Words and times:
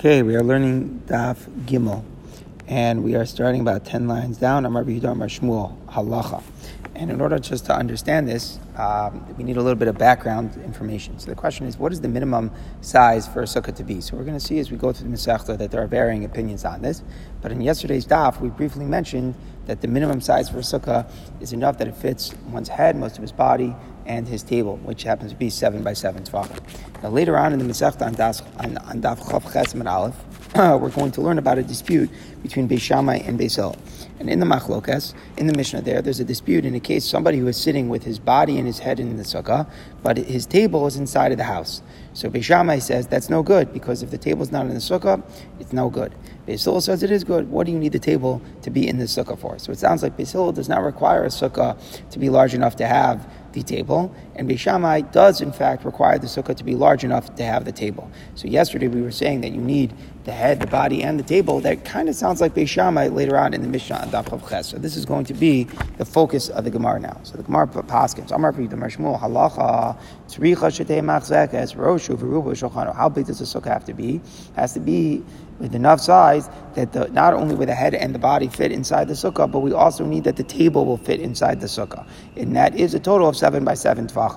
Okay, 0.00 0.22
we 0.22 0.34
are 0.34 0.42
learning 0.42 1.02
Daf 1.04 1.36
Gimel, 1.66 2.02
and 2.66 3.04
we 3.04 3.16
are 3.16 3.26
starting 3.26 3.60
about 3.60 3.84
10 3.84 4.08
lines 4.08 4.38
down. 4.38 4.64
Rabbi 4.66 4.92
Yudam 4.92 5.18
Shmuel, 5.24 5.76
Halacha. 5.88 6.42
And 6.94 7.10
in 7.10 7.20
order 7.20 7.38
just 7.38 7.66
to 7.66 7.74
understand 7.74 8.26
this, 8.26 8.58
um, 8.78 9.22
we 9.36 9.44
need 9.44 9.58
a 9.58 9.62
little 9.62 9.78
bit 9.78 9.88
of 9.88 9.98
background 9.98 10.58
information. 10.64 11.18
So 11.18 11.26
the 11.26 11.34
question 11.34 11.66
is, 11.66 11.76
what 11.76 11.92
is 11.92 12.00
the 12.00 12.08
minimum 12.08 12.50
size 12.80 13.28
for 13.28 13.42
a 13.42 13.44
sukkah 13.44 13.76
to 13.76 13.84
be? 13.84 14.00
So 14.00 14.16
we're 14.16 14.24
going 14.24 14.38
to 14.38 14.42
see 14.42 14.58
as 14.58 14.70
we 14.70 14.78
go 14.78 14.90
through 14.90 15.10
the 15.10 15.14
Masechta 15.14 15.58
that 15.58 15.70
there 15.70 15.82
are 15.82 15.86
varying 15.86 16.24
opinions 16.24 16.64
on 16.64 16.80
this. 16.80 17.02
But 17.42 17.52
in 17.52 17.60
yesterday's 17.60 18.06
daf, 18.06 18.40
we 18.40 18.48
briefly 18.48 18.86
mentioned 18.86 19.34
that 19.66 19.82
the 19.82 19.88
minimum 19.88 20.22
size 20.22 20.48
for 20.48 20.60
a 20.60 20.62
sukkah 20.62 21.12
is 21.42 21.52
enough 21.52 21.76
that 21.76 21.88
it 21.88 21.94
fits 21.94 22.34
one's 22.48 22.68
head, 22.68 22.96
most 22.96 23.16
of 23.16 23.22
his 23.22 23.32
body, 23.32 23.76
and 24.06 24.26
his 24.26 24.42
table, 24.42 24.76
which 24.78 25.02
happens 25.02 25.32
to 25.32 25.38
be 25.38 25.50
seven 25.50 25.82
by 25.82 25.92
seven 25.92 26.22
tefachim. 26.22 26.58
Now 27.02 27.10
later 27.10 27.36
on 27.38 27.52
in 27.52 27.58
the 27.58 27.64
Masechta 27.64 28.06
on, 28.06 28.14
Daf 28.14 29.18
Chav 29.20 29.52
Ches 29.52 29.74
Aleph, 29.74 30.16
we're 30.56 30.90
going 30.90 31.12
to 31.12 31.20
learn 31.20 31.38
about 31.38 31.58
a 31.58 31.62
dispute 31.62 32.10
between 32.42 32.68
Beis 32.68 32.80
Shammai 32.80 33.18
and 33.18 33.38
Beis 33.38 33.56
Hillel. 33.56 33.76
And 34.18 34.28
in 34.28 34.40
the 34.40 34.46
Machlokas, 34.46 35.14
in 35.38 35.46
the 35.46 35.54
Mishnah 35.54 35.80
there, 35.82 36.02
there's 36.02 36.20
a 36.20 36.24
dispute 36.24 36.64
in 36.64 36.74
a 36.74 36.80
case 36.80 37.04
somebody 37.04 37.38
who 37.38 37.46
is 37.46 37.56
sitting 37.56 37.88
with 37.88 38.02
his 38.02 38.18
body 38.18 38.58
and 38.58 38.66
his 38.66 38.78
head 38.78 39.00
in 39.00 39.16
the 39.16 39.22
sukkah, 39.22 39.70
but 40.02 40.18
his 40.18 40.44
table 40.46 40.86
is 40.86 40.96
inside 40.96 41.32
of 41.32 41.38
the 41.38 41.44
house. 41.44 41.82
So 42.12 42.28
Beis 42.28 42.44
Shammai 42.44 42.80
says 42.80 43.06
that's 43.06 43.30
no 43.30 43.42
good 43.42 43.72
because 43.72 44.02
if 44.02 44.10
the 44.10 44.18
table 44.18 44.42
is 44.42 44.52
not 44.52 44.66
in 44.66 44.74
the 44.74 44.80
sukkah, 44.80 45.22
it's 45.60 45.72
no 45.72 45.88
good. 45.88 46.12
Beis 46.46 46.64
Hillel 46.64 46.80
says 46.80 47.02
it 47.02 47.10
is 47.10 47.22
good. 47.22 47.48
What 47.48 47.64
do 47.64 47.72
you 47.72 47.78
need 47.78 47.92
the 47.92 47.98
table 47.98 48.42
to 48.62 48.70
be 48.70 48.86
in 48.88 48.98
the 48.98 49.04
sukkah 49.04 49.38
for? 49.38 49.58
So 49.58 49.72
it 49.72 49.78
sounds 49.78 50.02
like 50.02 50.16
Beis 50.16 50.32
Hillel 50.32 50.52
does 50.52 50.68
not 50.68 50.82
require 50.82 51.24
a 51.24 51.28
sukkah 51.28 51.78
to 52.10 52.18
be 52.18 52.28
large 52.28 52.54
enough 52.54 52.76
to 52.76 52.86
have 52.86 53.26
the 53.52 53.62
table, 53.62 54.14
and 54.40 54.48
Beis 54.48 54.58
Shammai 54.58 55.02
does 55.02 55.42
in 55.42 55.52
fact 55.52 55.84
require 55.84 56.18
the 56.18 56.26
sukkah 56.26 56.56
to 56.56 56.64
be 56.64 56.74
large 56.74 57.04
enough 57.04 57.34
to 57.34 57.44
have 57.44 57.66
the 57.66 57.72
table. 57.72 58.10
So 58.36 58.48
yesterday 58.48 58.88
we 58.88 59.02
were 59.02 59.10
saying 59.10 59.42
that 59.42 59.52
you 59.52 59.60
need 59.60 59.92
the 60.24 60.32
head, 60.32 60.60
the 60.60 60.66
body, 60.66 61.02
and 61.02 61.18
the 61.18 61.22
table. 61.22 61.60
That 61.60 61.84
kind 61.84 62.08
of 62.08 62.14
sounds 62.14 62.40
like 62.40 62.54
Beis 62.54 62.68
Shammai 62.68 63.08
later 63.08 63.36
on 63.36 63.52
in 63.52 63.60
the 63.60 63.68
Mishnah 63.68 63.96
on 63.96 64.10
Daf 64.10 64.48
Ches. 64.48 64.68
So 64.68 64.78
this 64.78 64.96
is 64.96 65.04
going 65.04 65.26
to 65.26 65.34
be 65.34 65.64
the 65.98 66.06
focus 66.06 66.48
of 66.48 66.64
the 66.64 66.70
Gemara 66.70 67.00
now. 67.00 67.20
So 67.22 67.36
the 67.36 67.42
Gemara 67.42 67.66
paskins. 67.66 68.30
Amar 68.30 68.52
the 68.52 68.62
Shmuel 68.62 69.20
halacha 69.20 69.98
tzricha 70.28 70.70
shetei 70.70 71.02
machzekes 71.02 71.76
roshu 71.76 72.16
v'rubu 72.16 72.52
shulchanu. 72.52 72.96
How 72.96 73.10
big 73.10 73.26
does 73.26 73.40
the 73.40 73.44
sukkah 73.44 73.68
have 73.68 73.84
to 73.84 73.92
be? 73.92 74.16
It 74.16 74.22
has 74.56 74.72
to 74.72 74.80
be 74.80 75.22
with 75.58 75.74
enough 75.74 76.00
size 76.00 76.48
that 76.74 76.92
the, 76.92 77.08
not 77.08 77.34
only 77.34 77.54
will 77.54 77.66
the 77.66 77.74
head 77.74 77.94
and 77.94 78.14
the 78.14 78.18
body 78.18 78.48
fit 78.48 78.72
inside 78.72 79.08
the 79.08 79.14
sukkah, 79.14 79.50
but 79.50 79.60
we 79.60 79.72
also 79.72 80.06
need 80.06 80.24
that 80.24 80.36
the 80.36 80.42
table 80.42 80.86
will 80.86 80.96
fit 80.96 81.20
inside 81.20 81.60
the 81.60 81.66
sukkah. 81.66 82.06
And 82.36 82.56
that 82.56 82.74
is 82.74 82.94
a 82.94 83.00
total 83.00 83.28
of 83.28 83.36
seven 83.36 83.64
by 83.64 83.74
seven 83.74 84.06
tefachim. 84.06 84.29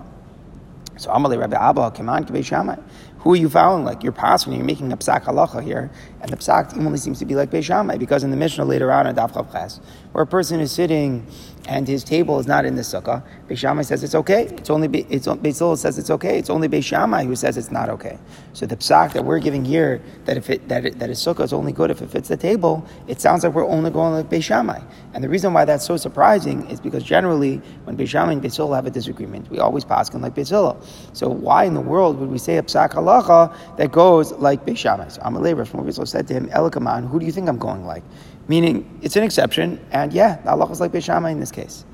So 0.98 1.10
Amalei 1.10 1.40
Rabbi 1.40 1.56
Abba, 1.56 1.92
Keman 1.92 2.28
Kibei 2.28 2.46
Shammai. 2.46 2.78
Who 3.20 3.34
are 3.34 3.38
you 3.38 3.50
following? 3.50 3.86
Like 3.86 4.04
you're 4.04 4.12
passing, 4.12 4.54
you're 4.54 4.66
making 4.66 4.92
a 4.92 4.98
psak 4.98 5.24
halacha 5.24 5.64
here, 5.64 5.90
and 6.22 6.30
the 6.30 6.38
psak 6.38 6.78
only 6.78 6.98
seems 6.98 7.20
to 7.20 7.26
be 7.26 7.36
like 7.36 7.50
Beis 7.50 7.64
Shammai, 7.64 7.98
because 7.98 8.24
in 8.24 8.32
the 8.32 8.38
Mishnah 8.38 8.66
later 8.66 8.92
on 8.92 9.08
in 9.08 9.16
Daf 9.16 9.32
Chav 9.32 9.80
where 10.12 10.24
a 10.24 10.28
person 10.28 10.60
is 10.60 10.72
sitting 10.72 11.26
and 11.68 11.88
his 11.88 12.04
table 12.04 12.40
is 12.40 12.48
not 12.48 12.66
in 12.66 12.76
the 12.76 12.82
sukkah, 12.82 13.24
Beis 13.48 13.58
Shammai 13.58 13.84
says 13.84 14.04
it's 14.04 14.16
okay. 14.16 14.46
It's 14.58 14.70
only 14.70 14.88
Be, 14.88 15.06
it's 15.10 15.28
Beis 15.28 15.78
says 15.78 15.98
it's 15.98 16.10
okay. 16.10 16.38
It's 16.38 16.50
only 16.50 16.68
Beis 16.68 16.84
Shammai 16.84 17.24
who 17.24 17.36
says 17.36 17.58
it's 17.58 17.72
not 17.72 17.90
okay. 17.90 18.18
So 18.52 18.66
the 18.66 18.76
psak 18.76 19.14
that 19.14 19.24
we're 19.24 19.40
giving 19.40 19.64
here 19.64 20.02
that 20.26 20.36
if 20.36 20.50
it 20.50 20.68
that 20.68 20.86
it, 20.86 21.00
that 21.00 21.10
a 21.10 21.14
sukkah 21.14 21.44
is 21.44 21.54
only 21.54 21.72
good 21.72 21.90
if 21.90 22.02
it 22.02 22.10
fits 22.10 22.28
the 22.28 22.38
table, 22.38 22.86
it 23.08 23.22
sounds 23.22 23.44
like 23.44 23.54
we're 23.54 23.68
only 23.68 23.92
going 23.92 24.14
like 24.14 24.30
Beis 24.30 24.44
Shammai. 24.44 24.82
And 25.14 25.24
the 25.24 25.30
reason 25.30 25.54
why 25.54 25.64
that's 25.66 25.86
so 25.86 25.96
surprising 25.96 26.70
is 26.70 26.82
because 26.82 27.04
generally 27.04 27.58
when 27.86 27.96
Beis 27.96 28.10
Shammai 28.10 28.34
and 28.34 28.42
Beis 28.42 28.58
Hillel 28.58 28.74
have 28.74 28.86
a 28.86 28.92
disagreement, 28.92 29.50
we 29.50 29.60
always 29.60 29.86
pass 29.86 30.10
them 30.10 30.22
like 30.22 30.36
Beis 30.36 30.50
Hillel. 30.50 30.82
So 31.14 31.30
why 31.30 31.64
in 31.64 31.76
the 31.76 31.82
world 31.82 32.20
would 32.20 32.30
we 32.30 32.40
say 32.40 32.58
a 32.58 32.64
psak 32.64 32.92
halacha 32.92 33.56
that 33.78 33.92
goes 33.92 34.34
like 34.34 34.66
Beis 34.66 34.78
Shammai? 34.80 35.08
So 35.08 35.22
Amalei 35.22 35.58
Rav 35.58 35.70
Shmuel 35.72 36.08
said 36.08 36.28
to 36.28 36.34
him, 36.34 36.50
Elikaman, 36.50 37.10
who 37.10 37.20
do 37.20 37.26
you 37.26 37.32
think 37.32 37.48
I'm 37.48 37.58
going 37.58 37.86
like? 37.86 38.04
Meaning, 38.48 39.00
it's 39.02 39.16
an 39.16 39.24
exception, 39.24 39.84
and 39.92 40.12
yeah, 40.12 40.38
halacha 40.44 40.72
is 40.72 40.82
like 40.82 40.92
Beis 40.92 41.04
Shammai 41.06 41.32
in 41.32 41.40
this 41.40 41.52
case. 41.52 41.86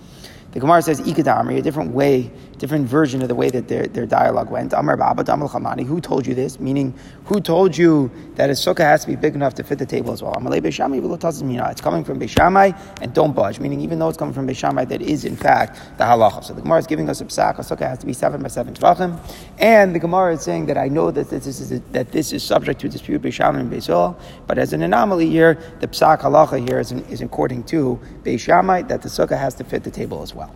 The 0.51 0.59
Gemara 0.59 0.81
says 0.81 0.99
ikadamri, 1.01 1.59
a 1.59 1.61
different 1.61 1.91
way, 1.91 2.31
different 2.59 2.87
version 2.87 3.21
of 3.21 3.29
the 3.29 3.35
way 3.35 3.49
that 3.49 3.67
their, 3.67 3.87
their 3.87 4.05
dialogue 4.05 4.51
went. 4.51 4.73
Amar 4.73 4.97
Baba 4.97 5.23
Chamani, 5.23 5.85
who 5.85 5.99
told 6.01 6.27
you 6.27 6.35
this? 6.35 6.59
Meaning, 6.59 6.93
who 7.25 7.39
told 7.39 7.75
you 7.75 8.11
that 8.35 8.49
a 8.49 8.53
sukkah 8.53 8.79
has 8.79 9.01
to 9.01 9.07
be 9.07 9.15
big 9.15 9.33
enough 9.33 9.55
to 9.55 9.63
fit 9.63 9.79
the 9.79 9.85
table 9.85 10.11
as 10.11 10.21
well? 10.21 10.33
Amalei 10.33 10.61
Beishamai, 10.61 11.71
it's 11.71 11.81
coming 11.81 12.03
from 12.03 12.19
Beishamai 12.19 12.77
and 13.01 13.13
don't 13.13 13.33
budge. 13.33 13.59
Meaning, 13.59 13.79
even 13.81 13.97
though 13.97 14.09
it's 14.09 14.17
coming 14.17 14.33
from 14.33 14.47
Beishamai, 14.47 14.87
that 14.89 15.01
is 15.01 15.25
in 15.25 15.35
fact 15.35 15.79
the 15.97 16.03
halacha. 16.03 16.43
So 16.43 16.53
the 16.53 16.61
Gemara 16.61 16.79
is 16.79 16.87
giving 16.87 17.09
us 17.09 17.21
a 17.21 17.25
psak. 17.25 17.59
A 17.59 17.61
sukkah 17.61 17.87
has 17.87 17.99
to 17.99 18.05
be 18.05 18.13
seven 18.13 18.41
by 18.41 18.49
seven 18.49 18.73
tefachim, 18.73 19.17
and 19.57 19.95
the 19.95 19.99
Gemara 19.99 20.33
is 20.33 20.41
saying 20.41 20.65
that 20.67 20.77
I 20.77 20.89
know 20.89 21.11
that 21.11 21.29
this 21.29 21.47
is 21.47 21.71
a, 21.71 21.79
that 21.93 22.11
this 22.11 22.33
is 22.33 22.43
subject 22.43 22.81
to 22.81 22.89
dispute 22.89 23.21
Beishamai 23.21 23.61
and 23.61 23.71
Beisol, 23.71 24.19
but 24.47 24.57
as 24.57 24.73
an 24.73 24.81
anomaly 24.83 25.29
here, 25.29 25.57
the 25.79 25.87
psak 25.87 26.21
halacha 26.21 26.67
here 26.67 26.79
is, 26.79 26.91
is 26.91 27.21
according 27.21 27.63
to 27.63 27.99
Beishamai 28.23 28.87
that 28.89 29.01
the 29.01 29.09
sukkah 29.09 29.39
has 29.39 29.55
to 29.55 29.63
fit 29.63 29.83
the 29.83 29.91
table 29.91 30.21
as 30.21 30.35
well. 30.35 30.53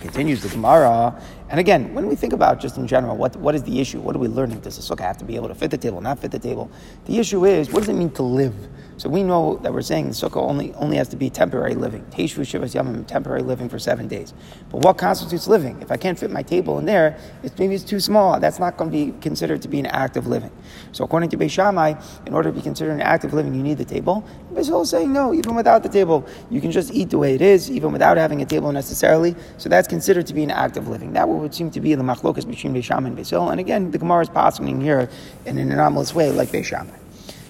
Continues 0.00 0.42
the 0.42 0.48
Gemara, 0.48 1.20
and 1.50 1.58
again, 1.58 1.92
when 1.94 2.06
we 2.06 2.14
think 2.14 2.32
about 2.32 2.60
just 2.60 2.76
in 2.76 2.86
general, 2.86 3.16
what, 3.16 3.34
what 3.34 3.56
is 3.56 3.64
the 3.64 3.80
issue? 3.80 4.00
What 4.00 4.14
are 4.14 4.20
we 4.20 4.28
learning? 4.28 4.60
Does 4.60 4.76
the 4.76 4.94
sukkah 4.94 5.00
have 5.00 5.18
to 5.18 5.24
be 5.24 5.34
able 5.34 5.48
to 5.48 5.54
fit 5.56 5.72
the 5.72 5.78
table, 5.78 6.00
not 6.00 6.20
fit 6.20 6.30
the 6.30 6.38
table? 6.38 6.70
The 7.06 7.18
issue 7.18 7.44
is, 7.44 7.72
what 7.72 7.80
does 7.80 7.88
it 7.88 7.94
mean 7.94 8.10
to 8.12 8.22
live? 8.22 8.54
So 8.98 9.08
we 9.08 9.24
know 9.24 9.56
that 9.62 9.72
we're 9.72 9.82
saying 9.82 10.08
the 10.08 10.12
sukkah 10.12 10.36
only, 10.36 10.72
only 10.74 10.96
has 10.98 11.08
to 11.08 11.16
be 11.16 11.28
temporary 11.28 11.74
living. 11.74 12.04
Teishvu 12.10 12.42
Shivas 12.42 12.74
Yamim, 12.74 13.04
temporary 13.04 13.42
living 13.42 13.68
for 13.68 13.80
seven 13.80 14.06
days. 14.06 14.32
But 14.68 14.82
what 14.82 14.98
constitutes 14.98 15.48
living? 15.48 15.80
If 15.82 15.90
I 15.90 15.96
can't 15.96 16.16
fit 16.16 16.30
my 16.30 16.42
table 16.42 16.78
in 16.78 16.84
there, 16.84 17.18
it's, 17.42 17.58
maybe 17.58 17.74
it's 17.74 17.82
too 17.82 17.98
small. 17.98 18.38
That's 18.38 18.60
not 18.60 18.76
going 18.76 18.92
to 18.92 18.96
be 18.96 19.18
considered 19.20 19.60
to 19.62 19.68
be 19.68 19.80
an 19.80 19.86
act 19.86 20.16
of 20.18 20.28
living. 20.28 20.52
So 20.92 21.02
according 21.02 21.30
to 21.30 21.36
Beis 21.36 21.50
Shammai, 21.50 21.94
in 22.26 22.34
order 22.34 22.50
to 22.50 22.54
be 22.54 22.62
considered 22.62 22.92
an 22.92 23.00
act 23.00 23.24
of 23.24 23.32
living, 23.32 23.54
you 23.54 23.62
need 23.62 23.78
the 23.78 23.84
table. 23.84 24.22
Beis 24.52 24.82
is 24.82 24.90
saying 24.90 25.12
no, 25.12 25.34
even 25.34 25.54
without 25.56 25.82
the 25.82 25.88
table, 25.88 26.28
you 26.50 26.60
can 26.60 26.70
just 26.70 26.92
eat 26.92 27.10
the 27.10 27.18
way 27.18 27.34
it 27.34 27.40
is, 27.40 27.70
even 27.70 27.90
without 27.90 28.18
having 28.18 28.42
a 28.42 28.46
table 28.46 28.70
necessarily. 28.70 29.34
So 29.56 29.68
that's 29.68 29.88
considered 29.88 30.28
to 30.28 30.34
be 30.34 30.44
an 30.44 30.50
act 30.52 30.76
of 30.76 30.86
living. 30.86 31.14
That 31.14 31.26
would 31.40 31.54
seem 31.54 31.70
to 31.72 31.80
be 31.80 31.94
the 31.94 32.02
machlokas 32.02 32.48
between 32.48 32.74
Beis 32.74 32.84
Shammai 32.84 33.08
and 33.08 33.18
Beis 33.18 33.50
And 33.50 33.60
again, 33.60 33.90
the 33.90 33.98
Gemara 33.98 34.22
is 34.22 34.28
passing 34.28 34.80
here 34.80 35.08
in 35.46 35.58
an 35.58 35.72
anomalous 35.72 36.14
way, 36.14 36.30
like 36.30 36.50
Beis 36.50 36.64
Shammai. 36.64 36.96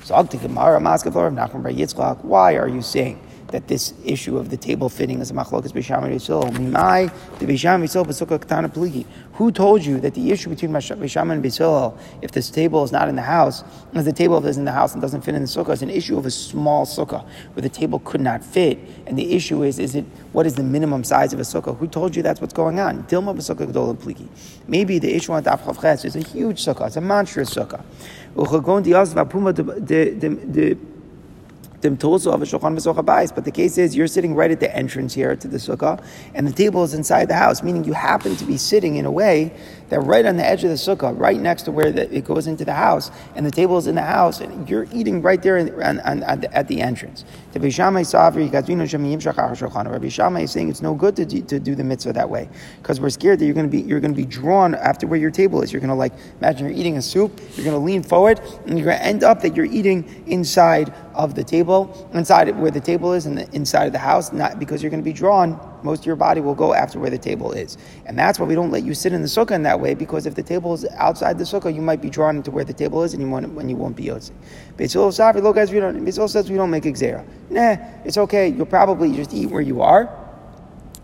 So 0.04 0.14
take 0.26 0.42
Gemara, 0.42 0.80
of 1.28 1.34
Nachman 1.34 1.62
Bar 1.62 1.72
Yitzchak. 1.72 2.24
Why 2.24 2.56
are 2.56 2.68
you 2.68 2.82
saying 2.82 3.20
that 3.50 3.68
this 3.68 3.94
issue 4.04 4.38
of 4.38 4.50
the 4.50 4.56
table 4.56 4.88
fitting 4.88 5.20
is 5.20 5.30
a 5.30 5.34
machlokas 5.34 5.72
b'sham 5.72 6.04
and 6.04 6.72
Mimai 6.72 7.12
the 7.38 7.46
b'sham 7.46 7.82
ketana 8.38 8.72
pligi. 8.72 9.04
Who 9.34 9.50
told 9.50 9.84
you 9.84 10.00
that 10.00 10.14
the 10.14 10.30
issue 10.30 10.50
between 10.50 10.72
b'sham 10.72 11.32
and 11.32 11.42
b'sham, 11.42 11.98
if 12.22 12.32
this 12.32 12.50
table 12.50 12.84
is 12.84 12.92
not 12.92 13.08
in 13.08 13.16
the 13.16 13.22
house, 13.22 13.64
if 13.94 14.04
the 14.04 14.12
table 14.12 14.44
is 14.46 14.56
in 14.56 14.64
the 14.64 14.72
house 14.72 14.92
and 14.92 15.02
doesn't 15.02 15.22
fit 15.22 15.34
in 15.34 15.42
the 15.42 15.48
sukkah, 15.48 15.70
is 15.70 15.82
an 15.82 15.90
issue 15.90 16.16
of 16.16 16.26
a 16.26 16.30
small 16.30 16.86
sukkah 16.86 17.26
where 17.54 17.62
the 17.62 17.68
table 17.68 18.00
could 18.00 18.20
not 18.20 18.44
fit, 18.44 18.78
and 19.06 19.18
the 19.18 19.34
issue 19.34 19.62
is, 19.62 19.78
is 19.78 19.94
it 19.94 20.04
what 20.32 20.46
is 20.46 20.54
the 20.54 20.62
minimum 20.62 21.04
size 21.04 21.32
of 21.32 21.40
a 21.40 21.42
sukkah? 21.42 21.76
Who 21.78 21.86
told 21.86 22.14
you 22.14 22.22
that's 22.22 22.40
what's 22.40 22.54
going 22.54 22.78
on? 22.80 23.04
Dilma 23.04 23.34
pligi. 23.96 24.28
Maybe 24.68 24.98
the 24.98 25.14
issue 25.14 25.32
on 25.32 25.42
Daf 25.42 25.60
Chavches 25.60 26.04
is 26.04 26.16
a 26.16 26.20
huge 26.20 26.64
sukkah, 26.64 26.86
it's 26.86 26.96
a 26.96 27.00
monstrous 27.00 27.54
sukkah. 27.54 27.82
But 31.80 33.44
the 33.44 33.52
case 33.52 33.78
is 33.78 33.96
you're 33.96 34.06
sitting 34.06 34.34
right 34.34 34.50
at 34.50 34.60
the 34.60 34.74
entrance 34.74 35.14
here 35.14 35.36
to 35.36 35.48
the 35.48 35.56
sukkah, 35.58 36.02
and 36.34 36.46
the 36.46 36.52
table 36.52 36.84
is 36.84 36.94
inside 36.94 37.28
the 37.28 37.34
house, 37.34 37.62
meaning 37.62 37.84
you 37.84 37.92
happen 37.92 38.36
to 38.36 38.44
be 38.44 38.56
sitting 38.56 38.96
in 38.96 39.06
a 39.06 39.10
way 39.10 39.52
that 39.88 40.00
right 40.00 40.24
on 40.24 40.36
the 40.36 40.46
edge 40.46 40.62
of 40.64 40.70
the 40.70 40.76
sukkah, 40.76 41.18
right 41.18 41.41
next 41.41 41.62
to 41.62 41.72
where 41.72 41.91
the, 41.91 42.12
it 42.14 42.24
goes 42.24 42.46
into 42.46 42.64
the 42.64 42.74
house, 42.74 43.10
and 43.34 43.44
the 43.44 43.50
table 43.50 43.76
is 43.78 43.86
in 43.86 43.94
the 43.96 44.02
house, 44.02 44.41
and 44.41 44.68
you're 44.68 44.86
eating 44.92 45.20
right 45.20 45.42
there 45.42 45.56
in, 45.56 45.70
on, 45.82 46.00
on, 46.00 46.22
on 46.22 46.41
the, 46.41 46.56
at 46.56 46.68
the 46.68 46.80
entrance. 46.80 47.24
Rabbi 47.54 47.68
Shammai 50.08 50.42
is 50.42 50.50
saying 50.50 50.68
it's 50.68 50.82
no 50.82 50.94
good 50.94 51.16
to 51.16 51.24
do, 51.24 51.42
to 51.42 51.58
do 51.58 51.74
the 51.74 51.82
mitzvah 51.84 52.12
that 52.12 52.30
way 52.30 52.48
because 52.80 53.00
we're 53.00 53.10
scared 53.10 53.38
that 53.41 53.44
you're 53.44 53.54
going 53.54 53.66
to 53.66 53.70
be 53.70 53.82
you're 53.82 54.00
going 54.00 54.14
to 54.14 54.16
be 54.16 54.26
drawn 54.26 54.74
after 54.74 55.06
where 55.06 55.18
your 55.18 55.30
table 55.30 55.62
is. 55.62 55.72
You're 55.72 55.80
going 55.80 55.88
to 55.88 55.94
like 55.94 56.12
imagine 56.38 56.68
you're 56.68 56.76
eating 56.76 56.97
a 56.97 57.02
soup, 57.02 57.41
you're 57.56 57.64
going 57.64 57.76
to 57.76 57.84
lean 57.84 58.02
forward, 58.02 58.41
and 58.66 58.78
you're 58.78 58.86
going 58.86 58.98
to 58.98 59.04
end 59.04 59.24
up 59.24 59.41
that 59.42 59.56
you're 59.56 59.66
eating 59.66 60.24
inside 60.27 60.94
of 61.24 61.34
the 61.34 61.44
table, 61.44 62.08
inside 62.14 62.48
where 62.58 62.70
the 62.70 62.80
table 62.80 63.12
is, 63.12 63.26
and 63.26 63.36
the 63.36 63.48
inside 63.54 63.86
of 63.86 63.92
the 63.92 63.98
house, 63.98 64.32
not 64.32 64.58
because 64.58 64.82
you're 64.82 64.90
going 64.90 65.02
to 65.02 65.04
be 65.04 65.12
drawn. 65.12 65.60
Most 65.82 66.00
of 66.00 66.06
your 66.06 66.16
body 66.16 66.40
will 66.40 66.54
go 66.54 66.74
after 66.74 66.98
where 66.98 67.10
the 67.10 67.18
table 67.18 67.52
is, 67.52 67.78
and 68.06 68.18
that's 68.18 68.38
why 68.38 68.46
we 68.46 68.54
don't 68.54 68.70
let 68.70 68.82
you 68.82 68.94
sit 68.94 69.12
in 69.12 69.22
the 69.22 69.28
sukkah 69.28 69.52
in 69.52 69.62
that 69.62 69.80
way. 69.80 69.94
Because 69.94 70.26
if 70.26 70.34
the 70.34 70.42
table 70.42 70.74
is 70.74 70.86
outside 70.96 71.38
the 71.38 71.44
sukkah, 71.44 71.74
you 71.74 71.82
might 71.82 72.02
be 72.02 72.10
drawn 72.10 72.36
into 72.36 72.50
where 72.50 72.64
the 72.64 72.72
table 72.72 73.02
is, 73.02 73.14
and 73.14 73.22
you 73.22 73.28
won't, 73.28 73.48
when 73.52 73.68
you 73.68 73.76
won't 73.76 73.96
be 73.96 74.04
yotzi. 74.04 74.32
Don't. 74.76 76.28
Says 76.30 76.50
we 76.50 76.56
don't 76.56 76.70
make 76.70 76.84
exera. 76.84 77.24
Nah, 77.48 77.76
it's 78.04 78.18
okay. 78.18 78.48
You'll 78.48 78.66
probably 78.66 79.12
just 79.14 79.32
eat 79.34 79.50
where 79.50 79.62
you 79.62 79.82
are 79.82 80.19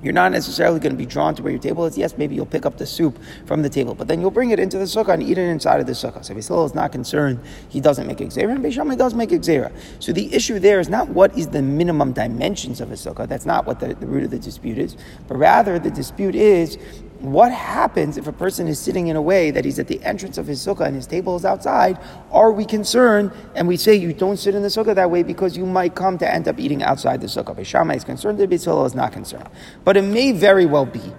you're 0.02 0.12
not 0.12 0.32
necessarily 0.32 0.78
going 0.78 0.92
to 0.92 0.98
be 0.98 1.06
drawn 1.06 1.34
to 1.34 1.42
where 1.42 1.52
your 1.52 1.60
table 1.60 1.84
is. 1.86 1.96
Yes, 1.96 2.16
maybe 2.18 2.34
you'll 2.34 2.46
pick 2.46 2.66
up 2.66 2.78
the 2.78 2.86
soup 2.86 3.18
from 3.46 3.62
the 3.62 3.68
table, 3.68 3.94
but 3.94 4.08
then 4.08 4.20
you'll 4.20 4.30
bring 4.30 4.50
it 4.50 4.58
into 4.58 4.78
the 4.78 4.84
sukkah 4.84 5.14
and 5.14 5.22
eat 5.22 5.38
it 5.38 5.48
inside 5.48 5.80
of 5.80 5.86
the 5.86 5.92
sukkah. 5.92 6.24
So 6.24 6.34
Beisil 6.34 6.66
is 6.66 6.74
not 6.74 6.92
concerned, 6.92 7.40
he 7.68 7.80
doesn't 7.80 8.06
make 8.06 8.18
exera, 8.18 8.50
and 8.50 8.64
Beishamai 8.64 8.98
does 8.98 9.14
make 9.14 9.30
exera. 9.30 9.72
So 9.98 10.12
the 10.12 10.32
issue 10.34 10.58
there 10.58 10.80
is 10.80 10.88
not 10.88 11.08
what 11.08 11.36
is 11.36 11.48
the 11.48 11.62
minimum 11.62 12.12
dimensions 12.12 12.80
of 12.80 12.90
a 12.90 12.94
sukkah. 12.94 13.26
That's 13.26 13.46
not 13.46 13.66
what 13.66 13.80
the, 13.80 13.94
the 13.94 14.06
root 14.06 14.24
of 14.24 14.30
the 14.30 14.38
dispute 14.38 14.78
is, 14.78 14.96
but 15.28 15.36
rather 15.36 15.78
the 15.78 15.90
dispute 15.90 16.34
is 16.34 16.78
what 17.20 17.50
happens 17.52 18.16
if 18.16 18.26
a 18.26 18.32
person 18.32 18.68
is 18.68 18.78
sitting 18.78 19.06
in 19.06 19.16
a 19.16 19.22
way 19.22 19.50
that 19.50 19.64
he's 19.64 19.78
at 19.78 19.88
the 19.88 20.02
entrance 20.02 20.38
of 20.38 20.46
his 20.46 20.64
sukkah 20.64 20.86
and 20.86 20.94
his 20.94 21.06
table 21.06 21.36
is 21.36 21.44
outside? 21.44 21.98
Are 22.30 22.52
we 22.52 22.64
concerned? 22.64 23.32
And 23.54 23.66
we 23.66 23.76
say 23.76 23.94
you 23.94 24.12
don't 24.12 24.36
sit 24.36 24.54
in 24.54 24.62
the 24.62 24.68
sukkah 24.68 24.94
that 24.94 25.10
way 25.10 25.22
because 25.22 25.56
you 25.56 25.66
might 25.66 25.94
come 25.94 26.18
to 26.18 26.32
end 26.32 26.46
up 26.46 26.58
eating 26.58 26.82
outside 26.82 27.20
the 27.20 27.26
sukkah. 27.26 27.56
Beishamai 27.56 27.96
is 27.96 28.04
concerned, 28.04 28.38
the 28.38 28.46
Beis 28.46 28.86
is 28.86 28.94
not 28.94 29.12
concerned. 29.12 29.48
But 29.84 29.96
it 29.96 30.02
may 30.02 30.32
very 30.32 30.66
well 30.66 30.86
be 30.86 31.12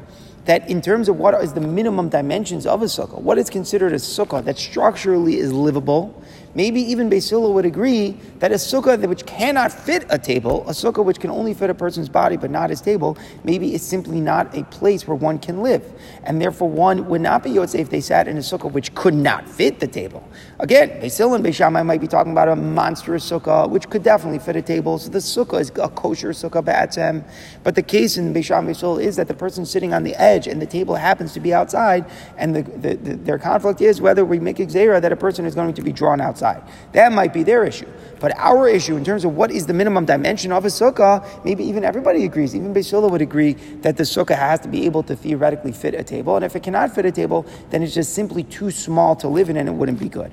that 0.45 0.69
in 0.69 0.81
terms 0.81 1.09
of 1.09 1.17
what 1.17 1.33
is 1.43 1.53
the 1.53 1.61
minimum 1.61 2.09
dimensions 2.09 2.65
of 2.65 2.81
a 2.81 2.85
sukkah, 2.85 3.19
what 3.21 3.37
is 3.37 3.49
considered 3.49 3.91
a 3.91 3.97
sukkah 3.97 4.43
that 4.45 4.57
structurally 4.57 5.37
is 5.37 5.51
livable, 5.51 6.23
Maybe 6.57 6.81
even 6.81 7.11
Hillel 7.11 7.53
would 7.53 7.67
agree 7.67 8.17
that 8.39 8.51
a 8.51 8.55
sukkah 8.55 8.99
which 9.07 9.27
cannot 9.27 9.71
fit 9.71 10.07
a 10.09 10.17
table, 10.17 10.67
a 10.67 10.71
sukkah 10.71 11.05
which 11.05 11.19
can 11.19 11.29
only 11.29 11.53
fit 11.53 11.69
a 11.69 11.75
person's 11.75 12.09
body 12.09 12.35
but 12.35 12.49
not 12.49 12.71
his 12.71 12.81
table, 12.81 13.15
maybe 13.43 13.75
it's 13.75 13.83
simply 13.83 14.19
not 14.19 14.57
a 14.57 14.63
place 14.63 15.07
where 15.07 15.15
one 15.15 15.37
can 15.37 15.61
live. 15.61 15.85
And 16.23 16.41
therefore 16.41 16.67
one 16.67 17.07
would 17.09 17.21
not 17.21 17.43
be 17.43 17.51
Yotzei 17.51 17.77
if 17.77 17.91
they 17.91 18.01
sat 18.01 18.27
in 18.27 18.37
a 18.37 18.39
sukkah 18.39 18.71
which 18.71 18.95
could 18.95 19.13
not 19.13 19.47
fit 19.47 19.79
the 19.79 19.85
table. 19.85 20.27
Again, 20.57 20.99
Hillel 20.99 21.35
and 21.35 21.45
Beis 21.45 21.53
Shammai 21.53 21.83
might 21.83 22.01
be 22.01 22.07
talking 22.07 22.31
about 22.31 22.49
a 22.49 22.55
monstrous 22.55 23.29
sukkah 23.29 23.69
which 23.69 23.87
could 23.91 24.01
definitely 24.01 24.39
fit 24.39 24.55
a 24.55 24.61
table. 24.63 24.97
So 24.97 25.09
the 25.09 25.19
sukkah 25.19 25.59
is 25.59 25.69
a 25.75 25.89
kosher 25.89 26.29
sukkah 26.29 26.65
ba'atzem. 26.65 27.23
But 27.63 27.75
the 27.75 27.83
case 27.83 28.17
in 28.17 28.33
Beis 28.33 28.45
Shammai 28.45 28.71
Beis 28.71 28.99
is 28.99 29.15
that 29.17 29.27
the 29.27 29.35
person 29.35 29.63
sitting 29.63 29.93
on 29.93 30.03
the 30.03 30.15
edge 30.15 30.47
and 30.47 30.59
the 30.59 30.65
table 30.65 30.95
happens 30.95 31.33
to 31.33 31.39
be 31.39 31.53
outside 31.53 32.03
and 32.35 32.55
the, 32.55 32.63
the, 32.63 32.95
the, 32.95 33.15
their 33.17 33.37
conflict 33.37 33.79
is 33.79 34.01
whether 34.01 34.25
we 34.25 34.39
make 34.39 34.59
a 34.59 34.65
that 34.99 35.11
a 35.11 35.15
person 35.15 35.45
is 35.45 35.53
going 35.53 35.75
to 35.75 35.83
be 35.83 35.91
drawn 35.91 36.19
outside 36.19 36.46
outside. 36.47 36.73
That 36.93 37.11
might 37.11 37.33
be 37.33 37.43
their 37.43 37.63
issue. 37.65 37.87
But 38.19 38.37
our 38.37 38.67
issue 38.67 38.95
in 38.95 39.03
terms 39.03 39.25
of 39.25 39.35
what 39.35 39.51
is 39.51 39.67
the 39.67 39.73
minimum 39.73 40.05
dimension 40.05 40.51
of 40.51 40.65
a 40.65 40.69
sukkah, 40.69 41.23
maybe 41.45 41.63
even 41.63 41.83
everybody 41.83 42.25
agrees. 42.25 42.55
Even 42.55 42.73
Beis 42.73 42.89
Hillel 42.89 43.09
would 43.09 43.21
agree 43.21 43.53
that 43.81 43.97
the 43.97 44.03
sukkah 44.03 44.35
has 44.35 44.59
to 44.61 44.67
be 44.67 44.85
able 44.85 45.03
to 45.03 45.15
theoretically 45.15 45.71
fit 45.71 45.93
a 45.93 46.03
table. 46.03 46.35
And 46.35 46.43
if 46.43 46.55
it 46.55 46.63
cannot 46.63 46.93
fit 46.93 47.05
a 47.05 47.11
table, 47.11 47.45
then 47.69 47.83
it's 47.83 47.93
just 47.93 48.13
simply 48.13 48.43
too 48.43 48.71
small 48.71 49.15
to 49.17 49.27
live 49.27 49.49
in 49.49 49.57
and 49.57 49.69
it 49.69 49.73
wouldn't 49.73 49.99
be 49.99 50.09
good. 50.09 50.31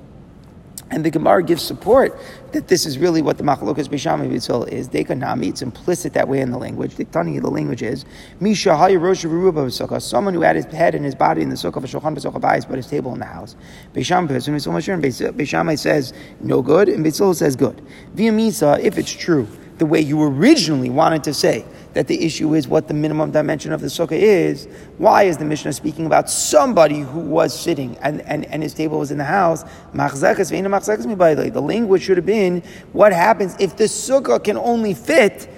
And 0.94 1.04
the 1.04 1.10
Gemara 1.10 1.42
gives 1.42 1.60
support 1.60 2.16
that 2.52 2.68
this 2.68 2.86
is 2.86 2.98
really 2.98 3.20
what 3.20 3.36
the 3.36 3.42
Machalokas 3.42 3.90
Bisham 3.90 4.20
Yitzhol 4.30 4.68
is. 4.68 4.88
Dekanami, 4.88 5.48
it's 5.48 5.60
implicit 5.60 6.12
that 6.12 6.28
way 6.28 6.40
in 6.40 6.52
the 6.52 6.56
language. 6.56 6.94
Diktani, 6.94 7.42
the 7.42 7.50
language 7.50 7.82
is 7.82 8.04
Misha 8.38 8.70
Rosh 8.70 9.24
Sukkah, 9.24 10.00
someone 10.00 10.34
who 10.34 10.42
had 10.42 10.54
his 10.54 10.66
head 10.66 10.94
and 10.94 11.04
his 11.04 11.16
body 11.16 11.42
in 11.42 11.48
the 11.48 11.56
Sukkah 11.56 11.78
of 11.78 11.84
Shulchan 11.84 12.16
B'Sukkah 12.16 12.40
Bayis, 12.40 12.68
but 12.68 12.76
his 12.76 12.86
table 12.86 13.12
in 13.12 13.18
the 13.18 13.24
house. 13.24 13.56
Bisham 13.92 14.28
Beishamai 14.28 15.78
says 15.80 16.12
no 16.40 16.62
good, 16.62 16.88
and 16.88 17.04
Beisol 17.04 17.34
says 17.34 17.56
good. 17.56 17.82
Via 18.14 18.30
Misa, 18.30 18.78
if 18.78 18.96
it's 18.96 19.12
true, 19.12 19.48
the 19.78 19.86
way 19.86 20.00
you 20.00 20.22
originally 20.22 20.90
wanted 20.90 21.24
to 21.24 21.34
say 21.34 21.64
that 21.94 22.06
the 22.08 22.24
issue 22.24 22.54
is 22.54 22.68
what 22.68 22.88
the 22.88 22.94
minimum 22.94 23.30
dimension 23.30 23.72
of 23.72 23.80
the 23.80 23.86
sukkah 23.86 24.12
is. 24.12 24.68
Why 24.98 25.22
is 25.24 25.38
the 25.38 25.44
Mishnah 25.44 25.72
speaking 25.72 26.06
about 26.06 26.28
somebody 26.28 27.00
who 27.00 27.20
was 27.20 27.58
sitting 27.58 27.96
and, 27.98 28.20
and, 28.22 28.44
and 28.46 28.62
his 28.62 28.74
table 28.74 28.98
was 28.98 29.10
in 29.10 29.18
the 29.18 29.24
house? 29.24 29.64
The 29.92 31.60
language 31.60 32.02
should 32.02 32.16
have 32.16 32.26
been 32.26 32.62
what 32.92 33.12
happens 33.12 33.56
if 33.58 33.76
the 33.76 33.84
sukkah 33.84 34.42
can 34.42 34.56
only 34.58 34.94
fit 34.94 35.48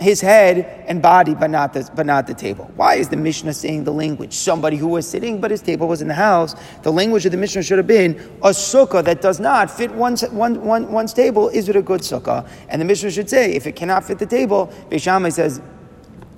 his 0.00 0.20
head 0.20 0.84
and 0.86 1.00
body, 1.00 1.34
but 1.34 1.50
not 1.50 1.72
the, 1.72 1.90
but 1.94 2.04
not 2.04 2.26
the 2.26 2.34
table. 2.34 2.70
Why 2.76 2.96
is 2.96 3.08
the 3.08 3.16
Mishnah 3.16 3.54
saying 3.54 3.84
the 3.84 3.92
language? 3.92 4.34
Somebody 4.34 4.76
who 4.76 4.88
was 4.88 5.08
sitting, 5.08 5.40
but 5.40 5.50
his 5.50 5.62
table 5.62 5.88
was 5.88 6.02
in 6.02 6.08
the 6.08 6.14
house. 6.14 6.54
The 6.82 6.92
language 6.92 7.24
of 7.24 7.32
the 7.32 7.38
Mishnah 7.38 7.62
should 7.62 7.78
have 7.78 7.86
been 7.86 8.14
a 8.42 8.50
sukkah 8.50 9.02
that 9.04 9.22
does 9.22 9.40
not 9.40 9.70
fit 9.70 9.90
one's, 9.92 10.22
one, 10.28 10.62
one, 10.62 10.92
one's 10.92 11.14
table. 11.14 11.48
Is 11.48 11.68
it 11.68 11.76
a 11.76 11.82
good 11.82 12.02
sukkah? 12.02 12.46
And 12.68 12.80
the 12.80 12.84
Mishnah 12.84 13.10
should 13.10 13.30
say, 13.30 13.54
if 13.54 13.66
it 13.66 13.72
cannot 13.72 14.04
fit 14.04 14.18
the 14.18 14.26
table, 14.26 14.72
Beishamai 14.90 15.32
says, 15.32 15.62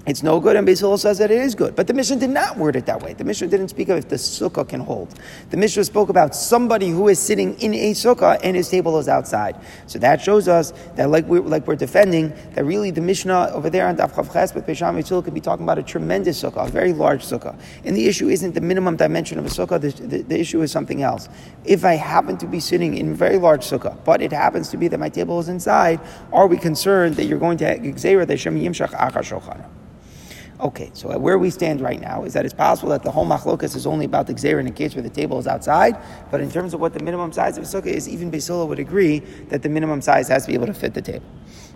it's 0.09 0.23
no 0.23 0.41
good, 0.41 0.57
and 0.57 0.67
Beis 0.67 0.81
Hillel 0.81 0.97
says 0.97 1.19
that 1.19 1.31
it 1.31 1.41
is 1.41 1.55
good. 1.55 1.77
But 1.77 1.87
the 1.87 1.95
Mishnah 1.95 2.17
did 2.17 2.31
not 2.31 2.57
word 2.57 2.77
it 2.77 2.87
that 2.87 3.03
way. 3.03 3.13
The 3.13 3.25
Mishnah 3.25 3.49
didn't 3.49 3.69
speak 3.69 3.89
of 3.89 3.99
if 3.99 4.09
the 4.09 4.17
sukkah 4.17 4.67
can 4.67 4.81
hold. 4.81 5.15
The 5.51 5.57
Mishnah 5.57 5.85
spoke 5.85 6.09
about 6.09 6.35
somebody 6.35 6.89
who 6.89 7.09
is 7.09 7.19
sitting 7.19 7.59
in 7.61 7.75
a 7.75 7.93
sukkah 7.93 8.39
and 8.43 8.57
his 8.57 8.69
table 8.69 8.99
is 8.99 9.09
outside. 9.09 9.57
So 9.87 9.99
that 9.99 10.23
shows 10.23 10.49
us 10.49 10.73
that, 10.97 11.11
like 11.11 11.27
we're, 11.27 11.43
like 11.43 11.67
we're 11.67 11.77
defending, 11.77 12.33
that 12.55 12.65
really 12.65 12.91
the 12.91 13.01
Mishnah 13.01 13.51
over 13.53 13.69
there 13.69 13.87
on 13.87 13.97
Daf 13.97 14.13
Chavches 14.13 14.55
with 14.55 14.67
Beisham 14.67 14.97
Yitzhak 14.99 15.25
could 15.25 15.35
be 15.35 15.41
talking 15.41 15.65
about 15.65 15.79
a 15.79 15.83
tremendous 15.83 16.43
sukkah, 16.43 16.69
a 16.69 16.71
very 16.71 16.93
large 16.93 17.25
sukkah. 17.25 17.59
And 17.85 17.97
the 17.97 18.07
issue 18.07 18.29
isn't 18.29 18.55
the 18.55 18.61
minimum 18.61 18.97
dimension 18.97 19.39
of 19.39 19.47
a 19.47 19.51
sukkah, 19.51 19.81
the, 19.81 19.91
the, 19.91 20.23
the 20.23 20.41
issue 20.41 20.63
is 20.63 20.73
something 20.73 21.03
else. 21.03 21.29
If 21.65 21.85
I 21.85 21.95
happen 21.95 22.39
to 22.39 22.47
be 22.47 22.61
sitting 22.61 22.97
in 22.97 23.13
a 23.13 23.15
very 23.15 23.37
large 23.37 23.65
sukkah, 23.65 24.03
but 24.05 24.23
it 24.23 24.33
happens 24.33 24.69
to 24.71 24.77
be 24.77 24.89
that 24.89 24.99
my 24.99 25.09
table 25.09 25.39
is 25.41 25.49
inside, 25.49 26.01
are 26.33 26.47
we 26.47 26.57
concerned 26.57 27.17
that 27.17 27.25
you're 27.25 27.39
going 27.39 27.59
to 27.59 27.79
Gzera 27.79 28.27
the 28.27 28.37
Shem 28.37 28.59
Yimshach 28.59 28.91
Achar 28.91 29.67
Okay, 30.61 30.91
so 30.93 31.17
where 31.17 31.39
we 31.39 31.51
stand 31.51 31.81
right 31.81 32.01
now 32.01 32.25
is 32.25 32.33
that 32.33 32.45
it's 32.45 32.53
possible 32.53 32.89
that 32.89 33.05
the 33.05 33.13
whole 33.13 33.25
machlokas 33.25 33.77
is 33.77 33.87
only 33.87 34.05
about 34.05 34.27
the 34.27 34.35
gzeir 34.35 34.59
in 34.59 34.73
case 34.73 34.97
where 34.97 35.03
the 35.03 35.09
table 35.09 35.39
is 35.39 35.47
outside, 35.47 35.97
but 36.33 36.41
in 36.41 36.51
terms 36.51 36.75
of 36.75 36.81
what 36.81 36.93
the 36.93 36.99
minimum 37.01 37.33
size 37.33 37.57
of 37.57 37.63
a 37.63 37.67
sukkah 37.67 37.87
is, 37.87 38.09
even 38.09 38.33
Hillel 38.33 38.67
would 38.67 38.81
agree 38.81 39.21
that 39.51 39.63
the 39.63 39.69
minimum 39.69 40.01
size 40.01 40.27
has 40.27 40.43
to 40.43 40.49
be 40.49 40.55
able 40.55 40.67
to 40.67 40.75
fit 40.75 40.95
the 40.95 41.03
table. 41.03 41.25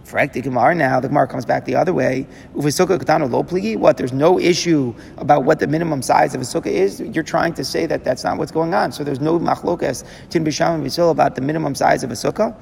For 0.03 0.27
the 0.27 0.41
Gemara 0.41 0.75
now, 0.75 0.99
the 0.99 1.07
Gemara 1.07 1.29
comes 1.29 1.47
back 1.47 1.65
the 1.65 1.77
other 1.77 1.95
way. 1.95 2.27
What? 2.55 3.97
There's 3.97 4.13
no 4.13 4.41
issue 4.41 4.95
about 5.17 5.45
what 5.45 5.61
the 5.61 5.69
minimum 5.69 6.03
size 6.03 6.35
of 6.35 6.41
a 6.41 6.45
sukkah 6.45 6.67
is. 6.67 7.01
You're 7.01 7.23
trying 7.23 7.55
to 7.55 7.65
say 7.65 7.87
that 7.87 8.03
that's 8.03 8.25
not 8.25 8.37
what's 8.37 8.51
going 8.51 8.75
on. 8.75 8.91
So 8.91 9.05
there's 9.05 9.21
no 9.21 9.39
machlokas 9.39 10.05
tin 10.29 10.43
bisham 10.43 10.83
and 10.83 10.99
about 10.99 11.37
the 11.37 11.41
minimum 11.41 11.77
size 11.77 12.03
of 12.03 12.11
a 12.11 12.15
sukkah. 12.15 12.53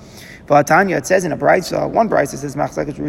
But 0.50 0.66
Tanya, 0.66 0.96
it 0.96 1.06
says 1.06 1.24
in 1.24 1.30
a 1.30 1.36
brisa, 1.36 1.84
uh, 1.84 1.86
one 1.86 2.08
brisa 2.08 2.36
says 2.36 2.56
machlekas 2.56 2.98
a 2.98 3.02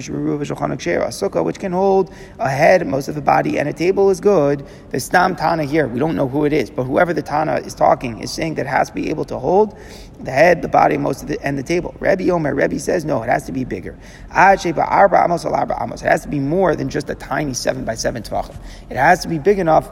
sukkah 1.07 1.43
which 1.43 1.57
can 1.57 1.71
hold 1.71 2.13
a 2.38 2.47
head, 2.47 2.85
most 2.85 3.07
of 3.07 3.15
the 3.15 3.21
body, 3.21 3.57
and 3.57 3.67
a 3.67 3.73
table 3.73 4.11
is 4.11 4.21
good. 4.21 4.63
The 4.91 4.99
stam 4.99 5.35
tana 5.35 5.63
here, 5.63 5.88
we 5.88 5.97
don't 5.97 6.15
know 6.15 6.27
who 6.27 6.45
it 6.45 6.53
is, 6.53 6.69
but 6.69 6.83
whoever 6.83 7.15
the 7.15 7.23
tana 7.23 7.55
is 7.55 7.73
talking 7.73 8.19
is 8.19 8.31
saying 8.31 8.53
that 8.55 8.67
it 8.67 8.69
has 8.69 8.89
to 8.89 8.93
be 8.93 9.09
able 9.09 9.25
to 9.25 9.39
hold 9.39 9.75
the 10.19 10.29
head, 10.29 10.61
the 10.61 10.67
body, 10.67 10.99
most 10.99 11.23
of 11.23 11.29
the 11.29 11.43
and 11.43 11.57
the 11.57 11.63
table. 11.63 11.95
Rabbi 11.99 12.29
Omer, 12.29 12.53
Rabbi 12.53 12.77
says 12.77 13.05
no, 13.05 13.23
it 13.23 13.29
has 13.29 13.47
to 13.47 13.51
be 13.51 13.63
bigger. 13.63 13.97
It 14.29 14.35
has 14.35 16.21
to 16.21 16.27
be 16.29 16.39
more 16.39 16.75
than 16.75 16.89
just 16.89 17.09
a 17.09 17.15
tiny 17.15 17.55
seven 17.55 17.85
by 17.85 17.95
seven 17.95 18.21
tefachim. 18.21 18.55
It 18.91 18.97
has 18.97 19.23
to 19.23 19.27
be 19.27 19.39
big 19.39 19.57
enough 19.57 19.89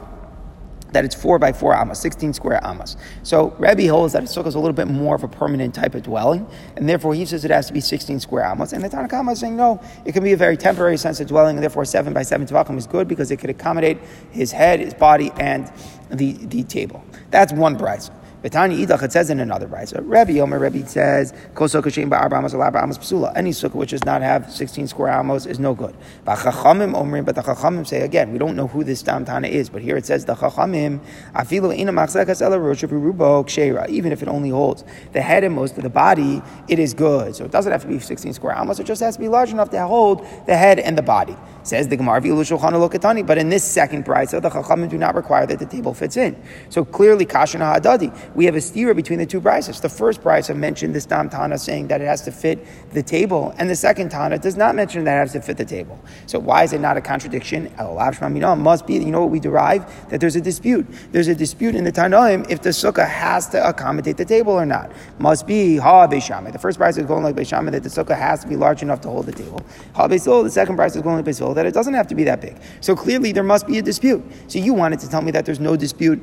that 0.92 1.04
it's 1.04 1.14
four 1.14 1.38
by 1.38 1.52
four 1.52 1.74
amas, 1.74 2.00
16 2.00 2.32
square 2.32 2.64
amas. 2.64 2.96
So 3.22 3.54
Rabbi 3.58 3.86
holds 3.86 4.12
that 4.12 4.22
a 4.22 4.26
sukkah 4.26 4.46
is 4.46 4.54
a 4.54 4.58
little 4.58 4.74
bit 4.74 4.88
more 4.88 5.14
of 5.14 5.22
a 5.22 5.28
permanent 5.28 5.74
type 5.74 5.94
of 5.94 6.02
dwelling, 6.02 6.46
and 6.76 6.88
therefore 6.88 7.14
he 7.14 7.24
says 7.26 7.44
it 7.44 7.50
has 7.50 7.66
to 7.66 7.72
be 7.72 7.80
16 7.80 8.20
square 8.20 8.44
amas. 8.44 8.72
And 8.72 8.82
the 8.82 8.88
Tanna 8.88 9.08
Kamma 9.08 9.32
is 9.32 9.40
saying 9.40 9.56
no, 9.56 9.80
it 10.04 10.12
can 10.12 10.24
be 10.24 10.32
a 10.32 10.36
very 10.36 10.56
temporary 10.56 10.96
sense 10.96 11.20
of 11.20 11.26
dwelling, 11.26 11.56
and 11.56 11.62
therefore 11.62 11.84
seven 11.84 12.12
by 12.12 12.22
seven 12.22 12.46
tefachim 12.46 12.76
is 12.76 12.86
good 12.86 13.08
because 13.08 13.30
it 13.30 13.36
could 13.36 13.50
accommodate 13.50 13.98
his 14.30 14.52
head, 14.52 14.80
his 14.80 14.94
body, 14.94 15.30
and 15.38 15.70
the, 16.10 16.32
the 16.46 16.62
table. 16.64 17.04
That's 17.30 17.52
one 17.52 17.78
price. 17.78 18.10
Betani 18.42 18.86
Idach, 18.86 19.02
it 19.02 19.12
says 19.12 19.28
in 19.28 19.38
another 19.38 19.68
brisa. 19.68 20.00
Rabbi 20.02 20.38
Omer, 20.38 20.58
Rabbi 20.58 20.84
says, 20.84 21.34
Koso 21.54 21.82
Kashem 21.82 22.08
Ba'arba 22.08 22.38
Amos 22.38 22.54
Alaba 22.54 22.82
Amos 22.82 22.96
Psula. 22.96 23.36
Any 23.36 23.50
sukkah 23.50 23.74
which 23.74 23.90
does 23.90 24.04
not 24.04 24.22
have 24.22 24.50
16 24.50 24.86
square 24.86 25.12
amos 25.12 25.44
is 25.44 25.58
no 25.58 25.74
good. 25.74 25.94
Chachamim 26.24 26.94
Omrim, 26.94 27.26
but 27.26 27.34
the 27.34 27.42
Chachamim 27.42 27.86
say 27.86 28.00
again, 28.00 28.32
we 28.32 28.38
don't 28.38 28.56
know 28.56 28.66
who 28.66 28.82
this 28.82 29.02
Tam 29.02 29.26
Tana 29.26 29.46
is, 29.46 29.68
but 29.68 29.82
here 29.82 29.98
it 29.98 30.06
says 30.06 30.24
the 30.24 30.34
Chachamim, 30.34 31.00
Afilu 31.34 31.76
Ina 31.76 31.92
Machzekas 31.92 32.40
Ela 32.40 32.58
Rosh 32.58 32.82
Rubo 32.84 33.44
Kshera. 33.44 33.86
Even 33.90 34.10
if 34.10 34.22
it 34.22 34.28
only 34.28 34.48
holds 34.48 34.84
the 35.12 35.20
head 35.20 35.44
and 35.44 35.54
most 35.54 35.76
of 35.76 35.82
the 35.82 35.90
body, 35.90 36.42
it 36.66 36.78
is 36.78 36.94
good. 36.94 37.36
So 37.36 37.44
it 37.44 37.50
doesn't 37.50 37.70
have 37.70 37.82
to 37.82 37.88
be 37.88 37.98
16 37.98 38.32
square 38.32 38.56
amos, 38.58 38.80
it 38.80 38.86
just 38.86 39.02
has 39.02 39.16
to 39.16 39.20
be 39.20 39.28
large 39.28 39.50
enough 39.50 39.68
to 39.70 39.86
hold 39.86 40.26
the 40.46 40.56
head 40.56 40.78
and 40.78 40.96
the 40.96 41.02
body. 41.02 41.36
Says 41.70 41.86
the 41.86 41.96
Gemara, 41.96 42.20
Lokatani, 42.20 43.24
but 43.24 43.38
in 43.38 43.48
this 43.48 43.62
second 43.62 44.04
brisa, 44.04 44.42
the 44.42 44.50
Chachamim 44.50 44.88
do 44.88 44.98
not 44.98 45.14
require 45.14 45.46
that 45.46 45.60
the 45.60 45.66
table 45.66 45.94
fits 45.94 46.16
in. 46.16 46.36
So 46.68 46.84
clearly, 46.84 47.24
Kashana 47.24 47.76
Hadadi 47.76 48.34
we 48.34 48.44
have 48.46 48.56
a 48.56 48.58
stira 48.58 48.96
between 48.96 49.20
the 49.20 49.26
two 49.26 49.40
brises. 49.40 49.80
The 49.80 49.88
first 49.88 50.20
brisa 50.20 50.56
mentioned 50.56 50.96
this 50.96 51.06
Dam 51.06 51.30
Tana 51.30 51.56
saying 51.58 51.86
that 51.86 52.00
it 52.00 52.06
has 52.06 52.22
to 52.22 52.32
fit 52.32 52.66
the 52.92 53.04
table, 53.04 53.54
and 53.56 53.70
the 53.70 53.76
second 53.76 54.10
Tana 54.10 54.36
does 54.38 54.56
not 54.56 54.74
mention 54.74 55.04
that 55.04 55.14
it 55.14 55.20
has 55.20 55.32
to 55.34 55.40
fit 55.42 55.58
the 55.58 55.64
table. 55.64 55.96
So 56.26 56.40
why 56.40 56.64
is 56.64 56.72
it 56.72 56.80
not 56.80 56.96
a 56.96 57.00
contradiction? 57.00 57.66
It 57.78 58.56
must 58.56 58.86
be, 58.88 58.94
you 58.94 59.12
know 59.12 59.20
what 59.20 59.30
we 59.30 59.38
derive? 59.38 60.08
That 60.08 60.20
there's 60.20 60.34
a 60.34 60.40
dispute. 60.40 60.88
There's 61.12 61.28
a 61.28 61.36
dispute 61.36 61.76
in 61.76 61.84
the 61.84 61.92
Tanaim 61.92 62.50
if 62.50 62.62
the 62.62 62.70
sukkah 62.70 63.06
has 63.08 63.48
to 63.50 63.64
accommodate 63.64 64.16
the 64.16 64.24
table 64.24 64.54
or 64.54 64.66
not. 64.66 64.90
Must 65.20 65.46
be 65.46 65.76
Ha. 65.76 66.08
The 66.08 66.58
first 66.60 66.80
brisa 66.80 66.98
is 66.98 67.06
going 67.06 67.22
like 67.22 67.36
Beishame 67.36 67.70
that 67.70 67.84
the 67.84 67.88
sukkah 67.88 68.18
has 68.18 68.40
to 68.40 68.48
be 68.48 68.56
large 68.56 68.82
enough 68.82 69.00
to 69.02 69.08
hold 69.08 69.26
the 69.26 69.32
table. 69.32 69.62
Ha 69.94 70.08
the 70.08 70.18
second 70.18 70.76
brisa 70.76 70.96
is 70.96 71.02
going 71.02 71.14
like 71.14 71.24
Beisil 71.24 71.59
that 71.60 71.66
it 71.66 71.74
doesn't 71.74 71.94
have 71.94 72.08
to 72.08 72.14
be 72.14 72.24
that 72.24 72.40
big. 72.40 72.56
So 72.80 72.96
clearly 72.96 73.32
there 73.32 73.42
must 73.42 73.66
be 73.66 73.76
a 73.76 73.82
dispute. 73.82 74.24
So 74.48 74.58
you 74.58 74.72
wanted 74.72 74.98
to 75.00 75.10
tell 75.10 75.20
me 75.20 75.30
that 75.32 75.44
there's 75.44 75.60
no 75.60 75.76
dispute 75.76 76.20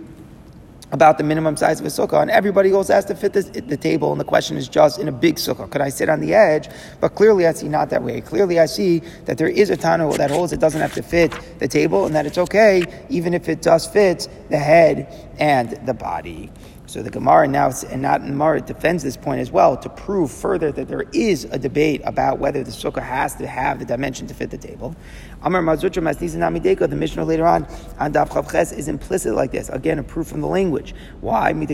about 0.92 1.18
the 1.18 1.24
minimum 1.24 1.58
size 1.58 1.80
of 1.80 1.86
a 1.86 1.90
sukkah, 1.90 2.22
and 2.22 2.32
everybody 2.32 2.70
goes 2.70 2.88
has 2.88 3.04
to 3.06 3.14
fit 3.14 3.34
this, 3.34 3.50
the 3.50 3.76
table, 3.76 4.12
and 4.14 4.20
the 4.22 4.26
question 4.26 4.56
is 4.56 4.70
just 4.70 5.00
in 5.00 5.08
a 5.10 5.12
big 5.12 5.36
sukkah, 5.36 5.70
could 5.70 5.82
I 5.82 5.90
sit 5.90 6.08
on 6.08 6.22
the 6.22 6.34
edge? 6.34 6.70
But 7.02 7.14
clearly 7.14 7.46
I 7.46 7.52
see 7.52 7.68
not 7.68 7.90
that 7.90 8.02
way. 8.02 8.22
Clearly 8.22 8.58
I 8.58 8.68
see 8.68 9.00
that 9.26 9.38
there 9.38 9.50
is 9.50 9.70
a 9.70 9.76
tano 9.76 10.16
that 10.16 10.32
holds 10.32 10.54
it 10.54 10.62
doesn't 10.62 10.80
have 10.80 10.94
to 10.94 11.04
fit 11.04 11.38
the 11.60 11.68
table, 11.68 12.06
and 12.06 12.16
that 12.16 12.26
it's 12.26 12.38
okay, 12.38 12.86
even 13.10 13.34
if 13.34 13.50
it 13.50 13.62
does 13.62 13.86
fit 13.86 14.30
the 14.50 14.58
head 14.58 15.14
and 15.40 15.72
the 15.86 15.94
body. 15.94 16.50
So 16.88 17.04
the 17.04 17.10
Gemara 17.10 17.50
now, 17.50 17.70
and 17.90 18.02
not 18.02 18.22
Gemara, 18.22 18.62
defends 18.62 19.04
this 19.04 19.18
point 19.18 19.42
as 19.42 19.52
well 19.52 19.76
to 19.76 19.90
prove 19.90 20.32
further 20.32 20.72
that 20.72 20.88
there 20.88 21.04
is 21.14 21.44
a 21.44 21.60
debate 21.60 22.02
about 22.06 22.40
whether 22.40 22.64
the 22.64 22.72
sukkah 22.72 23.04
has 23.04 23.36
to 23.36 23.46
have 23.46 23.80
the 23.80 23.86
dimension 23.86 24.26
to 24.28 24.34
fit 24.34 24.52
the 24.52 24.58
table. 24.58 24.96
Amar 25.48 25.62
Mar 25.62 25.78
Zutra 25.78 26.04
Namideko, 26.04 26.90
the 26.90 26.96
Mishnah 26.98 27.24
later 27.24 27.48
on, 27.48 27.64
on 28.00 28.12
Daf 28.12 28.28
Chavches, 28.28 28.78
is 28.78 28.90
implicit 28.90 29.34
like 29.34 29.50
this. 29.50 29.70
Again, 29.70 29.98
a 29.98 30.04
proof 30.04 30.28
from 30.28 30.42
the 30.42 30.48
language. 30.48 30.94
Why? 31.22 31.54
The 31.54 31.66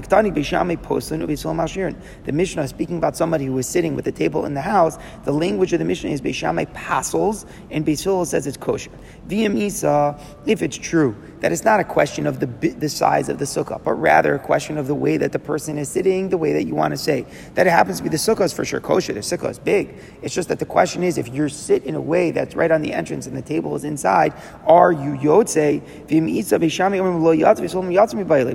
Mishnah 2.32 2.62
is 2.62 2.70
speaking 2.70 2.98
about 2.98 3.18
somebody 3.18 3.46
who 3.46 3.58
is 3.58 3.66
sitting 3.66 3.96
with 3.96 4.06
a 4.06 4.12
table 4.12 4.46
in 4.46 4.54
the 4.54 4.62
house. 4.62 5.00
The 5.24 5.32
language 5.32 5.74
of 5.74 5.80
the 5.80 5.86
Mishnah 5.86 6.12
is 6.12 6.22
Beishamai 6.22 6.72
pasels, 6.76 7.48
and 7.72 7.84
Beisil 7.84 8.28
says 8.28 8.46
it's 8.46 8.58
kosher. 8.58 8.92
V'im 9.28 10.20
if 10.46 10.62
it's 10.62 10.78
true, 10.78 11.16
that 11.40 11.52
it's 11.52 11.64
not 11.64 11.80
a 11.80 11.84
question 11.84 12.28
of 12.28 12.40
the, 12.40 12.46
the 12.46 12.90
size 12.90 13.28
of 13.28 13.40
the 13.40 13.46
sukkah, 13.46 13.84
but 13.84 13.94
rather 13.94 14.36
a 14.36 14.40
question 14.40 14.78
of 14.78 14.86
the 14.86 14.94
way 14.94 15.18
that 15.18 15.32
the 15.32 15.40
person 15.40 15.80
is 15.80 15.90
sitting, 15.90 16.30
the 16.30 16.38
way 16.38 16.54
that 16.54 16.66
you 16.66 16.76
want 16.76 16.92
to 16.92 16.98
say. 16.98 17.26
That 17.56 17.66
it 17.66 17.72
happens 17.72 17.98
to 17.98 18.04
be 18.04 18.10
the 18.10 18.18
sukkah 18.18 18.42
is 18.42 18.54
for 18.54 18.66
sure 18.66 18.80
kosher, 18.80 19.14
the 19.14 19.22
sukkah 19.22 19.50
is 19.50 19.58
big. 19.58 19.96
It's 20.22 20.36
just 20.36 20.50
that 20.50 20.60
the 20.60 20.66
question 20.68 21.02
is 21.02 21.18
if 21.18 21.34
you 21.34 21.50
sit 21.50 21.84
in 21.86 21.96
a 21.96 22.02
way 22.02 22.30
that's 22.30 22.56
right 22.56 22.70
on 22.70 22.84
the 22.84 22.94
entrance 22.94 23.26
and 23.26 23.36
the 23.36 23.42
table 23.42 23.63
is 23.76 23.84
inside, 23.84 24.34
are 24.66 24.92
you 24.92 25.12
yotze? 25.12 25.82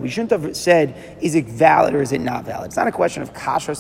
We 0.00 0.08
shouldn't 0.08 0.30
have 0.30 0.56
said, 0.56 1.18
is 1.20 1.34
it 1.34 1.46
valid 1.46 1.94
or 1.94 2.02
is 2.02 2.12
it 2.12 2.20
not 2.20 2.44
valid? 2.44 2.66
It's 2.66 2.76
not 2.76 2.86
a 2.86 2.92
question 2.92 3.22
of 3.22 3.32
kasha 3.34 3.72
or 3.72 3.74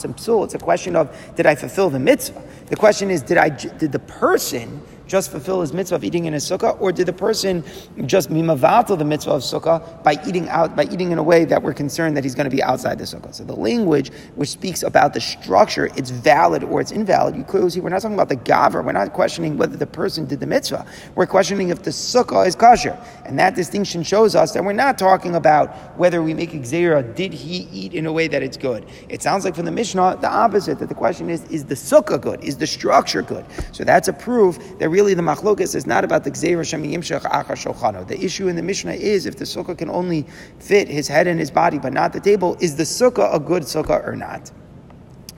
It's 0.44 0.54
a 0.54 0.58
question 0.58 0.96
of, 0.96 1.14
did 1.36 1.46
I 1.46 1.54
fulfill 1.54 1.90
the 1.90 1.98
mitzvah? 1.98 2.42
The 2.66 2.76
question 2.76 3.10
is, 3.10 3.22
did 3.22 3.38
I, 3.38 3.50
did 3.50 3.92
the 3.92 3.98
person 3.98 4.82
just 5.08 5.30
fulfill 5.30 5.60
his 5.60 5.72
mitzvah 5.72 5.96
of 5.96 6.04
eating 6.04 6.26
in 6.26 6.32
his 6.32 6.44
sukkah, 6.44 6.80
or 6.80 6.92
did 6.92 7.06
the 7.06 7.12
person 7.12 7.64
just 8.06 8.30
mimavato 8.30 8.96
the 8.96 9.04
mitzvah 9.04 9.32
of 9.32 9.42
sukkah 9.42 10.02
by 10.04 10.16
eating 10.26 10.48
out 10.48 10.76
by 10.76 10.84
eating 10.84 11.10
in 11.10 11.18
a 11.18 11.22
way 11.22 11.44
that 11.44 11.62
we're 11.62 11.72
concerned 11.72 12.16
that 12.16 12.22
he's 12.22 12.34
going 12.34 12.48
to 12.48 12.54
be 12.54 12.62
outside 12.62 12.98
the 12.98 13.04
sukkah? 13.04 13.34
So 13.34 13.44
the 13.44 13.56
language 13.56 14.12
which 14.36 14.50
speaks 14.50 14.82
about 14.82 15.14
the 15.14 15.20
structure, 15.20 15.86
it's 15.96 16.10
valid 16.10 16.62
or 16.62 16.80
it's 16.80 16.92
invalid. 16.92 17.34
You 17.34 17.44
clearly 17.44 17.70
see 17.70 17.80
we're 17.80 17.88
not 17.88 18.02
talking 18.02 18.14
about 18.14 18.28
the 18.28 18.36
gaver. 18.36 18.84
We're 18.84 18.92
not 18.92 19.12
questioning 19.12 19.56
whether 19.56 19.76
the 19.76 19.86
person 19.86 20.26
did 20.26 20.40
the 20.40 20.46
mitzvah. 20.46 20.86
We're 21.14 21.26
questioning 21.26 21.70
if 21.70 21.82
the 21.82 21.90
sukkah 21.90 22.46
is 22.46 22.54
kosher, 22.54 22.98
and 23.24 23.38
that 23.38 23.54
distinction 23.54 24.02
shows 24.02 24.36
us 24.36 24.52
that 24.52 24.62
we're 24.62 24.72
not 24.72 24.98
talking 24.98 25.34
about 25.34 25.74
whether 25.98 26.22
we 26.22 26.34
make 26.34 26.50
exera. 26.52 27.02
Did 27.14 27.32
he 27.32 27.68
eat 27.72 27.94
in 27.94 28.06
a 28.06 28.12
way 28.12 28.28
that 28.28 28.42
it's 28.42 28.56
good? 28.56 28.84
It 29.08 29.22
sounds 29.22 29.44
like 29.44 29.54
from 29.54 29.64
the 29.64 29.72
Mishnah 29.72 30.18
the 30.20 30.28
opposite. 30.28 30.78
That 30.78 30.90
the 30.90 30.94
question 30.94 31.30
is: 31.30 31.44
Is 31.44 31.64
the 31.64 31.74
sukkah 31.74 32.20
good? 32.20 32.44
Is 32.44 32.58
the 32.58 32.66
structure 32.66 33.22
good? 33.22 33.44
So 33.72 33.84
that's 33.84 34.08
a 34.08 34.12
proof 34.12 34.58
that 34.78 34.90
really 34.98 35.14
the 35.14 35.22
machlokas 35.22 35.76
is 35.76 35.86
not 35.86 36.02
about 36.02 36.24
the 36.24 36.30
gzeira 36.32 36.64
shemi 36.70 36.92
yimshach 36.92 37.22
achar 37.22 37.54
shochano. 37.54 38.04
The 38.04 38.20
issue 38.20 38.48
in 38.48 38.56
the 38.56 38.64
Mishnah 38.64 38.94
is 38.94 39.26
if 39.26 39.36
the 39.36 39.44
sukkah 39.44 39.78
can 39.78 39.88
only 39.88 40.26
fit 40.58 40.88
his 40.88 41.06
head 41.06 41.28
and 41.28 41.38
his 41.38 41.52
body, 41.52 41.78
but 41.78 41.92
not 41.92 42.12
the 42.12 42.18
table, 42.18 42.56
is 42.60 42.74
the 42.74 42.82
sukkah 42.82 43.32
a 43.32 43.38
good 43.38 43.62
sukkah 43.62 44.04
or 44.04 44.16
not? 44.16 44.50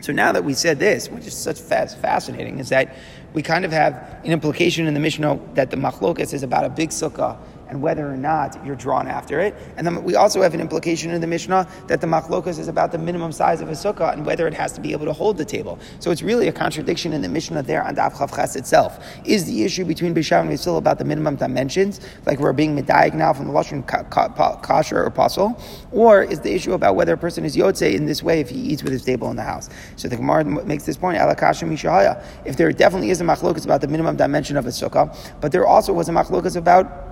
So 0.00 0.14
now 0.14 0.32
that 0.32 0.42
we 0.42 0.54
said 0.54 0.78
this, 0.78 1.10
which 1.10 1.26
is 1.26 1.36
such 1.36 1.60
fast, 1.60 1.98
fascinating, 1.98 2.58
is 2.58 2.70
that 2.70 2.96
we 3.34 3.42
kind 3.42 3.66
of 3.66 3.70
have 3.70 3.92
an 4.24 4.32
implication 4.32 4.86
in 4.86 4.94
the 4.94 5.00
Mishnah 5.00 5.38
that 5.52 5.70
the 5.70 5.76
machlokas 5.76 6.32
is 6.32 6.42
about 6.42 6.64
a 6.64 6.70
big 6.70 6.88
sukkah 6.88 7.36
and 7.70 7.80
whether 7.80 8.06
or 8.06 8.16
not 8.16 8.64
you're 8.66 8.76
drawn 8.76 9.06
after 9.08 9.40
it. 9.40 9.54
And 9.76 9.86
then 9.86 10.02
we 10.04 10.16
also 10.16 10.42
have 10.42 10.54
an 10.54 10.60
implication 10.60 11.10
in 11.10 11.20
the 11.20 11.26
Mishnah 11.26 11.68
that 11.86 12.00
the 12.00 12.06
machlokas 12.06 12.58
is 12.58 12.68
about 12.68 12.92
the 12.92 12.98
minimum 12.98 13.32
size 13.32 13.60
of 13.60 13.68
a 13.68 13.72
sukkah 13.72 14.12
and 14.12 14.26
whether 14.26 14.46
it 14.46 14.54
has 14.54 14.72
to 14.72 14.80
be 14.80 14.92
able 14.92 15.06
to 15.06 15.12
hold 15.12 15.38
the 15.38 15.44
table. 15.44 15.78
So 16.00 16.10
it's 16.10 16.22
really 16.22 16.48
a 16.48 16.52
contradiction 16.52 17.12
in 17.12 17.22
the 17.22 17.28
Mishnah 17.28 17.62
there 17.62 17.82
on 17.82 17.94
Daf 17.96 18.12
Chavches 18.14 18.56
itself. 18.56 19.04
Is 19.24 19.44
the 19.46 19.64
issue 19.64 19.84
between 19.84 20.12
Bisham 20.12 20.48
and 20.48 20.58
Yisil 20.58 20.76
about 20.76 20.98
the 20.98 21.04
minimum 21.04 21.36
dimensions, 21.36 22.00
like 22.26 22.40
we're 22.40 22.52
being 22.52 22.76
medayik 22.76 23.14
now 23.14 23.32
from 23.32 23.46
the 23.46 23.52
Lashon 23.52 23.84
kasher 23.86 25.06
or 25.06 25.10
pasul, 25.10 25.60
or 25.92 26.22
is 26.22 26.40
the 26.40 26.52
issue 26.52 26.72
about 26.72 26.96
whether 26.96 27.12
a 27.12 27.18
person 27.18 27.44
is 27.44 27.56
yotze 27.56 27.94
in 27.94 28.06
this 28.06 28.22
way 28.22 28.40
if 28.40 28.50
he 28.50 28.58
eats 28.58 28.82
with 28.82 28.92
his 28.92 29.04
table 29.04 29.30
in 29.30 29.36
the 29.36 29.42
house? 29.42 29.68
So 29.96 30.08
the 30.08 30.16
Gemara 30.16 30.44
makes 30.44 30.84
this 30.84 30.96
point, 30.96 31.18
alakasha 31.18 31.68
mishahaya. 31.68 32.24
If 32.44 32.56
there 32.56 32.72
definitely 32.72 33.10
is 33.10 33.20
a 33.20 33.24
machlokas 33.24 33.64
about 33.64 33.80
the 33.80 33.88
minimum 33.88 34.16
dimension 34.16 34.56
of 34.56 34.66
a 34.66 34.70
sukkah, 34.70 35.16
but 35.40 35.52
there 35.52 35.66
also 35.66 35.92
was 35.92 36.08
a 36.08 36.12
machlokas 36.12 36.56
about 36.56 37.09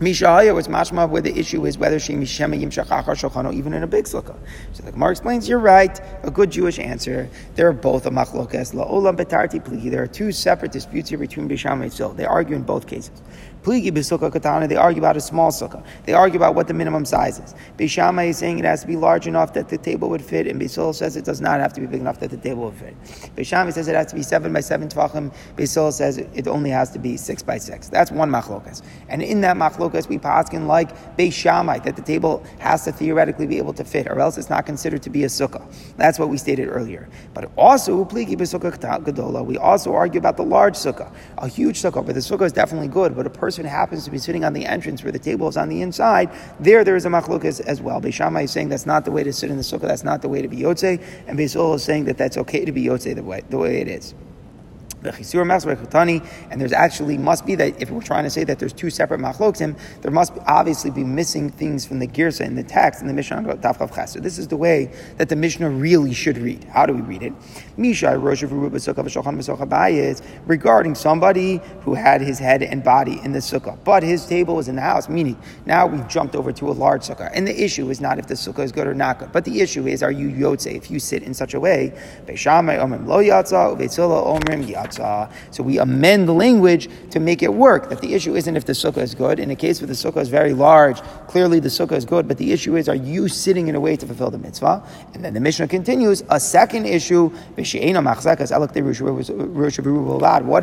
Mishahaya 0.00 0.54
was 0.54 0.66
mashma 0.66 1.06
where 1.06 1.20
the 1.20 1.38
issue 1.38 1.66
is 1.66 1.76
whether 1.76 1.98
she 1.98 2.14
mishema 2.14 2.58
yimshachachar 2.58 3.04
shulchano 3.04 3.52
even 3.52 3.74
in 3.74 3.82
a 3.82 3.86
big 3.86 4.06
sukkah. 4.06 4.34
So 4.72 4.82
the 4.82 4.92
Gemara 4.92 5.10
explains, 5.10 5.46
you're 5.46 5.58
right, 5.58 6.00
a 6.22 6.30
good 6.30 6.50
Jewish 6.50 6.78
answer. 6.78 7.28
There 7.54 7.68
are 7.68 7.74
both 7.74 8.06
a 8.06 8.10
machlokas 8.10 8.72
la'olam 8.72 9.14
betarti 9.18 9.62
pligi. 9.62 9.90
There 9.90 10.02
are 10.02 10.06
two 10.06 10.32
separate 10.32 10.72
disputes 10.72 11.10
here 11.10 11.18
between 11.18 11.48
Bisham 11.48 11.82
Yisrael. 11.82 12.16
They 12.16 12.24
argue 12.24 12.56
in 12.56 12.62
both 12.62 12.86
cases. 12.86 13.20
Pligi 13.62 13.90
b'sukkah 13.90 14.32
katana, 14.32 14.66
they 14.66 14.76
argue 14.76 15.02
about 15.02 15.16
a 15.16 15.20
small 15.20 15.50
sukkah. 15.50 15.84
They 16.06 16.14
argue 16.14 16.38
about 16.38 16.54
what 16.54 16.66
the 16.66 16.74
minimum 16.74 17.04
size 17.04 17.38
is. 17.38 17.54
Beishamai 17.76 18.28
is 18.28 18.38
saying 18.38 18.58
it 18.58 18.64
has 18.64 18.80
to 18.80 18.86
be 18.86 18.96
large 18.96 19.26
enough 19.26 19.52
that 19.52 19.68
the 19.68 19.76
table 19.76 20.08
would 20.08 20.22
fit, 20.22 20.46
and 20.46 20.58
Beisol 20.58 20.94
says 20.94 21.14
it 21.16 21.26
does 21.26 21.42
not 21.42 21.60
have 21.60 21.72
to 21.74 21.80
be 21.80 21.86
big 21.86 22.00
enough 22.00 22.20
that 22.20 22.30
the 22.30 22.38
table 22.38 22.64
would 22.64 22.74
fit. 22.74 22.94
Beishamai 23.36 23.72
says 23.72 23.86
it 23.86 23.94
has 23.94 24.06
to 24.06 24.14
be 24.14 24.22
seven 24.22 24.52
by 24.52 24.60
seven 24.60 24.88
tefachim. 24.88 25.34
Beisol 25.56 25.92
says 25.92 26.16
it 26.16 26.48
only 26.48 26.70
has 26.70 26.90
to 26.90 26.98
be 26.98 27.18
six 27.18 27.42
by 27.42 27.58
six. 27.58 27.90
That's 27.90 28.10
one 28.10 28.30
machlokas. 28.30 28.80
And 29.10 29.20
in 29.22 29.42
that 29.42 29.56
machlokas, 29.56 30.08
we 30.08 30.16
paskin 30.18 30.66
like 30.66 30.96
Beishamai, 31.18 31.84
that 31.84 31.96
the 31.96 32.02
table 32.02 32.42
has 32.60 32.84
to 32.84 32.92
theoretically 32.92 33.46
be 33.46 33.58
able 33.58 33.74
to 33.74 33.84
fit, 33.84 34.06
or 34.06 34.20
else 34.20 34.38
it's 34.38 34.48
not 34.48 34.64
considered 34.64 35.02
to 35.02 35.10
be 35.10 35.24
a 35.24 35.28
sukkah. 35.28 35.62
That's 35.98 36.18
what 36.18 36.30
we 36.30 36.38
stated 36.38 36.68
earlier. 36.68 37.10
But 37.34 37.50
also, 37.56 38.06
pligi 38.06 38.36
b'sukkah 38.36 39.04
gadola, 39.04 39.44
we 39.44 39.58
also 39.58 39.92
argue 39.94 40.18
about 40.18 40.38
the 40.38 40.44
large 40.44 40.76
sukkah, 40.76 41.12
a 41.36 41.46
huge 41.46 41.78
sukkah, 41.78 42.06
but 42.06 42.14
the 42.14 42.20
sukkah 42.20 42.46
is 42.46 42.52
definitely 42.52 42.88
good, 42.88 43.14
but 43.14 43.26
a 43.26 43.30
person 43.30 43.49
person 43.50 43.64
happens 43.64 44.04
to 44.04 44.12
be 44.12 44.18
sitting 44.18 44.44
on 44.44 44.52
the 44.52 44.64
entrance 44.64 45.02
where 45.02 45.10
the 45.10 45.18
table 45.18 45.48
is 45.48 45.56
on 45.56 45.68
the 45.68 45.82
inside, 45.82 46.30
there 46.60 46.84
there 46.84 46.94
is 46.94 47.04
a 47.04 47.08
machlokas 47.08 47.60
as 47.62 47.82
well. 47.82 48.00
Beishamai 48.00 48.44
is 48.44 48.52
saying 48.52 48.68
that's 48.68 48.86
not 48.86 49.04
the 49.04 49.10
way 49.10 49.24
to 49.24 49.32
sit 49.32 49.50
in 49.50 49.56
the 49.56 49.64
sukkah, 49.64 49.88
that's 49.88 50.04
not 50.04 50.22
the 50.22 50.28
way 50.28 50.40
to 50.40 50.46
be 50.46 50.58
yotze, 50.58 51.02
and 51.26 51.36
Beisol 51.36 51.74
is 51.74 51.82
saying 51.82 52.04
that 52.04 52.16
that's 52.16 52.36
okay 52.36 52.64
to 52.64 52.70
be 52.70 52.84
yotze 52.84 53.12
the 53.12 53.24
way, 53.24 53.42
the 53.50 53.58
way 53.58 53.80
it 53.80 53.88
is 53.88 54.14
and 55.02 56.60
there's 56.60 56.72
actually 56.72 57.18
must 57.18 57.46
be 57.46 57.54
that 57.54 57.80
if 57.80 57.90
we're 57.90 58.02
trying 58.02 58.24
to 58.24 58.30
say 58.30 58.44
that 58.44 58.58
there's 58.58 58.72
two 58.72 58.90
separate 58.90 59.20
machloksim, 59.20 59.78
there 60.02 60.10
must 60.10 60.32
obviously 60.46 60.90
be 60.90 61.04
missing 61.04 61.50
things 61.50 61.86
from 61.86 61.98
the 61.98 62.06
girsa 62.06 62.44
in 62.44 62.54
the 62.54 62.62
text 62.62 63.00
in 63.00 63.06
the 63.06 63.14
Mishnah 63.14 63.42
Daf 63.56 64.08
So 64.08 64.20
this 64.20 64.38
is 64.38 64.48
the 64.48 64.56
way 64.56 64.92
that 65.16 65.28
the 65.28 65.36
Mishnah 65.36 65.70
really 65.70 66.12
should 66.12 66.38
read. 66.38 66.64
How 66.64 66.86
do 66.86 66.92
we 66.92 67.00
read 67.00 67.22
it? 67.22 67.32
Mishai 67.78 68.14
Rosh 68.20 68.40
regarding 70.46 70.94
somebody 70.94 71.60
who 71.80 71.94
had 71.94 72.20
his 72.20 72.38
head 72.38 72.62
and 72.62 72.84
body 72.84 73.20
in 73.24 73.32
the 73.32 73.38
sukkah, 73.38 73.78
but 73.84 74.02
his 74.02 74.26
table 74.26 74.56
was 74.56 74.68
in 74.68 74.76
the 74.76 74.82
house. 74.82 75.08
Meaning 75.08 75.38
now 75.66 75.86
we've 75.86 76.06
jumped 76.08 76.36
over 76.36 76.52
to 76.52 76.68
a 76.68 76.72
large 76.72 77.02
sukkah, 77.02 77.30
and 77.32 77.46
the 77.46 77.62
issue 77.62 77.88
is 77.90 78.00
not 78.00 78.18
if 78.18 78.26
the 78.26 78.34
sukkah 78.34 78.60
is 78.60 78.72
good 78.72 78.86
or 78.86 78.94
not 78.94 79.18
good, 79.18 79.32
but 79.32 79.44
the 79.44 79.60
issue 79.60 79.86
is 79.86 80.02
are 80.02 80.12
you 80.12 80.28
yotze 80.28 80.70
if 80.74 80.90
you 80.90 80.98
sit 80.98 81.22
in 81.22 81.32
such 81.32 81.54
a 81.54 81.60
way? 81.60 81.92
So 84.94 85.62
we 85.62 85.78
amend 85.78 86.28
the 86.28 86.34
language 86.34 86.88
to 87.10 87.20
make 87.20 87.42
it 87.42 87.52
work. 87.52 87.88
That 87.90 88.00
the 88.00 88.14
issue 88.14 88.36
isn't 88.36 88.56
if 88.56 88.64
the 88.64 88.72
sukkah 88.72 88.98
is 88.98 89.14
good. 89.14 89.38
In 89.38 89.50
a 89.50 89.56
case 89.56 89.80
where 89.80 89.88
the 89.88 89.94
sukkah 89.94 90.20
is 90.20 90.28
very 90.28 90.52
large, 90.52 91.00
clearly 91.30 91.60
the 91.60 91.68
sukkah 91.68 91.92
is 91.92 92.04
good. 92.04 92.26
But 92.26 92.38
the 92.38 92.52
issue 92.52 92.76
is, 92.76 92.88
are 92.88 92.96
you 92.96 93.28
sitting 93.28 93.68
in 93.68 93.76
a 93.76 93.80
way 93.80 93.94
to 93.96 94.04
fulfill 94.04 94.30
the 94.30 94.38
mitzvah? 94.38 94.82
And 95.14 95.24
then 95.24 95.32
the 95.32 95.40
Mishnah 95.40 95.68
continues. 95.68 96.24
A 96.28 96.40
second 96.40 96.86
issue. 96.86 97.28
What 97.28 97.64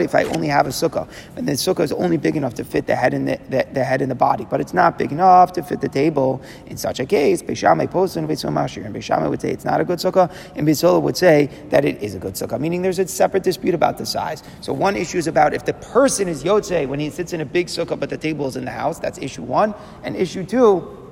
if 0.02 0.16
I 0.16 0.24
only 0.36 0.48
have 0.50 0.68
a 0.68 0.72
sukkah 0.72 1.08
and 1.38 1.48
the 1.48 1.54
sukkah 1.54 1.84
is 1.86 1.94
only 1.94 2.18
big 2.18 2.36
enough 2.36 2.54
to 2.56 2.66
fit 2.66 2.86
the 2.86 2.96
head 2.96 3.14
and 3.14 3.28
the, 3.30 3.40
the, 3.50 3.66
the 3.72 3.84
head 3.84 4.02
and 4.02 4.12
the 4.12 4.16
body, 4.16 4.46
but 4.50 4.60
it's 4.60 4.74
not 4.74 4.98
big 4.98 5.14
enough 5.14 5.54
to 5.54 5.64
fit 5.64 5.80
the 5.80 5.88
table? 5.88 6.42
In 6.66 6.76
such 6.76 7.00
a 7.00 7.06
case, 7.06 7.42
Beishamai 7.42 7.90
posted 7.90 8.24
and 8.24 8.30
Beishamai 8.30 9.30
would 9.30 9.42
say 9.42 9.52
it's 9.52 9.64
not 9.64 9.80
a 9.80 9.86
good 9.86 10.00
sukkah, 10.00 10.30
and 10.56 10.68
Beisola 10.68 11.02
would 11.02 11.16
say 11.16 11.50
that 11.70 11.86
it 11.86 12.02
is 12.02 12.14
a 12.16 12.20
good 12.20 12.34
sukkah. 12.34 12.60
Meaning, 12.60 12.82
there's 12.82 13.00
a 13.00 13.08
separate 13.08 13.44
dispute 13.44 13.74
about 13.74 13.98
the 13.98 14.06
size. 14.06 14.44
So 14.60 14.74
one 14.74 14.98
issue 14.98 15.18
is 15.18 15.28
about 15.28 15.54
if 15.54 15.64
the 15.64 15.74
person 15.76 16.28
is 16.28 16.44
Yotze 16.44 16.88
when 16.88 17.00
he 17.00 17.10
sits 17.10 17.32
in 17.32 17.42
a 17.42 17.46
big 17.46 17.68
sukkah 17.68 17.98
but 17.98 18.10
the 18.10 18.18
table 18.18 18.48
is 18.48 18.58
in 18.58 18.66
the 18.66 18.72
house. 18.72 19.00
That's 19.00 19.18
issue 19.20 19.44
one. 19.44 19.74
And 20.04 20.16
issue 20.16 20.44
two 20.44 20.57
two. 20.58 21.07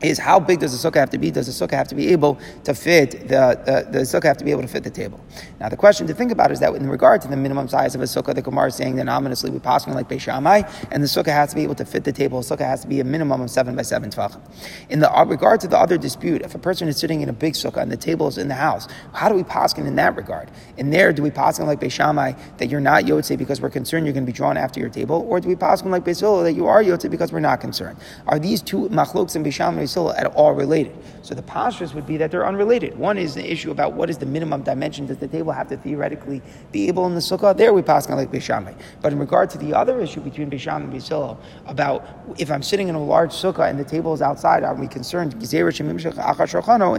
Is 0.00 0.18
how 0.18 0.38
big 0.38 0.60
does 0.60 0.80
the 0.80 0.90
sukkah 0.90 1.00
have 1.00 1.10
to 1.10 1.18
be? 1.18 1.32
Does 1.32 1.46
the 1.46 1.66
sukkah 1.66 1.76
have 1.76 1.88
to 1.88 1.96
be 1.96 2.08
able 2.08 2.38
to 2.64 2.72
fit 2.72 3.10
the, 3.28 3.60
the, 3.66 3.90
the 3.90 3.98
sukkah 4.04 4.24
have 4.24 4.36
to 4.36 4.44
be 4.44 4.52
able 4.52 4.62
to 4.62 4.68
fit 4.68 4.84
the 4.84 4.90
table? 4.90 5.20
Now 5.58 5.68
the 5.68 5.76
question 5.76 6.06
to 6.06 6.14
think 6.14 6.30
about 6.30 6.52
is 6.52 6.60
that 6.60 6.72
in 6.74 6.88
regard 6.88 7.20
to 7.22 7.28
the 7.28 7.36
minimum 7.36 7.66
size 7.66 7.96
of 7.96 8.00
a 8.00 8.04
sukkah, 8.04 8.32
the 8.32 8.42
Gemara 8.42 8.68
is 8.68 8.76
saying 8.76 8.94
that 8.96 9.08
ominously 9.08 9.50
we 9.50 9.58
passing 9.58 9.94
like 9.94 10.08
Beishamai, 10.08 10.70
and 10.92 11.02
the 11.02 11.08
sukkah 11.08 11.32
has 11.32 11.50
to 11.50 11.56
be 11.56 11.62
able 11.64 11.74
to 11.74 11.84
fit 11.84 12.04
the 12.04 12.12
table. 12.12 12.40
The 12.40 12.56
sukkah 12.56 12.66
has 12.66 12.82
to 12.82 12.88
be 12.88 13.00
a 13.00 13.04
minimum 13.04 13.40
of 13.40 13.50
seven 13.50 13.74
by 13.74 13.82
seven 13.82 14.10
tefachim. 14.10 14.40
In 14.88 15.00
the 15.00 15.12
uh, 15.12 15.24
regard 15.24 15.60
to 15.60 15.68
the 15.68 15.76
other 15.76 15.98
dispute, 15.98 16.42
if 16.42 16.54
a 16.54 16.58
person 16.58 16.86
is 16.86 16.96
sitting 16.96 17.20
in 17.20 17.28
a 17.28 17.32
big 17.32 17.54
sukkah 17.54 17.82
and 17.82 17.90
the 17.90 17.96
table 17.96 18.28
is 18.28 18.38
in 18.38 18.46
the 18.46 18.54
house, 18.54 18.86
how 19.14 19.28
do 19.28 19.34
we 19.34 19.42
paskin 19.42 19.86
in 19.86 19.96
that 19.96 20.14
regard? 20.14 20.48
In 20.76 20.90
there, 20.90 21.12
do 21.12 21.22
we 21.24 21.30
paskin 21.30 21.66
like 21.66 21.80
Beishamai 21.80 22.38
that 22.58 22.68
you're 22.68 22.80
not 22.80 23.02
yotze 23.04 23.36
because 23.36 23.60
we're 23.60 23.70
concerned 23.70 24.06
you're 24.06 24.12
going 24.12 24.26
to 24.26 24.32
be 24.32 24.36
drawn 24.36 24.56
after 24.56 24.78
your 24.78 24.90
table, 24.90 25.26
or 25.28 25.40
do 25.40 25.48
we 25.48 25.56
paskin 25.56 25.90
like 25.90 26.04
Beisilo 26.04 26.44
that 26.44 26.52
you 26.52 26.66
are 26.66 26.84
yotze 26.84 27.10
because 27.10 27.32
we're 27.32 27.40
not 27.40 27.60
concerned? 27.60 27.98
Are 28.28 28.38
these 28.38 28.62
two 28.62 28.88
machloks 28.90 29.34
and 29.34 29.44
Beishamai 29.44 29.87
At 29.96 30.26
all 30.26 30.52
related. 30.52 30.96
So 31.22 31.34
the 31.34 31.42
postures 31.42 31.94
would 31.94 32.06
be 32.06 32.16
that 32.18 32.30
they're 32.30 32.46
unrelated. 32.46 32.96
One 32.96 33.18
is 33.18 33.34
the 33.34 33.50
issue 33.50 33.70
about 33.70 33.94
what 33.94 34.10
is 34.10 34.18
the 34.18 34.26
minimum 34.26 34.62
dimension. 34.62 35.06
Does 35.06 35.16
the 35.16 35.28
table 35.28 35.52
have 35.52 35.68
to 35.68 35.76
theoretically 35.76 36.42
be 36.72 36.88
able 36.88 37.06
in 37.06 37.14
the 37.14 37.20
sukkah? 37.20 37.56
There 37.56 37.72
we 37.72 37.82
pass 37.82 38.06
on 38.08 38.16
like 38.16 38.30
Beishamai. 38.30 38.78
But 39.02 39.12
in 39.12 39.18
regard 39.18 39.50
to 39.50 39.58
the 39.58 39.74
other 39.74 40.00
issue 40.00 40.20
between 40.20 40.48
Bisham 40.48 40.84
and 40.84 40.92
Beisil, 40.92 41.38
about 41.66 42.06
if 42.38 42.50
I'm 42.50 42.62
sitting 42.62 42.88
in 42.88 42.94
a 42.94 43.02
large 43.02 43.32
sukkah 43.32 43.68
and 43.68 43.78
the 43.78 43.84
table 43.84 44.14
is 44.14 44.22
outside, 44.22 44.62
are 44.62 44.74
we 44.74 44.86
concerned? 44.86 45.34
In 45.34 45.38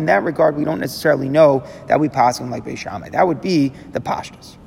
that 0.06 0.22
regard, 0.24 0.56
we 0.58 0.66
don't 0.66 0.80
necessarily 0.80 1.30
know 1.30 1.64
that 1.88 2.00
we 2.00 2.10
pass 2.10 2.42
on 2.42 2.50
like 2.50 2.66
Beishamai. 2.66 3.12
That 3.12 3.28
would 3.28 3.42
be 3.42 3.70
the 3.92 4.00
pashtas. 4.00 4.58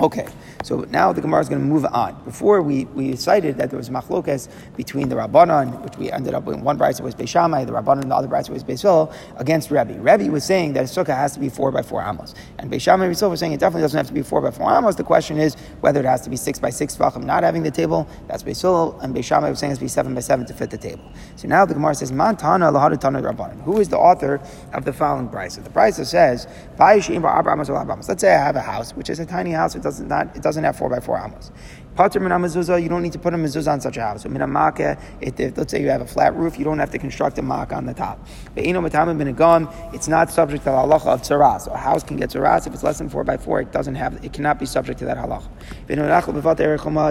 Okay, 0.00 0.26
so 0.62 0.86
now 0.88 1.12
the 1.12 1.20
Gemara 1.20 1.42
is 1.42 1.50
going 1.50 1.60
to 1.60 1.66
move 1.66 1.84
on. 1.84 2.18
Before 2.24 2.62
we, 2.62 2.86
we 2.86 3.14
cited 3.16 3.58
that 3.58 3.68
there 3.68 3.76
was 3.76 3.90
machlokas 3.90 4.48
between 4.74 5.10
the 5.10 5.14
Rabbanon, 5.14 5.82
which 5.84 5.98
we 5.98 6.10
ended 6.10 6.32
up 6.32 6.44
with 6.44 6.58
one 6.58 6.78
brisa 6.78 7.02
was 7.02 7.14
Beishamai, 7.14 7.66
the 7.66 7.72
Rabbanon 7.72 8.00
and 8.00 8.10
the 8.10 8.14
other 8.14 8.26
brisa 8.26 8.48
was 8.48 8.64
Beisil, 8.64 9.14
against 9.36 9.70
Rebbe. 9.70 10.00
Rebbe 10.00 10.30
was 10.30 10.42
saying 10.42 10.72
that 10.72 10.84
a 10.84 10.88
sukkah 10.88 11.14
has 11.14 11.34
to 11.34 11.40
be 11.40 11.50
four 11.50 11.70
by 11.70 11.82
four 11.82 12.02
amos. 12.02 12.34
And 12.58 12.70
Beishamai 12.70 13.04
and 13.04 13.14
Beisil 13.14 13.28
were 13.28 13.36
saying 13.36 13.52
it 13.52 13.60
definitely 13.60 13.82
doesn't 13.82 13.98
have 13.98 14.06
to 14.06 14.14
be 14.14 14.22
four 14.22 14.40
by 14.40 14.50
four 14.50 14.74
amos. 14.74 14.94
The 14.94 15.04
question 15.04 15.36
is 15.36 15.54
whether 15.82 16.00
it 16.00 16.06
has 16.06 16.22
to 16.22 16.30
be 16.30 16.36
six 16.36 16.58
by 16.58 16.70
six 16.70 16.96
tefachim, 16.96 17.24
not 17.24 17.42
having 17.42 17.62
the 17.62 17.70
table. 17.70 18.08
That's 18.26 18.42
Beisil. 18.42 18.98
And 19.02 19.14
Beishamai 19.14 19.50
was 19.50 19.58
saying 19.58 19.72
it 19.72 19.72
has 19.72 19.78
to 19.80 19.84
be 19.84 19.88
seven 19.88 20.14
by 20.14 20.20
seven 20.20 20.46
to 20.46 20.54
fit 20.54 20.70
the 20.70 20.78
table. 20.78 21.04
So 21.36 21.46
now 21.46 21.66
the 21.66 21.74
Gemara 21.74 21.94
says, 21.94 22.10
Mantana 22.10 22.72
lahadutana 22.72 23.20
Rabbanon. 23.22 23.62
Who 23.64 23.78
is 23.78 23.90
the 23.90 23.98
author 23.98 24.40
of 24.72 24.86
the 24.86 24.94
following 24.94 25.28
brisa? 25.28 25.62
The 25.62 25.68
brisa 25.68 26.06
says, 26.06 26.46
Let's 26.78 28.22
say 28.22 28.34
I 28.34 28.38
have 28.38 28.56
a 28.56 28.60
house, 28.62 28.92
which 28.92 29.10
is 29.10 29.20
a 29.20 29.26
tiny 29.26 29.50
house. 29.50 29.74
It 29.74 29.89
doesn't 29.90 30.08
not 30.08 30.36
it 30.36 30.42
doesn't 30.42 30.64
have 30.64 30.76
four 30.76 30.88
by 30.88 31.00
four 31.00 31.18
amos. 31.18 31.50
Pater 31.96 32.20
min 32.20 32.30
mezuzah, 32.30 32.80
you 32.80 32.88
don't 32.88 33.02
need 33.02 33.12
to 33.12 33.18
put 33.18 33.34
a 33.34 33.36
mezuzah 33.36 33.72
on 33.72 33.80
such 33.80 33.96
a 33.96 34.00
house. 34.00 34.24
Min 34.24 34.40
if 35.20 35.56
let's 35.58 35.72
say 35.72 35.82
you 35.82 35.90
have 35.90 36.00
a 36.00 36.06
flat 36.06 36.34
roof, 36.36 36.58
you 36.58 36.64
don't 36.64 36.78
have 36.78 36.90
to 36.90 36.98
construct 36.98 37.36
a 37.38 37.42
mak 37.42 37.72
on 37.72 37.84
the 37.84 37.94
top. 37.94 38.24
It's 38.56 40.08
not 40.08 40.30
subject 40.30 40.64
to 40.64 40.70
the 40.70 40.76
halacha 40.76 41.06
of 41.06 41.22
tzaras. 41.22 41.62
So 41.62 41.72
a 41.72 41.76
house 41.76 42.04
can 42.04 42.16
get 42.16 42.30
tzaras 42.30 42.66
if 42.66 42.74
it's 42.74 42.84
less 42.84 42.98
than 42.98 43.08
four 43.08 43.24
by 43.24 43.36
four. 43.36 43.60
It 43.60 43.72
doesn't 43.72 43.96
have. 43.96 44.24
It 44.24 44.32
cannot 44.32 44.60
be 44.60 44.66
subject 44.66 45.00
to 45.00 45.04
that 45.06 45.16
halacha. 45.16 45.48
It 45.88 45.96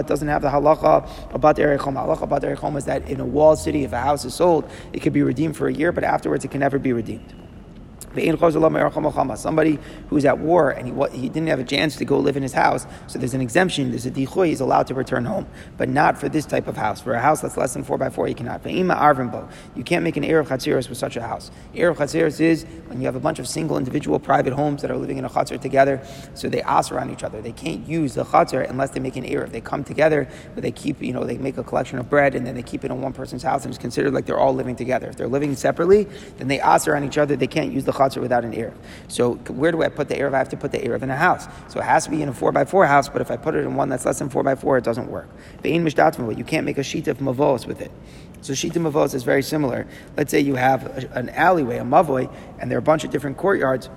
doesn't 0.06 0.28
have 0.28 0.42
the 0.42 0.48
halacha 0.48 1.34
about 1.34 1.56
the 1.56 1.62
erechoma. 1.62 2.06
Halacha 2.06 2.22
about 2.22 2.40
the 2.40 2.46
erechoma 2.48 2.78
is 2.78 2.86
that 2.86 3.06
in 3.08 3.20
a 3.20 3.26
walled 3.26 3.58
city, 3.58 3.84
if 3.84 3.92
a 3.92 4.00
house 4.00 4.24
is 4.24 4.34
sold, 4.34 4.68
it 4.94 5.00
could 5.00 5.12
be 5.12 5.22
redeemed 5.22 5.56
for 5.56 5.68
a 5.68 5.72
year, 5.72 5.92
but 5.92 6.04
afterwards 6.04 6.44
it 6.44 6.50
can 6.50 6.60
never 6.60 6.78
be 6.78 6.94
redeemed. 6.94 7.34
Somebody 8.10 9.78
who's 10.08 10.24
at 10.24 10.38
war 10.38 10.70
and 10.70 10.88
he, 10.88 11.18
he 11.18 11.28
didn't 11.28 11.48
have 11.48 11.60
a 11.60 11.64
chance 11.64 11.96
to 11.96 12.04
go 12.04 12.18
live 12.18 12.36
in 12.36 12.42
his 12.42 12.52
house, 12.52 12.86
so 13.06 13.18
there's 13.18 13.34
an 13.34 13.40
exemption, 13.40 13.90
there's 13.90 14.06
a 14.06 14.10
dichoy, 14.10 14.48
he's 14.48 14.60
allowed 14.60 14.86
to 14.88 14.94
return 14.94 15.24
home, 15.24 15.46
but 15.76 15.88
not 15.88 16.18
for 16.18 16.28
this 16.28 16.46
type 16.46 16.66
of 16.66 16.76
house. 16.76 17.00
For 17.00 17.14
a 17.14 17.20
house 17.20 17.40
that's 17.40 17.56
less 17.56 17.74
than 17.74 17.84
4 17.84 17.98
by 17.98 18.10
4 18.10 18.28
you 18.28 18.34
cannot. 18.34 18.64
You 18.66 19.84
can't 19.84 20.04
make 20.04 20.16
an 20.16 20.24
Erev 20.24 20.48
Chatziris 20.48 20.88
with 20.88 20.98
such 20.98 21.16
a 21.16 21.22
house. 21.22 21.50
Erev 21.74 21.96
Chatziris 21.96 22.40
is 22.40 22.64
when 22.86 23.00
you 23.00 23.06
have 23.06 23.16
a 23.16 23.20
bunch 23.20 23.38
of 23.38 23.48
single 23.48 23.78
individual 23.78 24.18
private 24.18 24.52
homes 24.52 24.82
that 24.82 24.90
are 24.90 24.96
living 24.96 25.18
in 25.18 25.24
a 25.24 25.28
Chatzir 25.28 25.60
together, 25.60 26.02
so 26.34 26.48
they 26.48 26.62
ask 26.62 26.92
around 26.92 27.10
each 27.10 27.22
other. 27.22 27.40
They 27.40 27.52
can't 27.52 27.86
use 27.86 28.14
the 28.14 28.24
Chatzir 28.24 28.68
unless 28.68 28.90
they 28.90 29.00
make 29.00 29.16
an 29.16 29.24
Erev. 29.24 29.52
They 29.52 29.60
come 29.60 29.84
together, 29.84 30.28
but 30.54 30.62
they 30.62 30.72
keep, 30.72 31.00
you 31.00 31.12
know, 31.12 31.24
they 31.24 31.38
make 31.38 31.56
a 31.56 31.64
collection 31.64 31.98
of 31.98 32.10
bread 32.10 32.34
and 32.34 32.46
then 32.46 32.54
they 32.54 32.62
keep 32.62 32.84
it 32.84 32.90
in 32.90 33.00
one 33.00 33.12
person's 33.12 33.42
house 33.42 33.64
and 33.64 33.72
it's 33.72 33.80
considered 33.80 34.12
like 34.12 34.26
they're 34.26 34.38
all 34.38 34.54
living 34.54 34.76
together. 34.76 35.08
If 35.08 35.16
they're 35.16 35.28
living 35.28 35.54
separately, 35.54 36.08
then 36.38 36.48
they 36.48 36.60
ask 36.60 36.88
around 36.88 37.04
each 37.04 37.18
other, 37.18 37.36
they 37.36 37.46
can't 37.46 37.72
use 37.72 37.84
the 37.84 37.92
Without 38.20 38.44
an 38.44 38.52
Erev. 38.52 38.74
So 39.08 39.34
where 39.34 39.72
do 39.72 39.82
I 39.82 39.88
put 39.88 40.08
the 40.08 40.14
Erev? 40.14 40.34
I 40.34 40.38
have 40.38 40.48
to 40.50 40.56
put 40.56 40.72
the 40.72 40.78
Erev 40.78 41.02
in 41.02 41.10
a 41.10 41.16
house. 41.16 41.46
So 41.68 41.80
it 41.80 41.84
has 41.84 42.04
to 42.04 42.10
be 42.10 42.22
in 42.22 42.28
a 42.28 42.32
4 42.32 42.52
by 42.52 42.64
4 42.64 42.86
house, 42.86 43.08
but 43.08 43.20
if 43.20 43.30
I 43.30 43.36
put 43.36 43.54
it 43.54 43.60
in 43.60 43.74
one 43.74 43.88
that's 43.88 44.06
less 44.06 44.18
than 44.18 44.30
4 44.30 44.42
by 44.42 44.54
4 44.54 44.78
it 44.78 44.84
doesn't 44.84 45.10
work. 45.10 45.28
You 45.62 46.44
can't 46.44 46.64
make 46.64 46.78
a 46.78 46.82
shituf 46.82 47.16
mavos 47.16 47.66
with 47.66 47.80
it. 47.80 47.90
So 48.42 48.54
shituf 48.54 48.90
Mavos 48.90 49.14
is 49.14 49.22
very 49.22 49.42
similar. 49.42 49.86
Let's 50.16 50.30
say 50.30 50.40
you 50.40 50.54
have 50.54 50.86
a, 50.86 51.18
an 51.18 51.28
alleyway, 51.30 51.76
a 51.76 51.82
mavoy, 51.82 52.32
and 52.58 52.70
there 52.70 52.78
are 52.78 52.80
a 52.80 52.82
bunch 52.82 53.04
of 53.04 53.10
different 53.10 53.36
courtyards. 53.36 53.90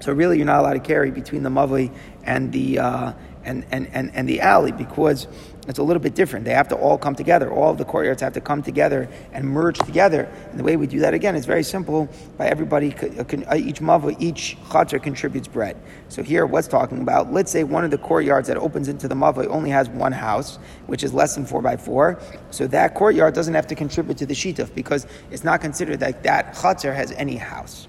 So 0.00 0.12
really, 0.12 0.36
you're 0.36 0.46
not 0.46 0.60
allowed 0.60 0.74
to 0.74 0.80
carry 0.80 1.10
between 1.10 1.42
the 1.42 1.50
mavoy 1.50 1.92
and 2.22 2.52
the 2.52 2.78
uh, 2.78 3.12
and, 3.44 3.66
and, 3.70 3.88
and, 3.92 4.14
and 4.14 4.28
the 4.28 4.42
alley 4.42 4.72
because 4.72 5.26
it's 5.68 5.78
a 5.78 5.82
little 5.82 6.02
bit 6.02 6.14
different. 6.14 6.46
They 6.46 6.54
have 6.54 6.68
to 6.68 6.76
all 6.76 6.96
come 6.96 7.14
together. 7.14 7.52
All 7.52 7.70
of 7.70 7.76
the 7.76 7.84
courtyards 7.84 8.22
have 8.22 8.32
to 8.32 8.40
come 8.40 8.62
together 8.62 9.08
and 9.32 9.44
merge 9.44 9.78
together. 9.78 10.24
And 10.50 10.58
the 10.58 10.64
way 10.64 10.76
we 10.76 10.86
do 10.86 10.98
that 11.00 11.12
again 11.12 11.36
is 11.36 11.44
very 11.44 11.62
simple. 11.62 12.08
By 12.38 12.46
everybody, 12.46 12.94
uh, 12.94 13.22
uh, 13.22 13.54
each 13.54 13.80
mava, 13.80 14.16
each 14.18 14.56
chater 14.72 14.98
contributes 14.98 15.46
bread. 15.46 15.76
So 16.08 16.22
here, 16.22 16.46
what's 16.46 16.68
talking 16.68 17.02
about? 17.02 17.32
Let's 17.32 17.52
say 17.52 17.64
one 17.64 17.84
of 17.84 17.90
the 17.90 17.98
courtyards 17.98 18.48
that 18.48 18.56
opens 18.56 18.88
into 18.88 19.08
the 19.08 19.14
mava 19.14 19.46
only 19.48 19.68
has 19.68 19.90
one 19.90 20.12
house, 20.12 20.58
which 20.86 21.04
is 21.04 21.12
less 21.12 21.34
than 21.34 21.44
four 21.44 21.60
by 21.60 21.76
four. 21.76 22.18
So 22.50 22.66
that 22.68 22.94
courtyard 22.94 23.34
doesn't 23.34 23.54
have 23.54 23.66
to 23.66 23.74
contribute 23.74 24.16
to 24.18 24.26
the 24.26 24.34
shituf 24.34 24.74
because 24.74 25.06
it's 25.30 25.44
not 25.44 25.60
considered 25.60 26.00
that 26.00 26.22
that 26.22 26.56
chater 26.60 26.94
has 26.94 27.12
any 27.12 27.36
house. 27.36 27.88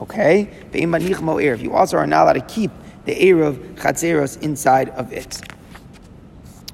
Okay, 0.00 0.50
you 0.72 1.72
also 1.72 1.96
are 1.96 2.06
not 2.08 2.24
allowed 2.24 2.32
to 2.32 2.40
keep 2.40 2.72
the 3.04 3.14
Erev 3.14 3.76
Chatzeros 3.76 4.42
inside 4.42 4.88
of 4.90 5.12
it. 5.12 5.40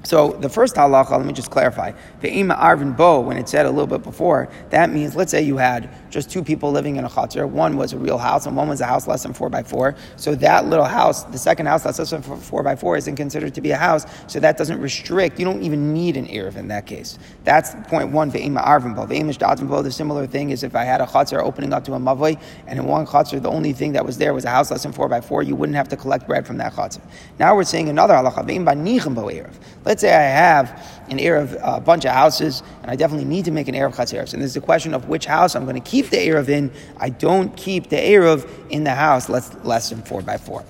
So 0.09 0.31
the 0.31 0.49
first 0.49 0.73
halacha, 0.73 1.11
let 1.11 1.25
me 1.27 1.33
just 1.33 1.51
clarify. 1.51 1.91
Ve'ima 2.19 2.57
arvin 2.59 2.97
bo, 2.97 3.19
when 3.19 3.37
it 3.37 3.47
said 3.47 3.67
a 3.67 3.69
little 3.69 3.85
bit 3.85 4.01
before, 4.01 4.49
that 4.71 4.89
means 4.89 5.15
let's 5.15 5.29
say 5.29 5.43
you 5.43 5.57
had 5.57 5.87
just 6.09 6.29
two 6.29 6.43
people 6.43 6.71
living 6.71 6.95
in 6.95 7.05
a 7.05 7.09
chatzar. 7.09 7.47
One 7.47 7.77
was 7.77 7.93
a 7.93 7.97
real 7.97 8.17
house, 8.17 8.45
and 8.45 8.55
one 8.55 8.67
was 8.67 8.81
a 8.81 8.85
house 8.85 9.07
less 9.07 9.23
than 9.23 9.33
four 9.33 9.49
by 9.49 9.63
four. 9.63 9.95
So 10.15 10.35
that 10.35 10.65
little 10.65 10.85
house, 10.85 11.23
the 11.25 11.37
second 11.37 11.67
house 11.67 11.83
that's 11.83 11.99
less 11.99 12.09
than 12.09 12.21
four 12.21 12.63
by 12.63 12.75
four, 12.75 12.97
isn't 12.97 13.15
considered 13.15 13.53
to 13.55 13.61
be 13.61 13.71
a 13.71 13.77
house. 13.77 14.05
So 14.27 14.39
that 14.39 14.57
doesn't 14.57 14.79
restrict. 14.79 15.39
You 15.39 15.45
don't 15.45 15.63
even 15.63 15.93
need 15.93 16.17
an 16.17 16.27
erev 16.27 16.55
in 16.55 16.67
that 16.69 16.85
case. 16.85 17.19
That's 17.43 17.75
point 17.89 18.11
one. 18.11 18.31
Ve'ima 18.31 18.65
arvin 18.65 18.95
bo. 18.95 19.05
Ve'ima 19.05 19.35
shdatzin 19.35 19.69
bo. 19.69 19.81
The 19.81 19.91
similar 19.91 20.27
thing 20.27 20.49
is 20.49 20.63
if 20.63 20.75
I 20.75 20.83
had 20.83 21.01
a 21.01 21.05
chatzar 21.05 21.41
opening 21.41 21.73
up 21.73 21.83
to 21.85 21.93
a 21.93 21.99
mavoi, 21.99 22.41
and 22.67 22.79
in 22.79 22.85
one 22.85 23.05
chatzar 23.05 23.41
the 23.41 23.49
only 23.49 23.73
thing 23.73 23.93
that 23.93 24.05
was 24.05 24.17
there 24.17 24.33
was 24.33 24.45
a 24.45 24.49
house 24.49 24.71
less 24.71 24.83
than 24.83 24.91
four 24.91 25.07
by 25.07 25.21
four, 25.21 25.43
you 25.43 25.55
wouldn't 25.55 25.75
have 25.75 25.89
to 25.89 25.97
collect 25.97 26.27
bread 26.27 26.45
from 26.45 26.57
that 26.57 26.73
chatzar. 26.73 27.01
Now 27.39 27.55
we're 27.55 27.63
saying 27.63 27.89
another 27.89 28.13
halacha. 28.13 28.45
Ve'ima 28.47 29.15
bo 29.15 29.23
erev. 29.23 29.53
Let's 29.85 30.01
say 30.01 30.13
I 30.13 30.21
have 30.21 30.98
an 31.09 31.17
Erev, 31.17 31.53
a 31.53 31.65
uh, 31.65 31.79
bunch 31.79 32.05
of 32.05 32.11
houses, 32.11 32.63
and 32.81 32.91
I 32.91 32.95
definitely 32.95 33.25
need 33.25 33.45
to 33.45 33.51
make 33.51 33.67
an 33.67 33.75
Erev 33.75 33.95
Chatzeres. 33.95 34.33
And 34.33 34.41
there's 34.41 34.55
a 34.55 34.61
question 34.61 34.93
of 34.93 35.09
which 35.09 35.25
house 35.25 35.55
I'm 35.55 35.65
going 35.65 35.81
to 35.81 35.89
keep 35.89 36.09
the 36.09 36.17
Erev 36.17 36.49
in. 36.49 36.71
I 36.97 37.09
don't 37.09 37.55
keep 37.57 37.89
the 37.89 37.97
Erev 37.97 38.49
in 38.69 38.83
the 38.83 38.95
house 38.95 39.29
less, 39.29 39.53
less 39.63 39.89
than 39.89 40.01
4 40.01 40.21
by 40.21 40.37
4 40.37 40.63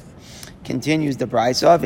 continues 0.70 1.18
the 1.18 1.26
brisa. 1.26 1.82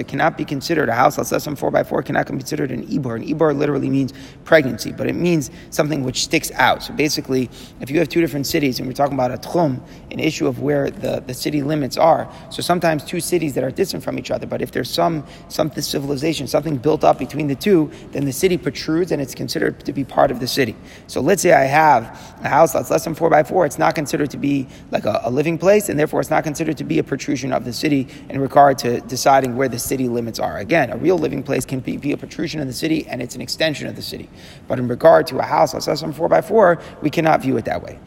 It 0.00 0.08
cannot 0.08 0.36
be 0.36 0.44
considered 0.44 0.88
a 0.88 0.92
house 0.92 1.14
that's 1.16 1.30
less 1.30 1.44
than 1.44 1.54
four 1.54 1.70
by 1.70 1.84
four. 1.84 2.02
Cannot 2.02 2.26
be 2.26 2.32
considered 2.32 2.72
an 2.72 2.84
ibor. 2.88 3.14
An 3.14 3.24
ibor 3.24 3.56
literally 3.56 3.88
means 3.88 4.12
pregnancy, 4.44 4.90
but 4.90 5.06
it 5.06 5.14
means 5.14 5.52
something 5.70 6.02
which 6.02 6.24
sticks 6.24 6.50
out. 6.52 6.82
So 6.82 6.92
basically, 6.94 7.48
if 7.80 7.88
you 7.88 8.00
have 8.00 8.08
two 8.08 8.20
different 8.20 8.48
cities 8.48 8.80
and 8.80 8.88
we're 8.88 8.94
talking 8.94 9.14
about 9.14 9.30
a 9.30 9.36
tchum, 9.36 9.80
an 10.10 10.18
issue 10.18 10.48
of 10.48 10.60
where 10.60 10.90
the, 10.90 11.22
the 11.24 11.34
city 11.34 11.62
limits 11.62 11.96
are. 11.96 12.28
So 12.50 12.62
sometimes 12.62 13.04
two 13.04 13.20
cities 13.20 13.54
that 13.54 13.62
are 13.62 13.70
distant 13.70 14.02
from 14.02 14.18
each 14.18 14.32
other, 14.32 14.48
but 14.48 14.60
if 14.60 14.72
there's 14.72 14.90
some 14.90 15.24
something 15.48 15.82
civilization, 15.82 16.48
something 16.48 16.78
built 16.78 17.04
up 17.04 17.16
between 17.18 17.46
the 17.46 17.54
two, 17.54 17.92
then 18.10 18.24
the 18.24 18.32
city 18.32 18.58
protrudes 18.58 19.12
and 19.12 19.22
it's 19.22 19.36
considered 19.36 19.84
to 19.84 19.92
be 19.92 20.02
part 20.02 20.32
of 20.32 20.40
the 20.40 20.48
city. 20.48 20.74
So 21.06 21.20
let's 21.20 21.42
say 21.42 21.52
I 21.52 21.64
have 21.64 22.02
a 22.42 22.48
house 22.48 22.72
that's 22.72 22.90
less 22.90 23.04
than 23.04 23.14
four 23.14 23.30
by 23.30 23.44
four. 23.44 23.66
It's 23.66 23.78
not 23.78 23.94
considered 23.94 24.30
to 24.30 24.36
be 24.36 24.66
like 24.90 25.04
a, 25.04 25.20
a 25.22 25.30
living 25.30 25.58
place, 25.58 25.88
and 25.88 25.96
therefore 25.96 26.20
it's 26.20 26.30
not 26.30 26.42
considered 26.42 26.76
to 26.78 26.84
be 26.84 26.87
a 26.96 27.02
protrusion 27.02 27.52
of 27.52 27.66
the 27.66 27.72
city 27.72 28.08
in 28.30 28.40
regard 28.40 28.78
to 28.78 29.00
deciding 29.02 29.56
where 29.56 29.68
the 29.68 29.78
city 29.78 30.08
limits 30.08 30.38
are. 30.38 30.56
Again, 30.56 30.90
a 30.90 30.96
real 30.96 31.18
living 31.18 31.42
place 31.42 31.66
can 31.66 31.80
be, 31.80 31.98
be 31.98 32.12
a 32.12 32.16
protrusion 32.16 32.60
of 32.60 32.66
the 32.66 32.72
city 32.72 33.06
and 33.06 33.20
it's 33.20 33.34
an 33.34 33.42
extension 33.42 33.86
of 33.86 33.96
the 33.96 34.02
city. 34.02 34.30
But 34.66 34.78
in 34.78 34.88
regard 34.88 35.26
to 35.26 35.38
a 35.38 35.42
house, 35.42 35.74
let's 35.74 35.84
say 35.84 35.94
some 35.96 36.14
4 36.14 36.28
by 36.28 36.40
4 36.40 36.80
we 37.02 37.10
cannot 37.10 37.42
view 37.42 37.58
it 37.58 37.66
that 37.66 37.82
way. 37.82 37.98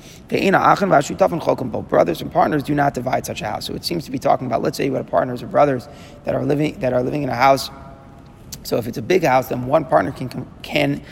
Brothers 1.82 2.22
and 2.22 2.32
partners 2.32 2.64
do 2.64 2.74
not 2.74 2.94
divide 2.96 3.26
such 3.26 3.42
a 3.42 3.46
house. 3.46 3.66
So 3.66 3.76
it 3.76 3.86
seems 3.86 4.06
to 4.06 4.12
be 4.12 4.18
talking 4.18 4.48
about, 4.48 4.64
let's 4.64 4.78
say 4.78 4.86
you 4.86 4.94
have 4.96 5.08
partners 5.08 5.44
or 5.44 5.48
brothers 5.48 5.88
that 6.24 6.34
are 6.34 6.46
living, 6.46 6.80
that 6.80 6.94
are 6.94 7.04
living 7.04 7.24
in 7.24 7.30
a 7.30 7.36
house. 7.36 7.70
So 8.64 8.78
if 8.78 8.88
it's 8.88 8.98
a 8.98 9.02
big 9.02 9.24
house, 9.24 9.50
then 9.50 9.66
one 9.66 9.86
partner 9.86 10.12
can, 10.12 10.48
can 10.62 11.04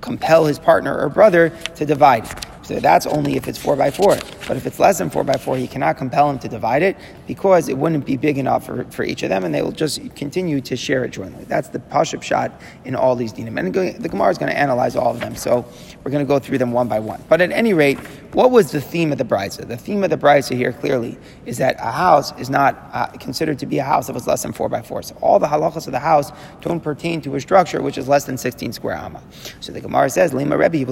compel 0.00 0.44
his 0.44 0.58
partner 0.58 0.96
or 0.96 1.08
brother 1.08 1.50
to 1.50 1.84
divide. 1.84 2.28
So 2.68 2.78
that's 2.80 3.06
only 3.06 3.36
if 3.36 3.48
it's 3.48 3.56
four 3.56 3.76
by 3.76 3.90
four. 3.90 4.18
But 4.46 4.58
if 4.58 4.66
it's 4.66 4.78
less 4.78 4.98
than 4.98 5.08
four 5.08 5.24
by 5.24 5.38
four, 5.38 5.56
he 5.56 5.66
cannot 5.66 5.96
compel 5.96 6.28
him 6.28 6.38
to 6.40 6.48
divide 6.48 6.82
it 6.82 6.98
because 7.26 7.70
it 7.70 7.78
wouldn't 7.78 8.04
be 8.04 8.18
big 8.18 8.36
enough 8.36 8.66
for, 8.66 8.84
for 8.90 9.04
each 9.04 9.22
of 9.22 9.30
them, 9.30 9.44
and 9.44 9.54
they 9.54 9.62
will 9.62 9.72
just 9.72 10.14
continue 10.14 10.60
to 10.60 10.76
share 10.76 11.02
it 11.02 11.12
jointly. 11.12 11.44
That's 11.44 11.68
the 11.68 11.78
pashup 11.78 12.22
shot 12.22 12.60
in 12.84 12.94
all 12.94 13.16
these 13.16 13.32
dinim. 13.32 13.58
And 13.58 13.74
the 13.74 14.08
Gemara 14.10 14.28
is 14.28 14.36
going 14.36 14.52
to 14.52 14.58
analyze 14.58 14.96
all 14.96 15.12
of 15.12 15.20
them, 15.20 15.34
so 15.34 15.64
we're 16.04 16.10
going 16.10 16.24
to 16.24 16.28
go 16.28 16.38
through 16.38 16.58
them 16.58 16.72
one 16.72 16.88
by 16.88 16.98
one. 16.98 17.24
But 17.30 17.40
at 17.40 17.52
any 17.52 17.72
rate, 17.72 17.98
what 18.32 18.50
was 18.50 18.70
the 18.70 18.80
theme 18.82 19.12
of 19.12 19.18
the 19.18 19.24
brisa? 19.24 19.66
The 19.66 19.76
theme 19.78 20.04
of 20.04 20.10
the 20.10 20.18
brisa 20.18 20.54
here 20.54 20.72
clearly 20.74 21.18
is 21.46 21.56
that 21.58 21.76
a 21.78 21.90
house 21.90 22.38
is 22.38 22.50
not 22.50 22.90
uh, 22.92 23.06
considered 23.18 23.58
to 23.60 23.66
be 23.66 23.78
a 23.78 23.84
house 23.84 24.10
if 24.10 24.16
it's 24.16 24.26
less 24.26 24.42
than 24.42 24.52
four 24.52 24.68
by 24.68 24.82
four. 24.82 25.02
So 25.02 25.16
all 25.22 25.38
the 25.38 25.46
halachas 25.46 25.86
of 25.86 25.92
the 25.92 25.98
house 25.98 26.30
don't 26.60 26.80
pertain 26.80 27.22
to 27.22 27.34
a 27.36 27.40
structure 27.40 27.80
which 27.80 27.96
is 27.96 28.06
less 28.06 28.24
than 28.24 28.36
16 28.36 28.74
square 28.74 28.94
amma. 28.94 29.22
So 29.60 29.72
the 29.72 29.80
Gemara 29.80 30.10
says, 30.10 30.34
Lima 30.34 30.58
Rebbe, 30.58 30.84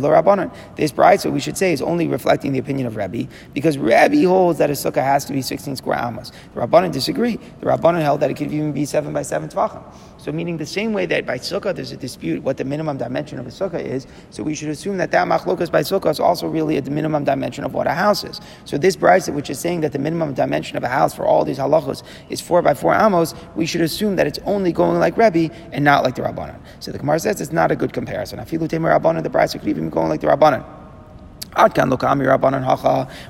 This 0.76 0.92
brisa, 0.92 1.30
we 1.30 1.40
should 1.40 1.58
say 1.58 1.65
say 1.66 1.72
is 1.72 1.82
only 1.82 2.06
reflecting 2.06 2.52
the 2.52 2.58
opinion 2.58 2.86
of 2.86 2.96
Rebbe, 2.96 3.28
because 3.52 3.76
Rebbe 3.78 4.26
holds 4.28 4.58
that 4.58 4.70
a 4.70 4.74
sukkah 4.74 5.02
has 5.02 5.24
to 5.24 5.32
be 5.32 5.42
16 5.42 5.76
square 5.76 5.98
amos. 5.98 6.30
The 6.54 6.60
Rabbanan 6.60 6.92
disagree. 6.92 7.36
The 7.60 7.66
Rabbanan 7.66 8.02
held 8.02 8.20
that 8.20 8.30
it 8.30 8.34
could 8.34 8.52
even 8.52 8.72
be 8.72 8.84
7 8.84 9.12
by 9.12 9.22
7 9.22 9.48
tefachim. 9.48 9.82
So, 10.18 10.32
meaning 10.32 10.56
the 10.56 10.66
same 10.66 10.92
way 10.92 11.06
that 11.06 11.26
by 11.26 11.38
sukkah 11.38 11.74
there's 11.74 11.92
a 11.92 11.96
dispute 11.96 12.42
what 12.42 12.56
the 12.56 12.64
minimum 12.64 12.96
dimension 12.96 13.38
of 13.38 13.46
a 13.46 13.50
sukkah 13.50 13.80
is, 13.80 14.06
so 14.30 14.42
we 14.42 14.54
should 14.54 14.68
assume 14.68 14.96
that 14.98 15.10
that 15.10 15.26
machlokas 15.26 15.70
by 15.70 15.82
sukkah 15.82 16.10
is 16.10 16.20
also 16.20 16.46
really 16.46 16.78
the 16.80 16.90
minimum 16.90 17.24
dimension 17.24 17.64
of 17.64 17.74
what 17.74 17.86
a 17.86 17.94
house 17.94 18.24
is. 18.24 18.40
So, 18.64 18.78
this 18.78 18.96
brisa, 18.96 19.34
which 19.34 19.50
is 19.50 19.58
saying 19.58 19.80
that 19.80 19.92
the 19.92 19.98
minimum 19.98 20.34
dimension 20.34 20.76
of 20.76 20.84
a 20.84 20.88
house 20.88 21.14
for 21.14 21.26
all 21.26 21.44
these 21.44 21.58
halachos 21.58 22.02
is 22.28 22.40
4 22.40 22.62
by 22.62 22.74
4 22.74 22.94
amos, 22.94 23.34
we 23.56 23.66
should 23.66 23.82
assume 23.82 24.16
that 24.16 24.26
it's 24.26 24.38
only 24.44 24.72
going 24.72 24.98
like 24.98 25.16
Rebbe 25.16 25.52
and 25.72 25.84
not 25.84 26.04
like 26.04 26.14
the 26.14 26.22
Rabbanan. 26.22 26.58
So, 26.80 26.92
the 26.92 26.98
Gemara 26.98 27.18
says 27.20 27.40
it's 27.40 27.52
not 27.52 27.70
a 27.70 27.76
good 27.76 27.92
comparison. 27.92 28.38
Afilu 28.38 28.68
temer 28.68 28.98
Rabbanan, 28.98 29.22
the 29.22 29.30
brisa 29.30 29.58
could 29.58 29.68
even 29.68 29.88
be 29.88 29.94
going 29.94 30.08
like 30.08 30.20
the 30.20 30.28
Rabbanan. 30.28 30.85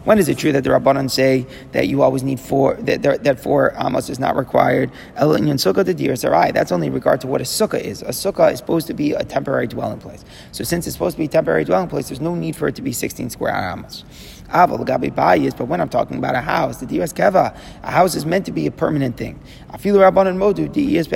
When 0.04 0.18
is 0.18 0.28
it 0.28 0.38
true 0.38 0.52
that 0.52 0.64
the 0.64 0.70
Rabbanan 0.70 1.10
say 1.10 1.46
that 1.72 1.88
you 1.88 2.02
always 2.02 2.22
need 2.22 2.40
four, 2.40 2.74
that, 2.74 3.24
that 3.24 3.40
four 3.40 3.74
amos 3.78 4.10
is 4.10 4.18
not 4.18 4.36
required? 4.36 4.90
That's 5.16 6.72
only 6.72 6.86
in 6.86 6.92
regard 6.92 7.20
to 7.20 7.26
what 7.26 7.40
a 7.40 7.44
sukkah 7.44 7.80
is. 7.80 8.02
A 8.02 8.06
sukkah 8.06 8.52
is 8.52 8.58
supposed 8.58 8.86
to 8.88 8.94
be 8.94 9.12
a 9.12 9.24
temporary 9.24 9.66
dwelling 9.66 10.00
place. 10.00 10.24
So 10.52 10.64
since 10.64 10.86
it's 10.86 10.94
supposed 10.94 11.16
to 11.16 11.18
be 11.18 11.26
a 11.26 11.28
temporary 11.28 11.64
dwelling 11.64 11.88
place, 11.88 12.08
there's 12.08 12.20
no 12.20 12.34
need 12.34 12.56
for 12.56 12.68
it 12.68 12.74
to 12.76 12.82
be 12.82 12.92
16 12.92 13.30
square 13.30 13.54
amos. 13.54 14.04
Avalagabi 14.48 15.14
bias, 15.14 15.54
but 15.54 15.66
when 15.66 15.80
I'm 15.80 15.88
talking 15.88 16.18
about 16.18 16.34
a 16.34 16.40
house, 16.40 16.78
the 16.78 16.86
diras 16.86 17.12
keva, 17.12 17.56
a 17.82 17.90
house 17.90 18.14
is 18.14 18.26
meant 18.26 18.46
to 18.46 18.52
be 18.52 18.66
a 18.66 18.70
permanent 18.70 19.16
thing. 19.16 19.38
Afilu 19.70 19.98
rabbanon 19.98 20.36
modu 20.36 20.72
dias 20.72 21.06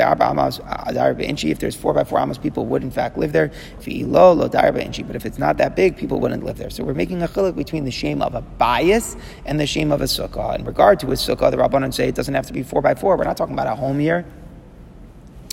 If 1.44 1.58
there's 1.58 1.76
four 1.76 1.94
by 1.94 2.04
four 2.04 2.20
amos, 2.20 2.38
people 2.38 2.66
would 2.66 2.82
in 2.82 2.90
fact 2.90 3.16
live 3.18 3.32
there. 3.32 3.48
But 3.78 3.86
if 5.16 5.26
it's 5.26 5.38
not 5.38 5.56
that 5.58 5.76
big, 5.76 5.96
people 5.96 6.20
wouldn't 6.20 6.44
live 6.44 6.58
there. 6.58 6.70
So 6.70 6.84
we're 6.84 6.94
making 6.94 7.22
a 7.22 7.28
chiluk 7.28 7.56
between 7.56 7.84
the 7.84 7.90
shame 7.90 8.22
of 8.22 8.34
a 8.34 8.40
bias 8.40 9.16
and 9.44 9.58
the 9.58 9.66
shame 9.66 9.92
of 9.92 10.00
a 10.00 10.04
sukkah. 10.04 10.58
In 10.58 10.64
regard 10.64 11.00
to 11.00 11.06
a 11.08 11.14
sukkah, 11.14 11.50
the 11.50 11.56
rabbanon 11.56 11.92
say 11.92 12.08
it 12.08 12.14
doesn't 12.14 12.34
have 12.34 12.46
to 12.46 12.52
be 12.52 12.62
four 12.62 12.82
by 12.82 12.94
four. 12.94 13.16
We're 13.16 13.24
not 13.24 13.36
talking 13.36 13.54
about 13.54 13.66
a 13.66 13.74
home 13.74 13.98
here. 13.98 14.24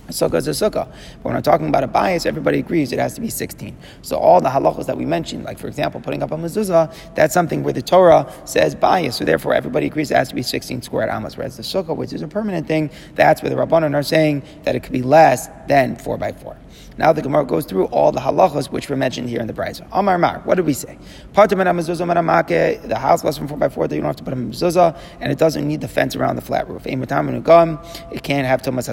A 0.07 0.11
sukkah 0.11 0.35
is 0.35 0.47
a 0.47 0.51
sukkah. 0.51 0.87
But 1.17 1.23
when 1.23 1.35
I'm 1.35 1.41
talking 1.41 1.67
about 1.67 1.83
a 1.83 1.87
bias, 1.87 2.25
everybody 2.25 2.59
agrees 2.59 2.91
it 2.91 2.99
has 2.99 3.13
to 3.15 3.21
be 3.21 3.29
16. 3.29 3.75
So 4.01 4.17
all 4.17 4.39
the 4.39 4.49
halachos 4.49 4.85
that 4.85 4.97
we 4.97 5.05
mentioned, 5.05 5.43
like 5.43 5.59
for 5.59 5.67
example, 5.67 5.99
putting 5.99 6.23
up 6.23 6.31
a 6.31 6.37
mezuzah, 6.37 6.93
that's 7.15 7.33
something 7.33 7.63
where 7.63 7.73
the 7.73 7.81
Torah 7.81 8.31
says 8.45 8.73
bias. 8.73 9.17
So 9.17 9.25
therefore, 9.25 9.53
everybody 9.53 9.87
agrees 9.87 10.11
it 10.11 10.15
has 10.15 10.29
to 10.29 10.35
be 10.35 10.43
16 10.43 10.81
square 10.81 11.09
amos. 11.09 11.35
Whereas 11.35 11.57
the 11.57 11.63
sukkah, 11.63 11.95
which 11.95 12.13
is 12.13 12.21
a 12.21 12.27
permanent 12.27 12.67
thing, 12.67 12.89
that's 13.15 13.41
where 13.41 13.49
the 13.49 13.55
rabbanon 13.55 13.93
are 13.95 14.03
saying 14.03 14.43
that 14.63 14.75
it 14.75 14.83
could 14.83 14.93
be 14.93 15.01
less 15.01 15.49
than 15.67 15.97
4 15.97 16.17
by 16.17 16.31
4. 16.31 16.55
Now 16.97 17.13
the 17.13 17.21
Gemara 17.21 17.45
goes 17.45 17.65
through 17.65 17.85
all 17.85 18.11
the 18.11 18.19
halachas 18.19 18.71
which 18.71 18.89
were 18.89 18.95
mentioned 18.95 19.29
here 19.29 19.39
in 19.39 19.47
the 19.47 19.53
Brisa. 19.53 19.87
Amar 19.91 20.17
Mar, 20.17 20.41
what 20.45 20.55
did 20.55 20.65
we 20.65 20.73
say? 20.73 20.97
The 21.33 22.97
house 22.99 23.23
less 23.23 23.37
than 23.37 23.47
four 23.47 23.57
by 23.57 23.69
four, 23.69 23.87
that 23.87 23.95
you 23.95 24.01
don't 24.01 24.09
have 24.09 24.15
to 24.17 24.23
put 24.23 24.33
a 24.33 24.35
mezuzah, 24.35 24.97
and 25.19 25.31
it 25.31 25.37
doesn't 25.37 25.67
need 25.67 25.81
the 25.81 25.87
fence 25.87 26.15
around 26.15 26.35
the 26.35 26.41
flat 26.41 26.67
roof. 26.67 26.85
It 26.87 28.23
can't 28.23 28.47
have 28.47 28.61
tomas 28.61 28.87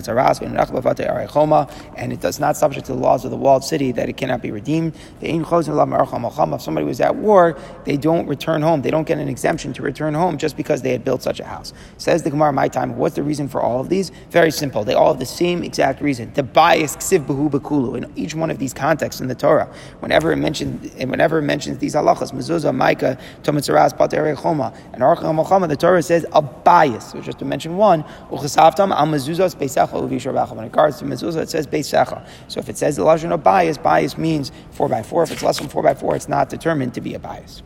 and 1.96 2.12
it 2.12 2.20
does 2.20 2.40
not 2.40 2.56
subject 2.56 2.86
to 2.86 2.92
the 2.92 2.98
laws 2.98 3.24
of 3.24 3.30
the 3.30 3.36
walled 3.36 3.64
city 3.64 3.92
that 3.92 4.08
it 4.08 4.16
cannot 4.16 4.42
be 4.42 4.50
redeemed. 4.50 4.94
If 5.20 6.62
somebody 6.62 6.86
was 6.86 7.00
at 7.00 7.16
war, 7.16 7.56
they 7.84 7.96
don't 7.96 8.26
return 8.26 8.62
home. 8.62 8.82
They 8.82 8.90
don't 8.90 9.06
get 9.06 9.18
an 9.18 9.28
exemption 9.28 9.72
to 9.74 9.82
return 9.82 10.14
home 10.14 10.36
just 10.38 10.56
because 10.56 10.82
they 10.82 10.92
had 10.92 11.04
built 11.04 11.22
such 11.22 11.40
a 11.40 11.44
house. 11.44 11.72
Says 11.98 12.22
the 12.22 12.30
Gemara, 12.30 12.52
my 12.52 12.68
time. 12.68 12.96
What's 12.96 13.14
the 13.14 13.22
reason 13.22 13.48
for 13.48 13.62
all 13.62 13.80
of 13.80 13.88
these? 13.88 14.10
Very 14.30 14.50
simple. 14.50 14.84
They 14.84 14.94
all 14.94 15.12
have 15.12 15.18
the 15.18 15.26
same 15.26 15.62
exact 15.62 16.00
reason. 16.02 16.32
The 16.34 16.42
bias 16.42 16.96
ksiv 16.96 17.26
behu 17.26 17.48
bekulu 17.50 17.93
in 17.96 18.12
each 18.16 18.34
one 18.34 18.50
of 18.50 18.58
these 18.58 18.74
contexts 18.74 19.20
in 19.20 19.28
the 19.28 19.34
Torah. 19.34 19.72
Whenever 20.00 20.32
it 20.32 20.36
mentions, 20.36 20.92
whenever 21.04 21.38
it 21.38 21.42
mentions 21.42 21.78
these 21.78 21.94
halachas, 21.94 22.32
mezuzah, 22.32 22.74
micah, 22.74 23.18
tomitzaras, 23.42 23.96
pater 23.96 24.34
choma, 24.36 24.72
and 24.92 25.02
archam 25.02 25.46
choma, 25.48 25.68
the 25.68 25.76
Torah 25.76 26.02
says 26.02 26.26
a 26.32 26.42
bias. 26.42 27.12
So 27.12 27.20
just 27.20 27.38
to 27.40 27.44
mention 27.44 27.76
one, 27.76 28.04
uchasavtam 28.30 28.92
al 28.92 29.06
mezuzah 29.06 29.54
beisecha 29.56 29.92
uvisharbacha. 29.92 30.50
When 30.50 30.64
it 30.64 30.68
regards 30.68 30.98
to 30.98 31.04
mezuzah, 31.04 31.42
it 31.42 31.50
says 31.50 31.66
beisecha. 31.66 32.26
So 32.48 32.60
if 32.60 32.68
it 32.68 32.76
says 32.76 32.96
the 32.96 33.04
lashon 33.04 33.32
of 33.32 33.42
bias, 33.42 33.78
bias 33.78 34.18
means 34.18 34.52
four 34.70 34.88
by 34.88 35.02
four. 35.02 35.22
If 35.22 35.32
it's 35.32 35.42
less 35.42 35.58
than 35.58 35.68
four 35.68 35.82
by 35.82 35.94
four, 35.94 36.16
it's 36.16 36.28
not 36.28 36.48
determined 36.48 36.94
to 36.94 37.00
be 37.00 37.14
a 37.14 37.18
bias. 37.18 37.62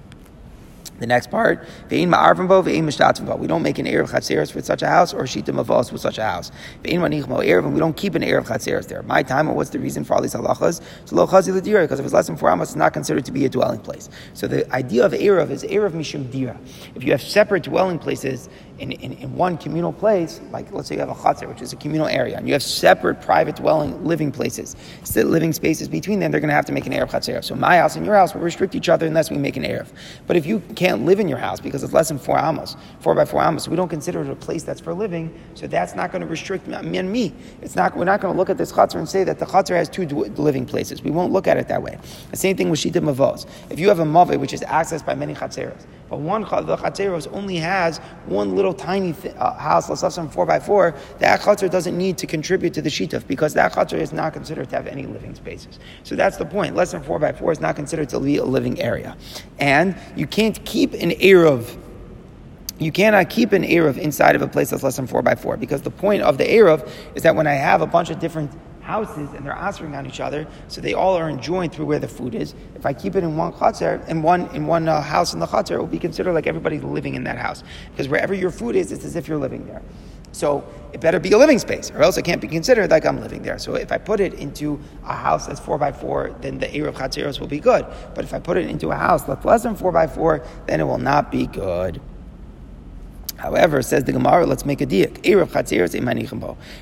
The 0.99 1.07
next 1.07 1.31
part. 1.31 1.65
We 1.91 2.05
don't 2.07 2.11
make 2.11 3.79
an 3.79 3.87
erev 3.87 4.11
chatzeres 4.11 4.51
for 4.51 4.61
such 4.61 4.83
a 4.83 4.89
house 4.89 5.15
or 5.15 5.23
shita 5.23 5.55
mavos 5.55 5.93
with 5.93 6.01
such 6.01 6.19
a 6.19 6.25
house. 6.25 6.51
We 6.83 6.91
don't 6.93 7.97
keep 7.97 8.17
an 8.17 8.23
erev 8.23 8.47
chatzeres 8.47 8.89
there. 8.89 9.03
My 9.03 9.23
time, 9.23 9.47
what's 9.55 9.71
the 9.71 9.79
reason 9.79 10.03
for 10.03 10.15
all 10.15 10.23
these 10.23 10.35
halachas? 10.35 10.81
Because 11.09 11.49
if 12.01 12.05
it's 12.05 12.15
less 12.15 12.27
than 12.27 12.37
four 12.37 12.51
amos, 12.51 12.71
it's 12.71 12.77
not 12.77 12.93
considered 12.93 13.25
to 13.27 13.33
be 13.33 13.45
a 13.45 13.49
dwelling 13.49 13.79
place. 13.81 14.09
So 14.35 14.49
the 14.49 14.69
idea 14.73 15.07
of 15.07 15.13
erev 15.13 15.51
is 15.51 15.63
erev 15.65 15.93
mishum 15.93 16.31
dira. 16.31 16.59
If 16.95 17.05
you 17.05 17.13
have 17.13 17.23
separate 17.23 17.63
dwelling 17.63 17.99
places, 17.99 18.49
in, 18.79 18.93
in, 18.93 19.13
in, 19.15 19.35
one 19.35 19.59
communal 19.59 19.93
place, 19.93 20.41
like 20.53 20.73
let's 20.73 20.89
say 20.89 20.95
you 20.95 21.01
have 21.01 21.11
a 21.11 21.15
chatzar, 21.15 21.49
which 21.49 21.61
is 21.61 21.73
a 21.73 21.77
communal 21.77 22.07
area, 22.07 22.37
and 22.37 22.47
you 22.47 22.53
have 22.53 22.63
separate 22.63 23.21
private 23.21 23.57
dwelling 23.57 24.05
living 24.05 24.31
places, 24.31 24.77
living 25.17 25.53
spaces 25.53 25.89
between 25.89 26.21
them, 26.21 26.31
they're 26.31 26.41
going 26.41 26.49
to 26.49 26.55
have 26.55 26.67
to 26.67 26.73
make 26.73 26.87
an 26.87 26.93
Erev 26.93 27.11
chatzar. 27.11 27.43
So 27.43 27.55
my 27.55 27.79
house 27.79 27.97
and 27.97 28.07
your 28.07 28.15
house 28.15 28.35
will 28.35 28.41
restrict 28.41 28.75
each 28.75 28.89
other 28.89 29.07
unless 29.07 29.31
we 29.31 29.39
make 29.39 29.57
an 29.57 29.65
Erev. 29.65 29.89
But 30.27 30.37
if 30.37 30.47
you 30.47 30.61
can't 30.77 31.05
live 31.05 31.21
in 31.21 31.29
your 31.29 31.39
house 31.39 31.61
because 31.61 31.83
it's 31.83 31.93
less 31.93 32.09
than 32.09 32.19
four 32.19 32.39
amos, 32.39 32.77
four 33.01 33.15
by 33.15 33.25
four 33.25 33.43
amos, 33.43 33.69
we 33.69 33.77
don't 33.77 33.89
consider 33.89 34.23
it 34.23 34.31
a 34.31 34.37
place 34.37 34.63
that's 34.63 34.81
for 34.81 34.95
living, 34.95 35.37
so 35.55 35.67
that's 35.67 35.95
not 35.95 36.13
going 36.13 36.23
to 36.23 36.29
restrict 36.29 36.67
me 36.67 36.99
and 36.99 37.11
me. 37.11 37.35
It's 37.63 37.77
not, 37.77 37.97
we're 37.97 38.05
not 38.05 38.21
going 38.21 38.33
to 38.33 38.39
look 38.39 38.51
at 38.51 38.59
this 38.59 38.73
chatzar 38.73 38.97
and 38.97 39.09
say 39.09 39.25
that 39.25 39.39
the 39.39 39.47
chatzar 39.47 39.77
has 39.77 39.89
two 39.89 40.07
living 40.07 40.67
places. 40.67 41.03
We 41.03 41.11
won't 41.11 41.33
look 41.33 41.47
at 41.47 41.57
it 41.57 41.69
that 41.69 41.83
way. 41.83 41.99
The 42.31 42.37
same 42.37 42.57
thing 42.57 42.71
with 42.71 42.81
Shita 42.81 43.03
Mavos. 43.03 43.47
If 43.71 43.79
you 43.79 43.89
have 43.89 43.99
a 43.99 44.05
mave 44.05 44.41
which 44.41 44.53
is 44.53 44.61
accessed 44.63 45.05
by 45.05 45.15
many 45.15 45.35
chatzeros, 45.35 45.85
but 46.09 46.21
one 46.21 46.43
the 46.43 46.77
chatzeros 46.77 47.29
only 47.33 47.57
has 47.57 47.99
one 48.27 48.57
little 48.57 48.75
tiny 48.75 49.13
th- 49.13 49.35
uh, 49.37 49.55
house, 49.55 49.89
let's 49.89 50.15
say 50.15 50.29
four 50.29 50.47
by 50.47 50.61
four. 50.61 50.95
That 51.19 51.41
chatzer 51.41 51.71
doesn't 51.71 51.97
need 51.97 52.19
to 52.19 52.27
contribute 52.27 52.75
to 52.75 52.83
the 52.83 52.91
shituf 52.91 53.27
because 53.27 53.55
that 53.55 53.73
chatzer 53.73 53.99
is 53.99 54.13
not 54.13 54.33
considered 54.33 54.71
to 54.71 54.77
have 54.77 54.87
any 54.87 55.07
living 55.07 55.35
spaces. 55.35 55.79
So 56.05 56.17
that's 56.17 56.37
the 56.37 56.47
point. 56.47 56.75
Less 56.75 56.93
than 56.93 57.03
four 57.03 57.19
by 57.19 57.33
four 57.33 57.53
is 57.53 57.61
not 57.61 57.77
considered 57.77 58.09
to 58.11 58.21
be 58.21 58.37
a 58.39 58.45
living 58.45 58.81
area, 58.81 59.17
and 59.59 59.97
you 60.17 60.27
can't 60.27 60.65
keep 60.65 60.95
an 60.95 61.11
eruv 61.11 61.79
you 62.79 62.93
cannot 62.93 63.29
keep 63.29 63.53
an 63.53 63.63
Erev 63.63 63.99
inside 63.99 64.37
of 64.37 64.43
a 64.43 64.49
place 64.49 64.71
that's 64.71 64.83
less 64.83 64.97
than 64.97 65.07
4 65.07 65.23
by 65.23 65.35
4 65.35 65.57
because 65.57 65.83
the 65.83 65.91
point 65.91 66.23
of 66.23 66.39
the 66.39 66.45
Erev 66.45 66.89
is 67.15 67.25
that 67.25 67.35
when 67.35 67.47
I 67.47 67.55
have 67.55 67.83
a 67.83 67.87
bunch 67.87 68.11
of 68.11 68.21
different 68.21 68.53
houses 68.89 69.29
and 69.35 69.45
they're 69.45 69.53
answering 69.53 69.95
on 69.95 70.07
each 70.07 70.19
other, 70.19 70.47
so 70.69 70.81
they 70.81 70.95
all 70.95 71.15
are 71.15 71.29
enjoying 71.29 71.69
through 71.69 71.85
where 71.85 71.99
the 71.99 72.09
food 72.09 72.35
is. 72.35 72.55
If 72.75 72.87
I 72.87 72.95
keep 72.95 73.17
it 73.17 73.23
in 73.23 73.37
one 73.37 73.53
chatzar, 73.53 74.09
in 74.09 74.23
one 74.23 74.49
in 74.57 74.67
one 74.67 74.89
uh, 74.89 75.03
house 75.03 75.35
in 75.35 75.41
the 75.41 75.47
chatzar, 75.47 75.73
it 75.73 75.79
will 75.79 75.87
be 75.87 75.99
considered 75.99 76.33
like 76.33 76.47
everybody's 76.47 76.83
living 76.83 77.15
in 77.15 77.25
that 77.25 77.37
house 77.37 77.63
because 77.91 78.09
wherever 78.09 78.35
your 78.35 78.51
food 78.51 78.75
is, 78.75 78.91
it's 78.91 79.05
as 79.05 79.15
if 79.15 79.29
you're 79.29 79.39
living 79.39 79.67
there. 79.67 79.83
So 80.33 80.65
it 80.93 81.01
better 81.01 81.21
be 81.21 81.33
a 81.33 81.39
living 81.39 81.59
space, 81.59 81.91
or 81.91 82.03
else 82.03 82.17
it 82.17 82.25
can't 82.25 82.41
be 82.41 82.49
considered 82.49 82.91
like 82.91 83.05
I'm 83.05 83.21
living 83.21 83.43
there. 83.43 83.59
So 83.59 83.75
if 83.75 83.93
I 83.93 83.99
put 83.99 84.21
it 84.21 84.35
into 84.35 84.81
a 85.05 85.15
house 85.15 85.47
that's 85.47 85.61
four 85.61 85.77
by 85.79 85.93
four, 85.93 86.35
then 86.41 86.59
the 86.59 86.67
Erev 86.67 86.95
Chatzeros 86.95 87.41
will 87.41 87.47
be 87.47 87.61
good. 87.61 87.85
But 88.15 88.25
if 88.25 88.33
I 88.33 88.39
put 88.39 88.57
it 88.57 88.71
into 88.71 88.91
a 88.91 88.97
house 88.97 89.23
that's 89.25 89.45
less 89.45 89.65
than 89.65 89.77
four 89.77 89.93
by 89.93 90.07
four, 90.07 90.43
then 90.67 90.81
it 90.81 90.85
will 90.85 91.05
not 91.13 91.31
be 91.31 91.47
good. 91.47 92.01
However, 93.39 93.83
says 93.83 94.05
the 94.05 94.13
Gemara, 94.13 94.47
let's 94.47 94.67
make 94.67 94.81
a 94.81 94.87
diak. 94.87 95.25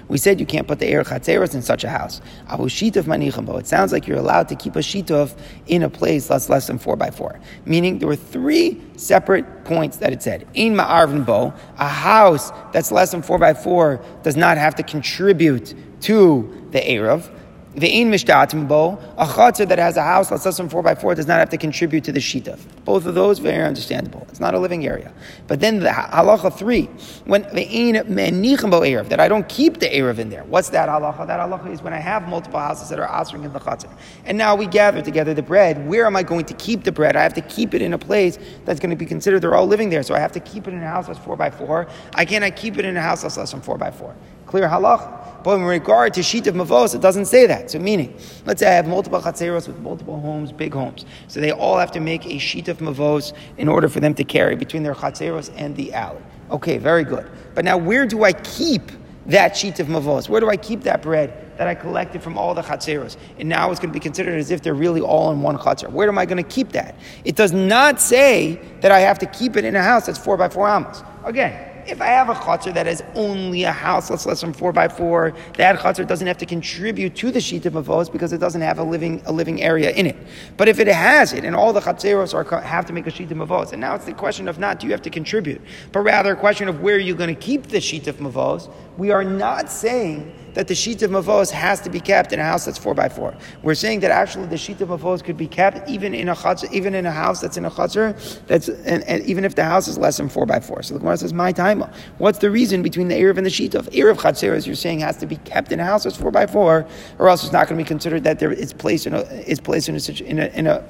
We 0.09 0.19
said 0.19 0.41
you 0.41 0.47
can't 0.47 0.67
put 0.67 0.79
the 0.79 0.87
Erev 0.87 1.07
Chatzeros 1.07 1.55
in 1.55 1.61
such 1.63 1.85
a 1.85 1.91
house. 1.91 2.23
It 2.49 3.67
sounds 3.67 3.93
like 3.93 4.07
you're 4.07 4.19
allowed 4.19 4.49
to 4.49 4.57
keep 4.57 4.75
a 4.75 4.81
shitov 4.81 5.39
in 5.67 5.83
a 5.83 5.91
place 5.91 6.29
that's 6.29 6.49
less 6.49 6.67
than 6.67 6.79
4 6.79 6.97
by 6.97 7.11
4 7.11 7.39
Meaning 7.67 7.99
there 7.99 8.09
were 8.09 8.17
three 8.17 8.81
separate 8.97 9.65
points 9.65 9.99
that 9.99 10.13
it 10.15 10.23
said. 10.23 10.49
In 10.55 10.75
Ma'arvin 10.75 11.27
Bo, 11.27 11.53
a 11.79 11.89
house 11.89 12.51
that's 12.73 12.91
less 12.91 13.11
than 13.11 13.21
4 13.21 13.39
by 13.39 13.53
4 13.53 14.03
does 14.23 14.37
not 14.37 14.57
have 14.57 14.75
to 14.77 14.83
contribute 14.83 15.75
to 16.03 16.69
the 16.71 16.81
Erev. 16.81 17.31
Ve'in 17.77 18.07
mishtatim 18.07 18.67
bo, 18.67 18.99
a 19.19 19.27
chatzah 19.27 19.69
that 19.69 19.79
has 19.79 19.99
a 19.99 20.03
house 20.03 20.31
that's 20.31 20.47
less 20.47 20.57
than 20.57 20.67
four 20.67 20.83
by 20.83 20.95
four 20.95 21.15
does 21.15 21.27
not 21.27 21.39
have 21.39 21.51
to 21.51 21.59
contribute 21.59 22.05
to 22.05 22.11
the 22.11 22.21
shita. 22.21 22.59
Both 22.87 23.05
of 23.05 23.15
those 23.15 23.39
are 23.39 23.43
very 23.43 23.63
understandable. 23.63 24.27
It's 24.31 24.41
not 24.41 24.55
a 24.55 24.59
living 24.59 24.87
area. 24.87 25.13
But 25.47 25.61
then 25.61 25.81
the 25.81 25.91
halacha 25.91 26.57
three, 26.57 26.85
when 27.27 27.45
ve'in 27.45 28.03
menichem 28.09 28.71
bo 28.71 28.81
erev, 28.81 29.11
that 29.11 29.21
I 29.21 29.29
don't 29.29 29.47
keep 29.47 29.79
the 29.79 29.89
erev 29.91 30.19
in 30.19 30.31
there. 30.31 30.45
What's 30.45 30.71
that 30.71 30.89
halacha? 30.89 31.27
That 31.27 31.39
halacha 31.39 31.71
is 31.71 31.83
when 31.83 31.93
I 31.93 31.99
have 31.99 32.27
multiple 32.27 32.59
houses 32.59 32.89
that 32.89 32.99
are 32.99 33.11
answering 33.11 33.45
in 33.45 33.53
the 33.53 33.61
chatzah, 33.61 33.93
and 34.25 34.39
now 34.39 34.57
we 34.57 34.67
gather 34.67 35.03
together 35.03 35.35
the 35.35 35.43
bread. 35.43 35.87
Where 35.87 36.07
am 36.07 36.17
I 36.17 36.23
going 36.23 36.47
to 36.47 36.55
keep 36.55 36.83
the 36.85 36.93
bread? 36.93 37.15
I 37.15 37.23
have 37.23 37.35
to 37.35 37.43
keep 37.43 37.75
it 37.75 37.83
in 37.83 37.93
a 37.93 37.99
place 37.99 38.39
that's 38.65 38.81
going 38.81 38.91
to 38.91 38.97
be 38.97 39.05
considered 39.05 39.41
they're 39.43 39.55
all 39.55 39.67
living 39.67 39.91
there. 39.91 40.03
So 40.03 40.15
I 40.15 40.19
have 40.19 40.33
to 40.33 40.41
keep 40.41 40.67
it 40.67 40.73
in 40.73 40.83
a 40.83 40.89
house 40.89 41.09
that's 41.09 41.19
four 41.19 41.37
by 41.37 41.51
four. 41.51 41.89
I 42.15 42.25
cannot 42.25 42.57
keep 42.57 42.79
it 42.79 42.87
in 42.87 42.97
a 42.97 43.03
house 43.03 43.21
that's 43.21 43.37
less 43.37 43.51
than 43.51 43.61
four 43.61 43.77
by 43.77 43.91
four. 43.91 44.17
Clear 44.47 44.69
halach. 44.69 45.45
But 45.45 45.57
in 45.57 45.65
regard 45.65 46.13
to 46.15 46.23
shituf 46.23 46.55
mavos, 46.55 46.95
it 46.95 47.01
doesn't 47.01 47.27
say 47.27 47.47
that. 47.47 47.71
So 47.71 47.79
meaning, 47.79 48.19
let's 48.47 48.61
say 48.61 48.69
I 48.69 48.73
have 48.73 48.89
multiple 48.89 49.21
chatzeros 49.21 49.69
with 49.69 49.79
multiple 49.79 50.21
homes, 50.21 50.51
big 50.51 50.75
homes. 50.75 51.05
So 51.29 51.41
they 51.41 51.53
all 51.53 51.79
have 51.79 51.93
to 51.93 52.01
make 52.01 52.27
a 52.27 52.39
shituf 52.39 52.79
mavos 52.79 53.33
in 53.57 53.69
order 53.69 53.89
for 53.89 54.01
them 54.01 54.15
to 54.15 54.25
carry 54.25 54.57
between 54.57 54.83
their 54.83 54.95
chatzeros 54.95 55.53
and 55.57 55.77
the 55.77 55.93
alley. 55.93 56.23
Okay, 56.51 56.79
very 56.79 57.05
good. 57.05 57.31
But 57.55 57.65
now 57.65 57.77
where 57.77 58.07
do 58.07 58.25
I 58.25 58.33
keep 58.33 58.91
that 59.27 59.57
sheet 59.57 59.79
of 59.79 59.87
mavos? 59.87 60.29
Where 60.29 60.41
do 60.41 60.49
I 60.49 60.57
keep 60.57 60.83
that 60.83 61.03
bread? 61.03 61.47
that 61.57 61.67
I 61.67 61.75
collected 61.75 62.23
from 62.23 62.37
all 62.37 62.55
the 62.55 62.63
chatzeros, 62.63 63.17
and 63.39 63.49
now 63.49 63.71
it's 63.71 63.81
going 63.81 63.91
to 63.91 63.95
be 63.95 64.01
considered 64.01 64.39
as 64.39 64.51
if 64.51 64.63
they're 64.63 64.75
really 64.75 65.01
all 65.01 65.31
in 65.33 65.43
one 65.43 65.57
chatzer. 65.57 65.91
Where 65.91 66.09
am 66.09 66.19
I 66.19 66.27
going 66.27 66.43
to 66.43 66.49
keep 66.49 66.73
that? 66.73 66.97
It 67.25 67.37
does 67.37 67.53
not 67.53 68.01
say 68.01 68.61
that 68.81 68.93
I 68.93 69.01
have 69.01 69.19
to 69.21 69.27
keep 69.27 69.57
it 69.57 69.65
in 69.65 69.75
a 69.75 69.83
house 69.83 70.07
that's 70.07 70.19
four 70.19 70.37
by 70.37 70.49
four 70.49 70.69
amos. 70.69 71.03
Again, 71.25 71.66
if 71.89 72.01
I 72.01 72.07
have 72.07 72.29
a 72.29 72.35
chutzner 72.35 72.75
that 72.75 72.87
is 72.87 73.03
only 73.15 73.65
a 73.65 73.73
house 73.73 74.09
that's 74.09 74.27
less 74.27 74.41
than 74.41 74.53
four 74.53 74.73
by 74.73 74.89
four, 74.89 75.33
that 75.57 75.79
chutzner 75.79 76.07
doesn't 76.07 76.27
have 76.27 76.39
to 76.39 76.47
contribute 76.47 77.15
to 77.17 77.31
the 77.31 77.41
sheet 77.41 77.67
of 77.67 77.75
avos 77.75 78.11
because 78.11 78.33
it 78.33 78.39
doesn't 78.39 78.61
have 78.61 78.79
a 78.79 78.83
living 78.83 79.23
a 79.27 79.33
living 79.33 79.63
area 79.63 79.91
in 79.91 80.07
it. 80.07 80.17
But 80.57 80.69
if 80.69 80.79
it 80.79 80.89
has 80.89 81.33
it, 81.33 81.45
and 81.45 81.55
all 81.55 81.73
the 81.73 81.81
chatzeros 81.81 82.35
are 82.35 82.61
have 82.61 82.87
to 82.87 82.93
make 82.93 83.07
a 83.07 83.11
sheet 83.11 83.31
of 83.31 83.39
avos, 83.39 83.73
and 83.73 83.81
now 83.81 83.95
it's 83.95 84.05
the 84.05 84.13
question 84.13 84.49
of 84.49 84.59
not 84.59 84.81
do 84.81 84.87
you 84.87 84.93
have 84.93 85.03
to 85.03 85.11
contribute, 85.11 85.61
but 85.93 86.01
rather 86.01 86.33
a 86.33 86.37
question 86.37 86.69
of 86.69 86.81
where 86.81 86.97
are 86.97 86.99
you're 86.99 87.17
going 87.17 87.35
to 87.35 87.41
keep 87.41 87.67
the 87.67 87.81
sheet 87.81 88.07
of 88.07 88.17
avos. 88.17 88.71
We 88.97 89.11
are 89.11 89.25
not 89.25 89.71
saying 89.71 90.33
that 90.57 90.69
the 90.69 90.75
shituf 90.75 91.11
mavos 91.11 91.51
has 91.51 91.83
to 91.83 91.91
be 91.91 92.01
kept 92.01 92.33
in 92.33 92.41
a 92.41 92.43
house 92.43 92.65
that's 92.65 92.79
four 92.79 92.95
by 92.95 93.11
four. 93.11 93.35
We're 93.63 93.75
saying 93.75 94.01
that 94.01 94.11
actually 94.11 94.47
the 94.47 94.57
shituf 94.57 94.89
mavos 94.89 95.23
could 95.23 95.37
be 95.37 95.47
kept 95.47 95.89
even 95.89 96.15
in 96.15 96.31
a 96.31 96.35
chutzner, 96.35 96.73
even 96.73 96.95
in 96.95 97.05
a 97.05 97.13
house 97.13 97.43
that's 97.43 97.59
in 97.59 97.67
a 97.67 97.71
chutzner, 97.71 98.19
that's 98.47 98.69
and, 98.69 99.05
and, 99.05 99.23
even 99.25 99.45
if 99.45 99.55
the 99.55 99.65
house 99.65 99.87
is 99.87 99.99
less 99.99 100.17
than 100.17 100.31
four 100.31 100.47
by 100.47 100.59
four. 100.59 100.83
So 100.83 100.95
the 100.95 101.01
Gemara 101.01 101.19
says, 101.19 101.35
"My 101.35 101.53
time. 101.53 101.85
What's 102.17 102.39
the 102.39 102.51
reason 102.51 102.83
between 102.83 103.09
the 103.09 103.15
erev 103.15 103.37
and 103.37 103.45
the 103.45 103.51
sheet 103.51 103.75
of 103.75 103.87
erev 103.91 104.17
chatzir? 104.17 104.55
As 104.55 104.67
you're 104.67 104.77
saying, 104.77 105.01
has 105.01 105.19
to 105.19 105.27
be 105.27 105.37
kept 105.37 105.73
in 105.73 105.79
a 105.79 105.85
house 105.85 106.05
that's 106.05 106.17
four 106.17 106.31
by 106.31 106.47
four, 106.47 106.87
or 107.19 107.29
else 107.29 107.45
it's 107.45 107.53
not 107.53 107.69
going 107.69 107.79
to 107.79 107.85
be 107.85 107.87
considered 107.87 108.25
that 108.25 108.39
there 108.39 108.51
is 108.51 108.73
placed 108.73 109.07
in 109.07 109.13
a 109.13 109.21
is 109.47 109.61
placed 109.61 109.91
in 109.91 109.97
a 109.97 110.23
in 110.23 110.39
a, 110.39 110.47
in 110.59 110.67
a 110.67 110.83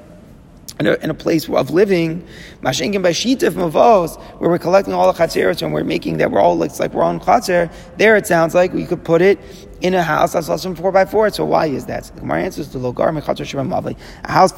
in 0.79 0.87
a, 0.87 0.93
in 0.95 1.09
a, 1.09 1.13
place 1.13 1.49
of 1.49 1.71
living, 1.71 2.25
Mashenkin 2.61 3.01
by 3.01 3.11
Shita 3.11 3.49
Mavos, 3.51 4.21
where 4.39 4.49
we're 4.49 4.59
collecting 4.59 4.93
all 4.93 5.11
the 5.11 5.17
chatzeros 5.17 5.61
and 5.61 5.73
we're 5.73 5.83
making 5.83 6.17
that 6.17 6.29
we're 6.29 6.39
all 6.39 6.57
looks 6.57 6.79
like 6.79 6.93
we're 6.93 7.03
on 7.03 7.19
chatzer, 7.19 7.71
there 7.97 8.15
it 8.15 8.27
sounds 8.27 8.53
like 8.53 8.73
we 8.73 8.85
could 8.85 9.03
put 9.03 9.21
it 9.21 9.39
in 9.81 9.93
a 9.93 10.01
house 10.01 10.33
that's 10.33 10.49
less 10.49 10.63
than 10.63 10.75
four 10.75 10.91
by 10.91 11.05
four. 11.05 11.29
So 11.29 11.45
why 11.45 11.67
is 11.67 11.85
that? 11.85 12.11
My 12.23 12.39
answer 12.39 12.61
is 12.61 12.71
the 12.71 12.79
logar 12.79 13.15
mechatzer 13.15 13.45
shemavli. 13.45 13.97
A 14.23 14.31
house 14.31 14.51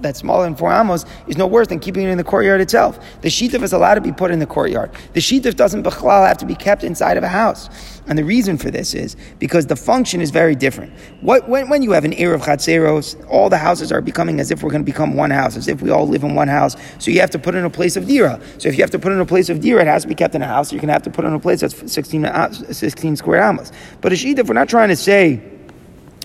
that's 0.00 0.20
smaller 0.20 0.44
than 0.44 0.54
four 0.54 0.72
amos 0.72 1.04
is 1.26 1.36
no 1.36 1.46
worse 1.46 1.68
than 1.68 1.80
keeping 1.80 2.04
it 2.04 2.10
in 2.10 2.18
the 2.18 2.24
courtyard 2.24 2.60
itself. 2.60 2.98
The 3.22 3.28
shituf 3.28 3.62
is 3.62 3.72
allowed 3.72 3.94
to 3.94 4.00
be 4.00 4.12
put 4.12 4.30
in 4.30 4.38
the 4.38 4.46
courtyard. 4.46 4.90
The 5.14 5.20
shituf 5.20 5.56
doesn't 5.56 5.84
have 5.84 6.38
to 6.38 6.46
be 6.46 6.54
kept 6.54 6.84
inside 6.84 7.16
of 7.16 7.24
a 7.24 7.28
house. 7.28 7.95
And 8.06 8.18
the 8.18 8.24
reason 8.24 8.56
for 8.56 8.70
this 8.70 8.94
is 8.94 9.16
because 9.38 9.66
the 9.66 9.76
function 9.76 10.20
is 10.20 10.30
very 10.30 10.54
different. 10.54 10.92
What, 11.20 11.48
when, 11.48 11.68
when 11.68 11.82
you 11.82 11.90
have 11.92 12.04
an 12.04 12.12
era 12.12 12.36
of 12.36 12.42
chatzeros, 12.42 13.16
all 13.28 13.48
the 13.48 13.58
houses 13.58 13.90
are 13.90 14.00
becoming 14.00 14.38
as 14.38 14.50
if 14.50 14.62
we're 14.62 14.70
going 14.70 14.82
to 14.82 14.90
become 14.90 15.14
one 15.14 15.30
house, 15.30 15.56
as 15.56 15.66
if 15.66 15.82
we 15.82 15.90
all 15.90 16.06
live 16.06 16.22
in 16.22 16.34
one 16.34 16.48
house. 16.48 16.76
So 16.98 17.10
you 17.10 17.20
have 17.20 17.30
to 17.30 17.38
put 17.38 17.54
in 17.54 17.64
a 17.64 17.70
place 17.70 17.96
of 17.96 18.06
dira. 18.06 18.40
So 18.58 18.68
if 18.68 18.76
you 18.76 18.82
have 18.82 18.90
to 18.92 18.98
put 18.98 19.12
in 19.12 19.20
a 19.20 19.26
place 19.26 19.48
of 19.48 19.60
dira, 19.60 19.82
it 19.82 19.88
has 19.88 20.02
to 20.02 20.08
be 20.08 20.14
kept 20.14 20.34
in 20.34 20.42
a 20.42 20.46
house. 20.46 20.72
You're 20.72 20.80
going 20.80 20.88
to 20.88 20.92
have 20.92 21.02
to 21.02 21.10
put 21.10 21.24
in 21.24 21.32
a 21.32 21.40
place 21.40 21.60
that's 21.60 21.92
16, 21.92 22.24
uh, 22.24 22.52
16 22.52 23.16
square 23.16 23.42
amos. 23.42 23.72
But 24.00 24.12
a 24.12 24.16
if 24.16 24.48
we're 24.48 24.54
not 24.54 24.68
trying 24.68 24.88
to 24.88 24.96
say 24.96 25.55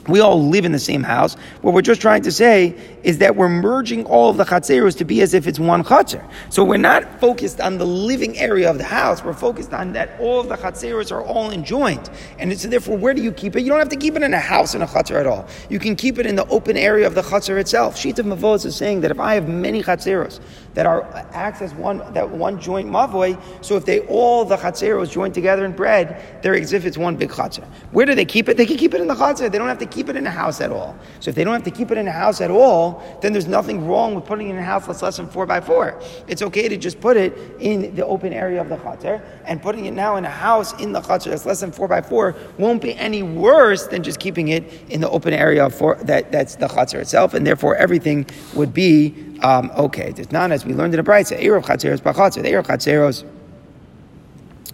we 0.08 0.20
all 0.20 0.42
live 0.42 0.66
in 0.66 0.72
the 0.72 0.80
same 0.80 1.04
house. 1.04 1.36
What 1.62 1.74
we're 1.74 1.82
just 1.82 2.02
trying 2.02 2.24
to 2.24 2.32
say 2.32 2.76
is 3.04 3.20
that 3.20 3.36
we're 3.36 3.50
merging 3.50 4.06
all 4.06 4.30
of 4.30 4.38
the 4.38 4.44
chatzeros 4.44 4.98
to 4.98 5.06
be 5.06 5.22
as 5.22 5.34
if 5.34 5.48
it's 5.48 5.60
one 5.60 5.84
chatzer. 5.84 6.28
So 6.50 6.64
we're 6.64 6.78
not 6.78 7.20
focused 7.20 7.62
on 7.62 7.78
the 7.78 7.86
living 7.86 8.38
area 8.38 8.70
of 8.70 8.78
the 8.78 8.84
house. 8.84 9.24
We're 9.24 9.34
focused 9.34 9.74
on 9.74 9.94
that 9.94 10.20
all 10.20 10.40
of 10.40 10.50
the 10.50 10.56
chatzeros 10.56 11.12
are 11.12 11.24
all 11.24 11.52
enjoined. 11.52 12.10
And 12.40 12.58
so 12.60 12.68
therefore, 12.68 12.98
where 12.98 13.14
do 13.14 13.22
you 13.22 13.32
keep 13.32 13.56
it? 13.56 13.62
You 13.62 13.70
don't 13.70 13.80
have 13.80 13.90
to 13.90 13.96
keep 13.96 14.16
it 14.16 14.24
in 14.24 14.34
a 14.34 14.40
house 14.40 14.74
in 14.74 14.82
a 14.82 14.88
chatzer 14.88 15.20
at 15.20 15.28
all. 15.28 15.48
You 15.70 15.80
can 15.80 15.96
keep 15.96 16.18
it 16.18 16.26
in 16.26 16.36
the 16.36 16.48
open 16.48 16.78
area 16.78 17.06
of 17.06 17.16
the 17.16 17.22
chatzer 17.22 17.60
itself. 17.60 17.96
Shituf 17.96 18.26
Mavos 18.26 18.66
is 18.66 18.76
saying 18.76 19.02
that 19.02 19.12
if 19.12 19.20
I 19.20 19.36
have 19.36 19.48
many 19.48 19.84
chatzeros 19.84 20.40
that 20.74 20.86
are 20.86 21.04
acts 21.34 21.62
as 21.62 21.74
one 21.74 22.00
that 22.14 22.30
one 22.30 22.60
joint 22.60 22.90
mavoy, 22.90 23.40
so 23.64 23.76
if 23.76 23.86
they 23.86 24.00
all 24.08 24.46
the 24.46 24.58
chatzeros 24.58 25.12
join 25.12 25.32
together 25.32 25.66
in 25.66 25.72
bread, 25.74 26.42
they're 26.42 26.56
as 26.56 26.74
if 26.74 26.86
it's 26.86 26.98
one 26.98 27.16
big 27.16 27.30
chatzer. 27.30 27.66
Where 27.92 28.06
do 28.06 28.16
they 28.16 28.26
keep 28.26 28.50
it? 28.50 28.58
They 28.58 28.66
can 28.66 28.78
keep 28.78 28.94
it 28.94 29.02
in 29.02 29.08
the 29.08 29.16
chatzer. 29.16 29.52
They 29.52 29.58
don't 29.58 29.68
have 29.68 29.80
to 29.80 29.86
keep 29.86 30.10
it 30.10 30.16
in 30.16 30.26
a 30.26 30.32
house 30.32 30.62
at 30.62 30.72
all. 30.72 30.98
So 31.20 31.30
if 31.30 31.36
they 31.36 31.44
don't 31.44 31.54
have 31.54 31.64
to 31.64 31.72
keep 31.72 31.92
it 31.92 31.98
in 31.98 32.08
a 32.08 32.12
house 32.12 32.42
at 32.42 32.52
all, 32.52 33.04
then 33.22 33.34
there's 33.34 33.48
nothing 33.48 33.88
wrong 33.88 34.16
with 34.16 34.26
putting 34.26 34.48
it 34.48 34.52
in 34.52 34.58
a 34.58 34.64
house 34.64 34.88
that's 34.88 35.02
less 35.02 35.18
than 35.18 35.28
four 35.28 35.46
by 35.46 35.62
four. 35.62 36.00
It's 36.28 36.42
okay 36.42 36.70
to 36.70 36.78
just 36.78 37.00
put 37.02 37.18
it 37.18 37.38
in 37.60 37.96
the 37.96 38.06
open 38.06 38.34
area 38.34 38.62
of 38.62 38.70
the 38.70 38.78
chater, 38.78 39.22
and 39.46 39.62
putting 39.62 39.86
it 39.86 39.92
now 39.92 40.16
in 40.16 40.26
a 40.26 40.30
house 40.30 40.74
in 40.80 40.92
the 40.92 41.02
chater 41.02 41.30
that's 41.30 41.46
less 41.46 41.60
than 41.62 41.72
four 41.72 41.88
by 41.88 42.02
four 42.02 42.36
won't 42.58 42.82
be 42.82 42.96
any 42.96 43.24
worse 43.24 43.88
than 43.88 44.04
just 44.04 44.20
keeping 44.20 44.50
it 44.50 44.64
in 44.90 45.02
the 45.02 45.10
open 45.10 45.34
area 45.34 45.66
of 45.66 45.74
four, 45.74 45.96
that, 46.04 46.32
that's 46.32 46.56
the 46.56 46.68
chater 46.68 47.00
itself, 47.00 47.34
and 47.34 47.46
therefore 47.46 47.76
everything 47.76 48.26
would 48.56 48.74
be 48.74 49.10
um, 49.44 49.72
okay. 49.78 50.14
It's 50.16 50.32
not 50.32 50.52
as 50.52 50.66
we 50.66 50.74
learned 50.74 50.94
in 50.94 51.04
the 51.04 51.10
Brisa, 51.10 51.40
Erev 51.40 51.64
Chatzeros 51.64 52.02
Bachatzer. 52.02 52.42
The 52.42 52.50
Erev 52.50 52.66
Chatzeros 52.66 53.26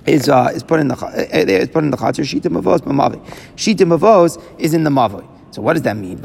is 0.06 0.30
uh, 0.30 0.52
is 0.54 0.64
put 0.64 0.80
in 0.80 0.88
the 0.88 0.96
uh, 0.96 1.12
is 1.16 1.70
put 1.70 1.84
in 1.84 1.92
the 1.92 1.98
chatzir 1.98 2.24
shita 2.24 2.50
mavos 2.50 2.80
mamavi. 2.80 3.24
Shita 3.56 3.86
mavos 3.86 4.42
is 4.58 4.74
in 4.74 4.84
the 4.84 4.90
mavi. 4.90 5.28
So 5.52 5.62
what 5.62 5.74
does 5.74 5.84
that 5.84 5.96
mean? 5.98 6.22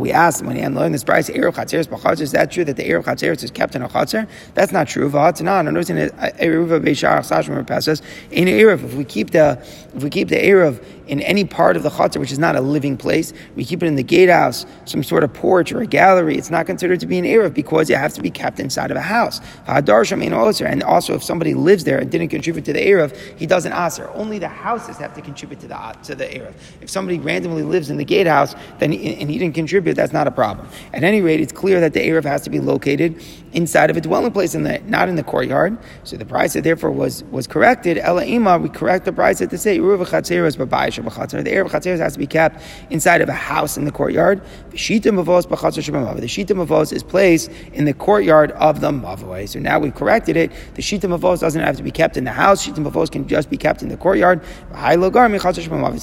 We 0.00 0.12
asked 0.12 0.44
when 0.44 0.56
he 0.56 0.66
learned 0.66 0.94
this 0.94 1.04
price, 1.04 1.28
Erev 1.28 1.54
Chatzeres 1.54 1.86
B'Chatzer, 1.86 2.22
is 2.22 2.32
that 2.32 2.50
true 2.50 2.64
that 2.64 2.76
the 2.76 2.82
Erev 2.82 3.04
Chatzeres 3.04 3.44
is 3.44 3.50
kept 3.50 3.74
in 3.76 3.82
a 3.82 3.88
Chatzer? 3.88 4.26
That's 4.54 4.72
not 4.72 4.88
true. 4.88 5.10
V'Hatzanan, 5.10 5.68
I'm 5.68 5.74
noticing 5.74 5.96
that 5.96 6.12
Erev 6.38 6.72
in 6.72 8.48
uh, 8.48 8.50
Erev, 8.50 8.84
if 8.84 8.94
we 8.94 9.04
keep 9.04 9.30
the, 9.30 9.58
if 9.94 10.02
we 10.02 10.10
keep 10.10 10.28
the 10.28 10.36
Erev 10.36 10.82
in 11.06 11.20
any 11.20 11.44
part 11.44 11.76
of 11.76 11.82
the 11.82 11.90
Chatzer, 11.90 12.18
which 12.18 12.32
is 12.32 12.38
not 12.38 12.56
a 12.56 12.60
living 12.60 12.96
place, 12.96 13.32
we 13.56 13.64
keep 13.64 13.82
it 13.82 13.86
in 13.86 13.96
the 13.96 14.02
gatehouse, 14.02 14.64
some 14.86 15.02
sort 15.02 15.22
of 15.22 15.32
porch 15.34 15.72
or 15.72 15.82
a 15.82 15.86
gallery, 15.86 16.38
it's 16.38 16.50
not 16.50 16.64
considered 16.64 17.00
to 17.00 17.06
be 17.06 17.18
an 17.18 17.24
Erev 17.24 17.52
because 17.52 17.90
it 17.90 17.98
has 17.98 18.14
to 18.14 18.22
be 18.22 18.30
kept 18.30 18.58
inside 18.58 18.90
of 18.90 18.96
a 18.96 19.02
house. 19.02 19.40
And 19.66 20.82
also 20.82 21.14
if 21.14 21.22
somebody 21.22 21.54
lives 21.54 21.84
there 21.84 21.98
and 21.98 22.10
didn't 22.10 22.28
contribute 22.28 22.64
to 22.64 22.72
the 22.72 22.80
Erev, 22.80 23.14
he 23.38 23.46
doesn't 23.46 23.72
aser. 23.72 24.08
Only 24.14 24.38
the 24.38 24.48
houses 24.48 24.96
have 24.96 25.12
to 25.14 25.20
contribute 25.20 25.60
to 25.60 25.68
the, 25.68 25.96
to 26.04 26.14
the 26.14 26.24
Erev. 26.24 26.54
If 26.80 26.88
somebody 26.88 27.18
randomly 27.18 27.62
lives 27.62 27.90
in 27.90 27.98
the 27.98 28.04
gatehouse, 28.04 28.54
then 28.78 28.92
he, 28.92 29.20
and 29.20 29.30
he 29.30 29.38
didn't 29.38 29.54
contribute, 29.54 29.94
that's 29.94 30.12
not 30.12 30.26
a 30.26 30.30
problem. 30.30 30.68
At 30.92 31.04
any 31.04 31.20
rate, 31.20 31.40
it's 31.40 31.52
clear 31.52 31.80
that 31.80 31.92
the 31.92 32.00
Erev 32.00 32.24
has 32.24 32.42
to 32.42 32.50
be 32.50 32.60
located 32.60 33.22
inside 33.52 33.90
of 33.90 33.96
a 33.96 34.00
dwelling 34.00 34.32
place, 34.32 34.54
in 34.54 34.62
the, 34.62 34.78
not 34.86 35.08
in 35.08 35.16
the 35.16 35.22
courtyard. 35.22 35.78
So 36.04 36.16
the 36.16 36.24
price 36.24 36.54
therefore 36.54 36.90
was 36.90 37.24
was 37.24 37.46
corrected. 37.46 37.98
Ela 37.98 38.24
ima, 38.24 38.58
we 38.58 38.68
correct 38.68 39.04
the 39.04 39.12
price 39.12 39.38
to 39.38 39.58
say 39.58 39.78
Erev 39.78 40.06
chatzeros 40.06 40.56
b'bayis 40.56 41.02
b'chatzer. 41.04 41.44
The 41.44 41.50
Erev 41.50 41.70
chatzeros 41.70 41.98
has 41.98 42.14
to 42.14 42.18
be 42.18 42.26
kept 42.26 42.62
inside 42.90 43.20
of 43.20 43.28
a 43.28 43.34
house 43.34 43.76
in 43.76 43.84
the 43.84 43.92
courtyard. 43.92 44.42
The 44.70 44.76
shita 44.76 45.10
mavos. 45.12 45.42
The 45.42 46.54
mavos 46.54 46.92
is 46.92 47.02
placed 47.02 47.50
in 47.72 47.84
the 47.84 47.94
courtyard 47.94 48.52
of 48.52 48.80
the 48.80 48.90
mavoi. 48.90 49.48
So 49.48 49.58
now 49.58 49.78
we've 49.78 49.94
corrected 49.94 50.36
it. 50.36 50.52
The 50.74 50.82
shita 50.82 51.08
mavos 51.08 51.40
doesn't 51.40 51.60
have 51.60 51.76
to 51.76 51.82
be 51.82 51.90
kept 51.90 52.16
in 52.16 52.24
the 52.24 52.32
house. 52.32 52.66
Shita 52.66 52.84
mavos 52.84 53.10
can 53.10 53.26
just 53.28 53.50
be 53.50 53.56
kept 53.56 53.82
in 53.82 53.88
the 53.88 53.96
courtyard. 53.96 54.42
So 54.44 54.78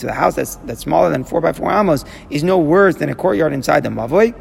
the 0.07 0.13
house 0.13 0.35
that's 0.35 0.55
that's 0.57 0.81
smaller 0.81 1.09
than 1.09 1.23
four 1.23 1.41
by 1.41 1.53
four 1.53 1.71
amos 1.71 2.05
is 2.29 2.43
no 2.49 2.57
worse 2.57 2.95
than 2.95 3.09
a 3.09 3.15
courtyard 3.15 3.53
inside 3.53 3.83
the 3.83 3.89
mavoi. 3.89 4.33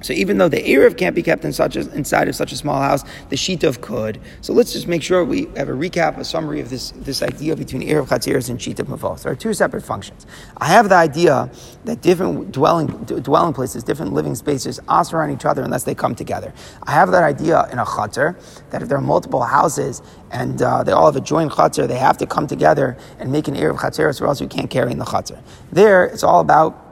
So 0.00 0.12
even 0.12 0.38
though 0.38 0.48
the 0.48 0.62
Erev 0.62 0.96
can't 0.96 1.16
be 1.16 1.24
kept 1.24 1.44
in 1.44 1.52
such 1.52 1.74
a, 1.74 1.80
inside 1.92 2.28
of 2.28 2.36
such 2.36 2.52
a 2.52 2.56
small 2.56 2.80
house, 2.80 3.02
the 3.30 3.36
Shitov 3.36 3.80
could. 3.80 4.20
So 4.42 4.52
let's 4.52 4.72
just 4.72 4.86
make 4.86 5.02
sure 5.02 5.24
we 5.24 5.46
have 5.56 5.68
a 5.68 5.72
recap, 5.72 6.16
a 6.18 6.24
summary 6.24 6.60
of 6.60 6.70
this, 6.70 6.92
this 6.92 7.20
idea 7.20 7.56
between 7.56 7.82
Erev 7.82 8.06
Chatzeres 8.06 8.48
and 8.48 8.60
Shitov 8.60 8.86
Mavos. 8.86 9.24
There 9.24 9.32
are 9.32 9.36
two 9.36 9.52
separate 9.52 9.82
functions. 9.82 10.24
I 10.58 10.66
have 10.66 10.88
the 10.88 10.94
idea 10.94 11.50
that 11.84 12.00
different 12.00 12.52
dwelling, 12.52 12.86
dwelling 13.30 13.52
places, 13.52 13.82
different 13.82 14.12
living 14.12 14.36
spaces, 14.36 14.78
osir 14.86 15.20
on 15.24 15.32
each 15.32 15.44
other 15.44 15.62
unless 15.64 15.82
they 15.82 15.96
come 15.96 16.14
together. 16.14 16.52
I 16.84 16.92
have 16.92 17.10
that 17.10 17.24
idea 17.24 17.66
in 17.72 17.80
a 17.80 17.84
Chatzer, 17.84 18.36
that 18.70 18.82
if 18.82 18.88
there 18.88 18.98
are 18.98 19.08
multiple 19.14 19.42
houses 19.42 20.00
and 20.30 20.62
uh, 20.62 20.84
they 20.84 20.92
all 20.92 21.06
have 21.06 21.16
a 21.16 21.26
joint 21.32 21.50
Chatzer, 21.50 21.88
they 21.88 21.98
have 21.98 22.16
to 22.18 22.26
come 22.26 22.46
together 22.46 22.96
and 23.18 23.32
make 23.32 23.48
an 23.48 23.56
Erev 23.56 23.78
Chatzeres 23.78 24.20
or 24.20 24.26
else 24.26 24.40
we 24.40 24.46
can't 24.46 24.70
carry 24.70 24.92
in 24.92 24.98
the 24.98 25.04
Chatzer. 25.04 25.42
There, 25.72 26.04
it's 26.04 26.22
all 26.22 26.38
about 26.38 26.84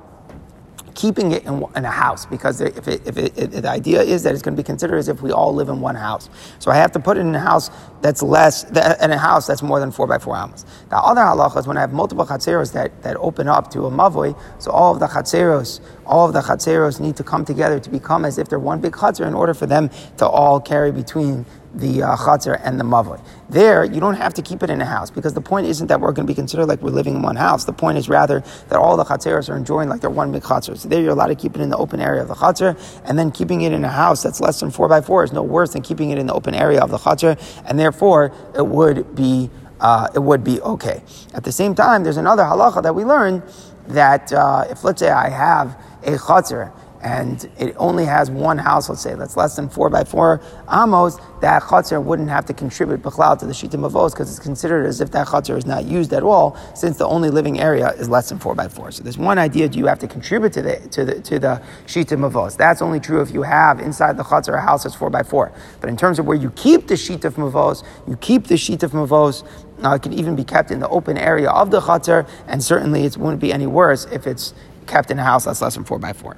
keeping 0.96 1.32
it 1.32 1.44
in, 1.44 1.62
in 1.76 1.84
a 1.84 1.90
house 1.90 2.26
because 2.26 2.60
if, 2.60 2.88
it, 2.88 3.06
if, 3.06 3.18
it, 3.18 3.38
if, 3.38 3.50
the 3.50 3.68
idea 3.68 4.02
is 4.02 4.22
that 4.22 4.32
it's 4.32 4.42
going 4.42 4.56
to 4.56 4.60
be 4.60 4.66
considered 4.66 4.96
as 4.96 5.08
if 5.08 5.22
we 5.22 5.30
all 5.30 5.54
live 5.54 5.68
in 5.68 5.80
one 5.80 5.94
house. 5.94 6.28
So 6.58 6.70
I 6.70 6.76
have 6.76 6.90
to 6.92 6.98
put 6.98 7.18
it 7.18 7.20
in 7.20 7.34
a 7.34 7.38
house 7.38 7.70
that's 8.00 8.22
less, 8.22 8.64
in 8.64 9.12
a 9.12 9.18
house 9.18 9.46
that's 9.46 9.62
more 9.62 9.78
than 9.78 9.92
four 9.92 10.06
by 10.06 10.18
four 10.18 10.36
amos. 10.36 10.64
The 10.88 10.96
other 10.96 11.20
halacha 11.20 11.58
is 11.58 11.66
when 11.66 11.76
I 11.76 11.80
have 11.82 11.92
multiple 11.92 12.24
chatzeros 12.26 12.72
that, 12.72 13.02
that 13.02 13.16
open 13.18 13.46
up 13.46 13.70
to 13.72 13.84
a 13.84 13.90
mavoi, 13.90 14.38
so 14.58 14.70
all 14.70 14.94
of 14.94 15.00
the 15.00 15.06
chatzeros, 15.06 15.80
all 16.06 16.26
of 16.26 16.32
the 16.32 16.40
chatzeros 16.40 16.98
need 16.98 17.16
to 17.16 17.22
come 17.22 17.44
together 17.44 17.78
to 17.78 17.90
become 17.90 18.24
as 18.24 18.38
if 18.38 18.48
they're 18.48 18.58
one 18.58 18.80
big 18.80 18.92
chatzer 18.92 19.26
in 19.26 19.34
order 19.34 19.52
for 19.52 19.66
them 19.66 19.90
to 20.16 20.26
all 20.26 20.58
carry 20.60 20.90
between 20.90 21.44
the 21.76 22.02
uh, 22.02 22.56
and 22.62 22.80
the 22.80 22.84
mavoi. 22.84 23.20
There, 23.48 23.84
you 23.84 24.00
don't 24.00 24.14
have 24.14 24.34
to 24.34 24.42
keep 24.42 24.62
it 24.62 24.70
in 24.70 24.80
a 24.80 24.86
house 24.86 25.10
because 25.10 25.34
the 25.34 25.40
point 25.40 25.66
isn't 25.66 25.86
that 25.86 26.00
we're 26.00 26.12
going 26.12 26.26
to 26.26 26.30
be 26.30 26.34
considered 26.34 26.66
like 26.66 26.82
we're 26.82 26.90
living 26.90 27.16
in 27.16 27.22
one 27.22 27.36
house. 27.36 27.64
The 27.64 27.72
point 27.72 27.98
is 27.98 28.08
rather 28.08 28.40
that 28.68 28.78
all 28.78 28.96
the 28.96 29.04
chatzeros 29.04 29.48
are 29.48 29.56
enjoying 29.56 29.88
like 29.88 30.00
they're 30.00 30.10
one 30.10 30.32
big 30.32 30.42
chatzar. 30.42 30.76
So 30.76 30.88
there, 30.88 31.00
you're 31.00 31.12
allowed 31.12 31.28
to 31.28 31.34
keep 31.34 31.54
it 31.54 31.60
in 31.60 31.68
the 31.68 31.76
open 31.76 32.00
area 32.00 32.22
of 32.22 32.28
the 32.28 32.34
chatzar, 32.34 32.76
and 33.04 33.18
then 33.18 33.30
keeping 33.30 33.60
it 33.60 33.72
in 33.72 33.84
a 33.84 33.90
house 33.90 34.22
that's 34.22 34.40
less 34.40 34.60
than 34.60 34.70
four 34.70 34.88
by 34.88 35.00
four 35.00 35.24
is 35.24 35.32
no 35.32 35.42
worse 35.42 35.72
than 35.72 35.82
keeping 35.82 36.10
it 36.10 36.18
in 36.18 36.26
the 36.26 36.34
open 36.34 36.54
area 36.54 36.80
of 36.80 36.90
the 36.90 36.98
chatzar, 36.98 37.38
and 37.66 37.78
therefore 37.78 38.32
it 38.54 38.66
would 38.66 39.14
be 39.14 39.50
uh, 39.80 40.08
it 40.14 40.20
would 40.20 40.42
be 40.42 40.60
okay. 40.62 41.02
At 41.34 41.44
the 41.44 41.52
same 41.52 41.74
time, 41.74 42.02
there's 42.02 42.16
another 42.16 42.42
halacha 42.42 42.82
that 42.82 42.94
we 42.94 43.04
learn 43.04 43.42
that 43.88 44.32
uh, 44.32 44.64
if 44.70 44.82
let's 44.84 45.00
say 45.00 45.10
I 45.10 45.28
have 45.28 45.78
a 46.02 46.16
chatzar 46.16 46.72
and 47.02 47.48
it 47.58 47.74
only 47.78 48.04
has 48.04 48.30
one 48.30 48.58
house, 48.58 48.88
let's 48.88 49.00
say, 49.00 49.14
that's 49.14 49.36
less 49.36 49.56
than 49.56 49.68
four 49.68 49.90
by 49.90 50.04
four 50.04 50.40
amos, 50.70 51.18
that 51.40 51.62
chutzner 51.62 52.02
wouldn't 52.02 52.28
have 52.28 52.46
to 52.46 52.54
contribute 52.54 53.02
b'chlal 53.02 53.38
to 53.38 53.46
the 53.46 53.52
shita 53.52 53.78
mavos 53.78 54.12
because 54.12 54.30
it's 54.30 54.38
considered 54.38 54.86
as 54.86 55.00
if 55.00 55.10
that 55.10 55.26
chutzner 55.26 55.56
is 55.56 55.66
not 55.66 55.84
used 55.84 56.12
at 56.12 56.22
all, 56.22 56.56
since 56.74 56.96
the 56.96 57.06
only 57.06 57.30
living 57.30 57.60
area 57.60 57.90
is 57.92 58.08
less 58.08 58.28
than 58.28 58.38
four 58.38 58.54
by 58.54 58.68
four. 58.68 58.90
So 58.90 59.02
there's 59.02 59.18
one 59.18 59.38
idea: 59.38 59.68
do 59.68 59.78
you 59.78 59.86
have 59.86 59.98
to 60.00 60.08
contribute 60.08 60.52
to 60.54 60.62
the 60.62 60.76
to 60.90 61.04
the 61.04 61.20
to 61.20 61.38
the 61.38 61.62
shita 61.86 62.16
mavos? 62.18 62.56
That's 62.56 62.82
only 62.82 63.00
true 63.00 63.20
if 63.20 63.30
you 63.30 63.42
have 63.42 63.80
inside 63.80 64.16
the 64.16 64.24
chutzner 64.24 64.56
a 64.56 64.60
house 64.60 64.84
that's 64.84 64.94
four 64.94 65.10
by 65.10 65.22
four. 65.22 65.52
But 65.80 65.90
in 65.90 65.96
terms 65.96 66.18
of 66.18 66.26
where 66.26 66.36
you 66.36 66.50
keep 66.50 66.86
the 66.88 66.94
shituf 66.94 67.34
mavos, 67.34 67.84
you 68.08 68.16
keep 68.16 68.46
the 68.46 68.54
shituf 68.54 68.90
mavos. 68.90 69.46
Uh, 69.84 69.90
it 69.90 70.02
can 70.02 70.14
even 70.14 70.34
be 70.34 70.44
kept 70.44 70.70
in 70.70 70.80
the 70.80 70.88
open 70.88 71.18
area 71.18 71.50
of 71.50 71.70
the 71.70 71.80
chutzner, 71.80 72.26
and 72.48 72.64
certainly 72.64 73.04
it 73.04 73.16
wouldn't 73.18 73.40
be 73.40 73.52
any 73.52 73.66
worse 73.66 74.06
if 74.06 74.26
it's 74.26 74.54
kept 74.86 75.10
in 75.10 75.18
a 75.18 75.24
house 75.24 75.44
that's 75.44 75.60
less 75.60 75.74
than 75.74 75.84
four 75.84 75.98
by 75.98 76.12
four. 76.12 76.36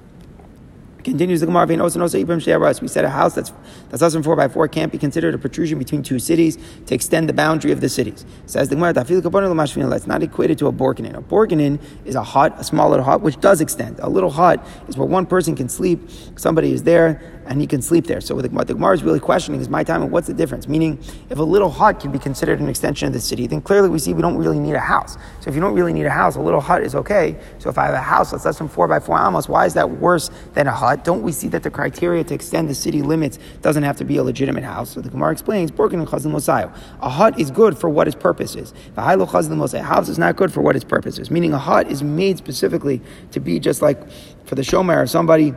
Continues 1.05 1.41
the 1.41 1.47
Gemara, 1.47 1.67
we 1.67 2.89
said 2.89 3.05
a 3.05 3.09
house 3.09 3.35
that's, 3.35 3.53
that's 3.89 4.03
less 4.03 4.13
than 4.13 4.23
4 4.23 4.35
by 4.35 4.49
4 4.49 4.69
can't 4.69 4.91
be 4.91 4.99
considered 4.99 5.35
a 5.35 5.39
protrusion 5.39 5.79
between 5.79 6.03
two 6.03 6.19
cities 6.19 6.59
to 6.87 6.95
extend 6.95 7.29
the 7.29 7.33
boundary 7.33 7.71
of 7.71 7.81
the 7.81 7.89
cities. 7.89 8.27
Says 8.47 8.69
the 8.69 8.75
Gemara, 8.75 8.93
it's 8.97 10.07
not 10.07 10.23
equated 10.23 10.59
to 10.59 10.67
a 10.67 10.73
borkinin. 10.73 11.17
A 11.17 11.23
borkinin 11.23 11.81
is 12.05 12.17
a 12.17 12.23
hut, 12.23 12.53
a 12.59 12.65
small 12.65 12.91
little 12.91 13.05
hut, 13.05 13.21
which 13.21 13.41
does 13.41 13.61
extend. 13.61 14.01
A 14.01 14.09
little 14.09 14.31
hut 14.31 14.67
is 14.89 14.97
where 14.97 15.07
one 15.07 15.25
person 15.25 15.55
can 15.55 15.69
sleep, 15.69 16.01
somebody 16.37 16.73
is 16.73 16.83
there, 16.83 17.38
and 17.49 17.61
he 17.61 17.67
can 17.67 17.81
sleep 17.83 18.07
there. 18.07 18.21
So 18.21 18.35
what 18.35 18.43
the, 18.43 18.65
the 18.65 18.75
Gemara 18.75 18.95
is 18.95 19.03
really 19.03 19.21
questioning 19.21 19.61
is 19.61 19.69
my 19.69 19.83
time 19.83 20.03
and 20.03 20.13
what's 20.13 20.27
the 20.27 20.35
difference? 20.35 20.69
Meaning, 20.69 21.03
if 21.31 21.39
a 21.39 21.43
little 21.43 21.71
hut 21.71 21.99
can 21.99 22.13
be 22.13 22.19
considered 22.19 22.61
an 22.61 22.69
extension 22.69 23.09
of 23.09 23.15
the 23.15 23.21
city, 23.21 23.47
then 23.47 23.63
clearly 23.63 23.89
we 23.89 23.99
see 23.99 24.13
we 24.13 24.21
don't 24.21 24.37
really 24.37 24.59
need 24.59 24.75
a 24.75 24.81
house. 24.81 25.17
So 25.41 25.49
if 25.49 25.55
you 25.55 25.61
don't 25.61 25.75
really 25.75 25.95
need 25.95 26.05
a 26.05 26.11
house, 26.11 26.37
a 26.37 26.41
little 26.41 26.61
hut 26.61 26.83
is 26.83 26.95
okay. 26.95 27.39
So 27.59 27.71
if 27.71 27.79
I 27.79 27.87
have 27.87 27.95
a 27.95 28.01
house 28.01 28.31
that's 28.31 28.45
less 28.45 28.59
than 28.59 28.69
4 28.69 28.87
by 28.87 29.01
4 29.01 29.19
amos, 29.19 29.49
why 29.49 29.65
is 29.65 29.75
that 29.75 29.91
worse 29.91 30.31
than 30.53 30.67
a 30.67 30.73
hut? 30.73 31.05
Don't 31.05 31.23
we 31.23 31.33
see 31.33 31.49
that 31.49 31.63
the 31.63 31.71
criteria 31.71 32.23
to 32.25 32.35
extend 32.35 32.69
the 32.69 32.75
city 32.75 33.01
limits 33.01 33.39
doesn't 33.63 33.83
have 33.83 33.97
to 33.97 34.05
be 34.05 34.19
a 34.19 34.23
legitimate 34.23 34.65
house? 34.65 34.91
So 34.91 35.01
the 35.01 35.09
Gemara 35.09 35.33
explains, 35.33 35.71
a 35.71 37.09
hut 37.09 37.41
is 37.41 37.51
good 37.51 37.79
for 37.79 37.89
what 37.89 38.07
its 38.07 38.17
purpose 38.17 38.57
is. 38.57 38.75
A 38.97 39.83
house 39.83 40.09
is 40.09 40.19
not 40.19 40.37
good 40.37 40.53
for 40.53 40.61
what 40.61 40.77
its 40.77 40.85
purpose 40.85 41.19
is. 41.19 41.31
Meaning 41.31 41.55
a 41.55 41.59
hut 41.59 41.91
is 41.91 42.03
made 42.03 42.37
specifically 42.37 43.01
to 43.31 43.41
be 43.41 43.59
just 43.59 43.81
like 43.81 43.99
for 44.45 44.55
the 44.55 44.63
shomer 44.63 45.03
or 45.03 45.07
somebody 45.07 45.55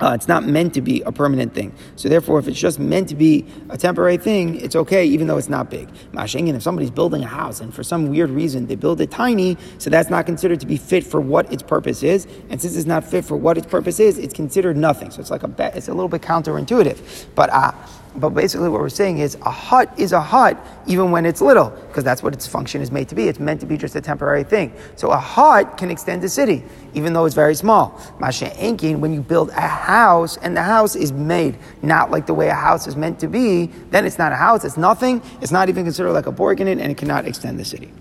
uh, 0.00 0.12
it's 0.14 0.28
not 0.28 0.44
meant 0.44 0.74
to 0.74 0.80
be 0.80 1.00
a 1.02 1.12
permanent 1.12 1.54
thing. 1.54 1.74
So 1.96 2.08
therefore, 2.08 2.38
if 2.38 2.48
it's 2.48 2.58
just 2.58 2.78
meant 2.78 3.08
to 3.08 3.14
be 3.14 3.46
a 3.70 3.78
temporary 3.78 4.18
thing, 4.18 4.60
it's 4.60 4.76
okay, 4.76 5.04
even 5.06 5.26
though 5.26 5.38
it's 5.38 5.48
not 5.48 5.70
big. 5.70 5.88
Mashingin, 6.12 6.54
if 6.54 6.62
somebody's 6.62 6.90
building 6.90 7.22
a 7.22 7.26
house 7.26 7.60
and 7.60 7.74
for 7.74 7.82
some 7.82 8.08
weird 8.10 8.30
reason 8.30 8.66
they 8.66 8.76
build 8.76 9.00
it 9.00 9.10
tiny, 9.10 9.56
so 9.78 9.90
that's 9.90 10.10
not 10.10 10.26
considered 10.26 10.60
to 10.60 10.66
be 10.66 10.76
fit 10.76 11.04
for 11.04 11.20
what 11.20 11.50
its 11.52 11.62
purpose 11.62 12.02
is. 12.02 12.26
And 12.50 12.60
since 12.60 12.76
it's 12.76 12.86
not 12.86 13.04
fit 13.04 13.24
for 13.24 13.36
what 13.36 13.56
its 13.56 13.66
purpose 13.66 14.00
is, 14.00 14.18
it's 14.18 14.34
considered 14.34 14.76
nothing. 14.76 15.10
So 15.10 15.20
it's 15.20 15.30
like 15.30 15.42
a 15.42 15.76
it's 15.76 15.88
a 15.88 15.94
little 15.94 16.08
bit 16.08 16.22
counterintuitive. 16.22 17.26
But 17.34 17.50
uh, 17.50 17.72
but 18.18 18.30
basically, 18.30 18.68
what 18.68 18.80
we're 18.80 18.88
saying 18.88 19.18
is 19.18 19.36
a 19.42 19.50
hut 19.50 19.92
is 19.98 20.12
a 20.12 20.20
hut 20.20 20.56
even 20.86 21.10
when 21.10 21.26
it's 21.26 21.40
little, 21.40 21.70
because 21.88 22.04
that's 22.04 22.22
what 22.22 22.32
its 22.32 22.46
function 22.46 22.80
is 22.80 22.90
made 22.90 23.08
to 23.08 23.14
be. 23.14 23.28
It's 23.28 23.38
meant 23.38 23.60
to 23.60 23.66
be 23.66 23.76
just 23.76 23.94
a 23.96 24.00
temporary 24.00 24.44
thing. 24.44 24.72
So 24.96 25.10
a 25.10 25.18
hut 25.18 25.76
can 25.76 25.90
extend 25.90 26.24
a 26.24 26.28
city, 26.28 26.62
even 26.94 27.12
though 27.12 27.24
it's 27.24 27.34
very 27.34 27.54
small. 27.54 28.00
Masha 28.18 28.46
Enkin, 28.50 29.00
when 29.00 29.12
you 29.12 29.20
build 29.20 29.50
a 29.50 29.60
house 29.60 30.36
and 30.38 30.56
the 30.56 30.62
house 30.62 30.96
is 30.96 31.12
made 31.12 31.58
not 31.82 32.10
like 32.10 32.26
the 32.26 32.34
way 32.34 32.48
a 32.48 32.54
house 32.54 32.86
is 32.86 32.96
meant 32.96 33.18
to 33.20 33.28
be, 33.28 33.66
then 33.90 34.06
it's 34.06 34.18
not 34.18 34.32
a 34.32 34.36
house, 34.36 34.64
it's 34.64 34.76
nothing. 34.76 35.20
It's 35.40 35.52
not 35.52 35.68
even 35.68 35.84
considered 35.84 36.12
like 36.12 36.26
a 36.26 36.32
borg 36.32 36.60
and 36.60 36.80
it 36.80 36.96
cannot 36.96 37.26
extend 37.26 37.58
the 37.58 37.64
city. 37.64 37.92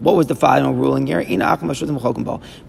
What 0.00 0.14
was 0.14 0.28
the 0.28 0.36
final 0.36 0.74
ruling 0.74 1.08
here? 1.08 1.22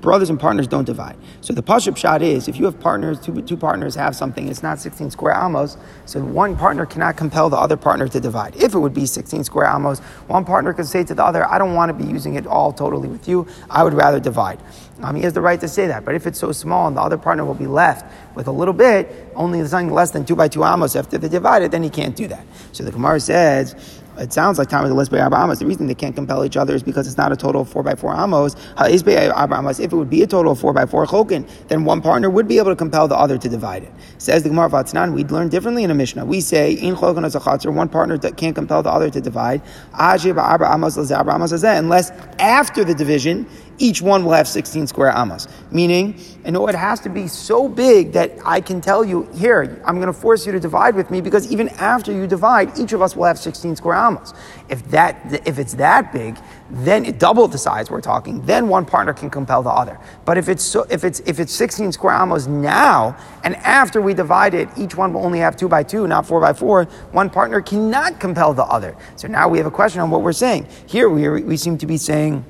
Brothers 0.02 0.30
and 0.32 0.40
partners 0.40 0.68
don't 0.68 0.86
divide. 0.86 1.16
So 1.42 1.54
the 1.54 1.62
pashut 1.62 1.94
pshat 1.94 2.22
is 2.22 2.48
if 2.48 2.58
you 2.58 2.66
have 2.66 2.80
partners, 2.80 3.20
two, 3.20 3.40
two 3.44 3.56
partners 3.56 3.94
have 3.96 4.16
something, 4.16 4.48
it's 4.48 4.64
not 4.64 4.80
16 4.80 5.12
square 5.12 5.34
amos, 5.34 5.78
so 6.06 6.22
one 6.22 6.58
partner 6.58 6.88
cannot 6.88 7.18
compel 7.18 7.50
the 7.50 7.58
other 7.58 7.78
partner 7.78 8.08
to 8.08 8.20
divide. 8.20 8.56
If 8.56 8.74
it 8.74 8.80
would 8.80 8.96
be 8.96 9.06
16 9.06 9.44
square 9.44 9.68
amos, 9.68 10.00
one 10.28 10.44
partner 10.44 10.74
could 10.74 10.88
say 10.88 11.04
to 11.04 11.14
the 11.14 11.24
other, 11.24 11.48
I 11.48 11.60
don't 11.60 11.76
want 11.76 11.90
to 11.90 12.04
be 12.04 12.10
using 12.10 12.34
it 12.34 12.48
all 12.48 12.74
totally 12.74 13.08
with 13.08 13.28
you, 13.28 13.46
I 13.70 13.84
would 13.84 13.94
rather 13.94 14.20
divide. 14.20 14.60
Um, 15.02 15.16
he 15.16 15.22
has 15.22 15.34
the 15.34 15.42
right 15.42 15.60
to 15.62 15.68
say 15.68 15.88
that, 15.88 16.04
but 16.04 16.16
if 16.16 16.28
it's 16.28 16.40
so 16.40 16.52
small 16.52 16.88
and 16.88 16.98
the 16.98 17.02
other 17.02 17.18
partner 17.18 17.46
will 17.46 17.54
be 17.54 17.68
left 17.68 18.06
with 18.36 18.48
a 18.48 18.52
little 18.52 18.74
bit, 18.74 19.32
only 19.36 19.66
something 19.66 19.94
less 19.94 20.12
than 20.12 20.26
two 20.26 20.36
by 20.36 20.48
two 20.48 20.64
amos 20.66 20.96
after 20.96 21.18
they 21.18 21.30
divide 21.30 21.62
it, 21.62 21.72
then 21.72 21.84
he 21.84 21.90
can't 21.90 22.16
do 22.16 22.28
that. 22.28 22.46
So 22.74 22.84
the 22.84 22.92
Gemara 22.92 23.20
says, 23.20 23.99
it 24.20 24.34
sounds 24.34 24.60
like 24.60 24.70
by 24.70 25.20
Arba 25.20 25.38
Amos. 25.38 25.60
The 25.60 25.66
reason 25.66 25.88
they 25.88 25.96
can't 25.96 26.16
compel 26.16 26.44
each 26.44 26.58
other 26.58 26.76
is 26.76 26.84
because 26.84 27.08
it's 27.08 27.18
not 27.18 27.32
a 27.32 27.36
total 27.36 27.62
of 27.62 27.70
four 27.70 27.84
by 27.84 27.96
four 27.96 28.14
Amos. 28.14 28.56
If 28.80 29.08
it 29.08 29.94
would 29.94 30.10
be 30.10 30.22
a 30.22 30.28
total 30.28 30.52
of 30.52 30.60
four 30.60 30.74
by 30.74 30.86
four 30.86 31.06
Chokin, 31.06 31.48
then 31.68 31.86
one 31.86 32.02
partner 32.02 32.30
would 32.30 32.48
be 32.48 32.58
able 32.58 32.72
to 32.72 32.76
compel 32.76 33.08
the 33.08 33.16
other 33.16 33.38
to 33.38 33.50
divide 33.50 33.84
it. 33.84 33.92
Says 34.18 34.44
the 34.44 34.50
Gemara 34.50 34.70
Vatznan, 34.70 35.14
we'd 35.14 35.32
learn 35.32 35.50
differently 35.50 35.84
in 35.84 35.92
a 35.92 35.96
Mishnah. 35.96 36.26
We 36.26 36.42
say, 36.42 36.74
in 36.74 36.96
Chokin 36.96 37.26
as 37.26 37.36
a 37.36 37.72
one 37.72 37.90
partner 37.90 38.18
that 38.18 38.38
can't 38.38 38.56
compel 38.56 38.84
the 38.84 38.92
other 38.92 39.10
to 39.10 39.22
divide, 39.22 39.62
unless 39.94 42.12
after 42.40 42.84
the 42.84 42.94
division, 42.94 43.48
each 43.80 44.02
one 44.02 44.24
will 44.24 44.34
have 44.34 44.48
16 44.48 44.88
square 44.88 45.12
amas. 45.12 45.48
Meaning, 45.72 46.20
and 46.44 46.56
it 46.56 46.76
has 46.76 47.00
to 47.02 47.10
be 47.10 47.28
so 47.28 47.68
big 47.68 48.12
that 48.12 48.32
I 48.46 48.62
can 48.62 48.82
tell 48.82 49.04
you, 49.04 49.24
here, 49.34 49.82
I'm 49.86 49.96
going 49.96 50.08
to 50.08 50.14
force 50.14 50.46
you 50.46 50.52
to 50.52 50.60
divide 50.60 50.96
with 50.96 51.10
me 51.10 51.22
because 51.22 51.52
even 51.52 51.70
after 51.70 52.12
you 52.12 52.28
divide, 52.28 52.78
each 52.78 52.94
of 52.94 53.02
us 53.02 53.16
will 53.16 53.26
have 53.26 53.40
16 53.40 53.76
square 53.76 53.96
amas. 53.96 54.34
If 54.70 54.84
that, 54.92 55.42
if 55.48 55.58
it's 55.58 55.74
that 55.76 56.12
big, 56.14 56.38
then 56.70 57.06
it 57.06 57.18
double 57.20 57.48
the 57.48 57.58
size 57.58 57.90
we're 57.90 58.02
talking. 58.02 58.46
Then 58.46 58.68
one 58.68 58.86
partner 58.86 59.14
can 59.14 59.30
compel 59.30 59.64
the 59.64 59.70
other. 59.70 60.00
But 60.26 60.38
if 60.38 60.50
it's 60.50 60.64
so, 60.64 60.86
if 60.90 61.04
it's 61.04 61.20
if 61.22 61.40
it's 61.40 61.54
16 61.54 61.94
square 61.94 62.14
amos 62.14 62.46
now, 62.48 63.18
and 63.44 63.56
after 63.58 64.02
we 64.02 64.14
divide 64.14 64.54
it, 64.54 64.70
each 64.78 64.96
one 64.96 65.14
will 65.14 65.26
only 65.26 65.40
have 65.40 65.58
two 65.58 65.68
by 65.68 65.84
two, 65.84 66.08
not 66.08 66.28
four 66.28 66.40
by 66.40 66.54
four. 66.54 66.86
One 67.12 67.30
partner 67.30 67.62
cannot 67.62 68.20
compel 68.20 68.54
the 68.54 68.66
other. 68.66 68.96
So 69.16 69.28
now 69.28 69.50
we 69.50 69.58
have 69.58 69.68
a 69.68 69.72
question 69.72 70.02
on 70.02 70.12
what 70.12 70.22
we're 70.22 70.32
saying. 70.32 70.68
Here 70.86 71.10
we 71.10 71.42
we 71.42 71.58
seem 71.58 71.78
to 71.80 71.88
be 71.88 71.98
saying 71.98 72.46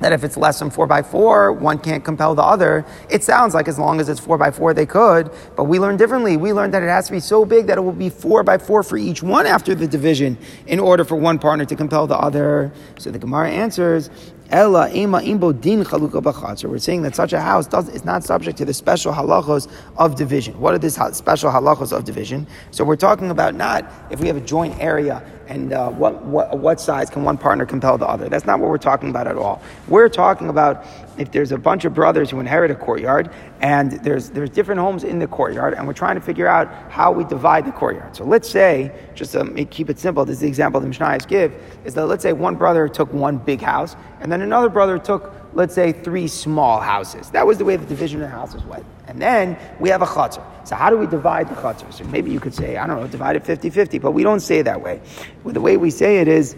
that 0.00 0.12
if 0.12 0.24
it's 0.24 0.36
less 0.36 0.58
than 0.58 0.70
four 0.70 0.86
by 0.86 1.02
four, 1.02 1.52
one 1.52 1.78
can't 1.78 2.04
compel 2.04 2.34
the 2.34 2.42
other. 2.42 2.84
It 3.10 3.24
sounds 3.24 3.54
like 3.54 3.68
as 3.68 3.78
long 3.78 4.00
as 4.00 4.08
it's 4.08 4.20
four 4.20 4.38
by 4.38 4.50
four, 4.50 4.74
they 4.74 4.86
could, 4.86 5.30
but 5.56 5.64
we 5.64 5.78
learn 5.78 5.96
differently. 5.96 6.36
We 6.36 6.52
learned 6.52 6.74
that 6.74 6.82
it 6.82 6.88
has 6.88 7.06
to 7.06 7.12
be 7.12 7.20
so 7.20 7.44
big 7.44 7.66
that 7.66 7.78
it 7.78 7.80
will 7.80 7.92
be 7.92 8.10
four 8.10 8.42
by 8.42 8.58
four 8.58 8.82
for 8.82 8.96
each 8.96 9.22
one 9.22 9.46
after 9.46 9.74
the 9.74 9.86
division 9.86 10.38
in 10.66 10.78
order 10.78 11.04
for 11.04 11.16
one 11.16 11.38
partner 11.38 11.64
to 11.64 11.76
compel 11.76 12.06
the 12.06 12.16
other. 12.16 12.72
So 12.98 13.10
the 13.10 13.18
Gemara 13.18 13.50
answers, 13.50 14.10
Ella 14.50 14.88
ema 14.94 15.18
imbo 15.18 15.58
din 15.60 15.82
chaluka 15.82 16.56
So 16.56 16.68
we're 16.68 16.78
saying 16.78 17.02
that 17.02 17.16
such 17.16 17.32
a 17.32 17.40
house 17.40 17.66
does, 17.66 17.88
is 17.88 18.04
not 18.04 18.22
subject 18.22 18.56
to 18.58 18.64
the 18.64 18.74
special 18.74 19.12
halachos 19.12 19.68
of 19.96 20.14
division. 20.14 20.58
What 20.60 20.72
are 20.72 20.78
these 20.78 20.94
special 21.16 21.50
halachos 21.50 21.92
of 21.92 22.04
division? 22.04 22.46
So 22.70 22.84
we're 22.84 22.94
talking 22.96 23.30
about 23.30 23.56
not 23.56 23.90
if 24.10 24.20
we 24.20 24.28
have 24.28 24.36
a 24.36 24.40
joint 24.40 24.78
area 24.78 25.24
and 25.48 25.72
uh, 25.72 25.90
what, 25.90 26.22
what, 26.24 26.58
what 26.58 26.80
size 26.80 27.10
can 27.10 27.22
one 27.24 27.38
partner 27.38 27.66
compel 27.66 27.96
the 27.98 28.06
other. 28.06 28.28
That's 28.28 28.44
not 28.44 28.58
what 28.58 28.68
we're 28.68 28.78
talking 28.78 29.10
about 29.10 29.26
at 29.26 29.36
all. 29.36 29.62
We're 29.88 30.08
talking 30.08 30.48
about 30.48 30.84
if 31.18 31.30
there's 31.32 31.52
a 31.52 31.58
bunch 31.58 31.84
of 31.84 31.94
brothers 31.94 32.30
who 32.30 32.40
inherit 32.40 32.70
a 32.70 32.74
courtyard 32.74 33.30
and 33.60 33.92
there's, 34.04 34.30
there's 34.30 34.50
different 34.50 34.80
homes 34.80 35.04
in 35.04 35.18
the 35.18 35.26
courtyard 35.26 35.74
and 35.74 35.86
we're 35.86 35.92
trying 35.92 36.16
to 36.16 36.20
figure 36.20 36.46
out 36.46 36.68
how 36.90 37.12
we 37.12 37.24
divide 37.24 37.64
the 37.64 37.72
courtyard. 37.72 38.14
So 38.14 38.24
let's 38.24 38.48
say, 38.48 38.92
just 39.14 39.32
to 39.32 39.64
keep 39.66 39.90
it 39.90 39.98
simple, 39.98 40.24
this 40.24 40.34
is 40.34 40.40
the 40.40 40.48
example 40.48 40.80
the 40.80 40.88
Mishnayos 40.88 41.26
give, 41.26 41.54
is 41.84 41.94
that 41.94 42.06
let's 42.06 42.22
say 42.22 42.32
one 42.32 42.56
brother 42.56 42.88
took 42.88 43.12
one 43.12 43.38
big 43.38 43.60
house 43.60 43.96
and 44.20 44.30
then 44.30 44.42
another 44.42 44.68
brother 44.68 44.98
took, 44.98 45.32
let's 45.54 45.74
say, 45.74 45.92
three 45.92 46.28
small 46.28 46.80
houses. 46.80 47.30
That 47.30 47.46
was 47.46 47.58
the 47.58 47.64
way 47.64 47.76
the 47.76 47.86
division 47.86 48.22
of 48.22 48.28
the 48.28 48.36
houses 48.36 48.64
went. 48.64 48.84
And 49.06 49.20
then 49.20 49.56
we 49.78 49.88
have 49.88 50.02
a 50.02 50.06
chatzar. 50.06 50.44
So 50.66 50.74
how 50.74 50.90
do 50.90 50.96
we 50.96 51.06
divide 51.06 51.48
the 51.48 51.54
chatzar? 51.54 51.92
So 51.92 52.04
maybe 52.04 52.30
you 52.30 52.40
could 52.40 52.54
say, 52.54 52.76
I 52.76 52.86
don't 52.86 53.00
know, 53.00 53.06
divide 53.06 53.36
it 53.36 53.44
50-50, 53.44 54.00
but 54.00 54.12
we 54.12 54.22
don't 54.22 54.40
say 54.40 54.58
it 54.58 54.64
that 54.64 54.80
way. 54.82 55.00
Well, 55.44 55.54
the 55.54 55.60
way 55.60 55.76
we 55.76 55.90
say 55.90 56.18
it 56.18 56.28
is, 56.28 56.56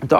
the 0.00 0.18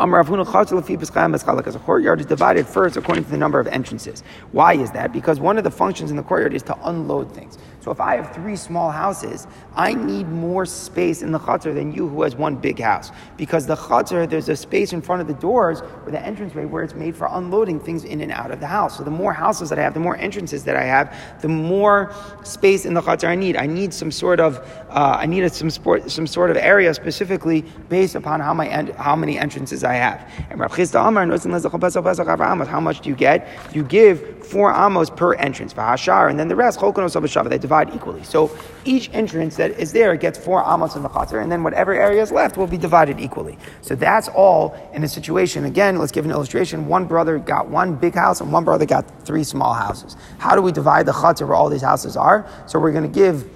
a 1.75 1.79
courtyard 1.81 2.21
is 2.21 2.27
divided 2.27 2.67
first 2.69 2.97
according 2.97 3.25
to 3.25 3.31
the 3.31 3.37
number 3.37 3.59
of 3.59 3.67
entrances. 3.67 4.23
Why 4.53 4.75
is 4.75 4.93
that? 4.93 5.13
Because 5.13 5.41
one 5.41 5.59
of 5.59 5.65
the 5.65 5.73
functions 5.73 6.13
in 6.13 6.17
the 6.17 6.23
courtyard 6.23 6.55
is 6.55 6.63
to 6.65 6.89
unload 6.89 7.35
things. 7.35 7.59
So 7.83 7.91
if 7.91 8.01
I 8.01 8.15
have 8.15 8.33
three 8.33 8.55
small 8.55 8.93
houses, 8.93 9.49
I 9.75 9.93
need 9.93 10.29
more 10.29 10.65
space 10.65 11.21
in 11.21 11.33
the 11.33 11.39
chatzar 11.41 11.75
than 11.75 11.93
you 11.93 12.07
who 12.07 12.23
has 12.23 12.37
one 12.37 12.55
big 12.55 12.79
house. 12.79 13.11
Because 13.37 13.67
the 13.67 13.75
chatzar, 13.75 14.31
there's 14.31 14.49
a 14.49 14.55
space 14.55 14.93
in 14.93 15.03
front 15.03 15.21
of 15.21 15.27
the 15.27 15.35
doors 15.35 15.81
or 16.05 16.13
the 16.13 16.25
entranceway 16.25 16.65
where 16.67 16.85
it's 16.85 16.95
made 16.95 17.17
for 17.17 17.27
unloading 17.33 17.81
things 17.81 18.05
in 18.05 18.21
and 18.21 18.31
out 18.31 18.53
of 18.53 18.61
the 18.61 18.69
house. 18.69 18.99
So 18.99 19.03
the 19.03 19.11
more 19.11 19.33
houses 19.33 19.69
that 19.71 19.81
I 19.81 19.83
have, 19.83 19.95
the 19.95 20.01
more 20.01 20.17
entrances 20.17 20.63
that 20.63 20.77
I 20.77 20.85
have, 20.85 21.43
the 21.43 21.49
more 21.49 22.15
space 22.45 22.85
in 22.87 22.95
the 22.95 23.01
chatzar 23.01 23.29
I 23.29 23.35
need. 23.35 23.57
I 23.57 23.67
need 23.67 23.93
some 23.93 24.13
sort 24.13 24.39
of, 24.39 24.59
uh, 24.89 25.17
I 25.19 25.27
need 25.27 25.53
some, 25.53 25.69
sport, 25.69 26.09
some 26.09 26.29
sort 26.29 26.53
of 26.53 26.57
area 26.57 26.95
specifically 26.95 27.63
based 27.89 28.15
upon 28.15 28.39
how, 28.39 28.55
my 28.55 28.93
how 28.97 29.17
many 29.17 29.41
entrances 29.41 29.83
I 29.83 29.95
have. 29.95 30.31
And 30.51 30.61
Rav 30.61 30.71
Chisda 30.71 31.05
Amar, 31.05 32.67
how 32.67 32.81
much 32.81 33.01
do 33.01 33.09
you 33.09 33.17
get? 33.17 33.49
You 33.75 33.83
give 33.83 34.47
four 34.47 34.73
amos 34.73 35.11
per 35.11 35.35
entrance. 35.35 35.75
And 35.77 36.39
then 36.39 36.47
the 36.47 36.55
rest, 36.55 36.81
they 36.81 37.59
divide 37.59 37.72
equally. 37.95 38.23
So 38.25 38.57
each 38.85 39.11
entrance 39.13 39.57
that 39.57 39.73
is 39.73 39.93
there 39.93 40.17
gets 40.17 40.39
four 40.39 40.63
amos 40.63 40.97
in 40.97 41.03
the 41.03 41.09
chatzar, 41.09 41.43
and 41.43 41.51
then 41.51 41.63
whatever 41.63 41.95
area 41.95 42.23
is 42.23 42.31
left 42.31 42.57
will 42.57 42.67
be 42.67 42.77
divided 42.77 43.19
equally. 43.19 43.59
So 43.81 43.95
that's 43.95 44.29
all 44.29 44.77
in 44.93 45.05
a 45.05 45.09
situation. 45.09 45.65
Again, 45.65 45.99
let's 45.99 46.13
give 46.13 46.25
an 46.25 46.31
illustration. 46.31 46.87
One 46.87 47.07
brother 47.07 47.39
got 47.39 47.69
one 47.69 47.95
big 47.95 48.15
house, 48.15 48.41
and 48.41 48.53
one 48.53 48.65
brother 48.65 48.87
got 48.87 49.05
three 49.25 49.45
small 49.45 49.73
houses. 49.73 50.17
How 50.39 50.55
do 50.55 50.63
we 50.63 50.73
divide 50.73 51.07
the 51.07 51.13
chatzar 51.13 51.49
where 51.49 51.57
all 51.57 51.71
these 51.71 51.83
houses 51.83 52.17
are? 52.17 52.47
So 52.67 52.79
we're 52.79 52.93
going 52.93 53.11
to 53.11 53.19
give 53.21 53.49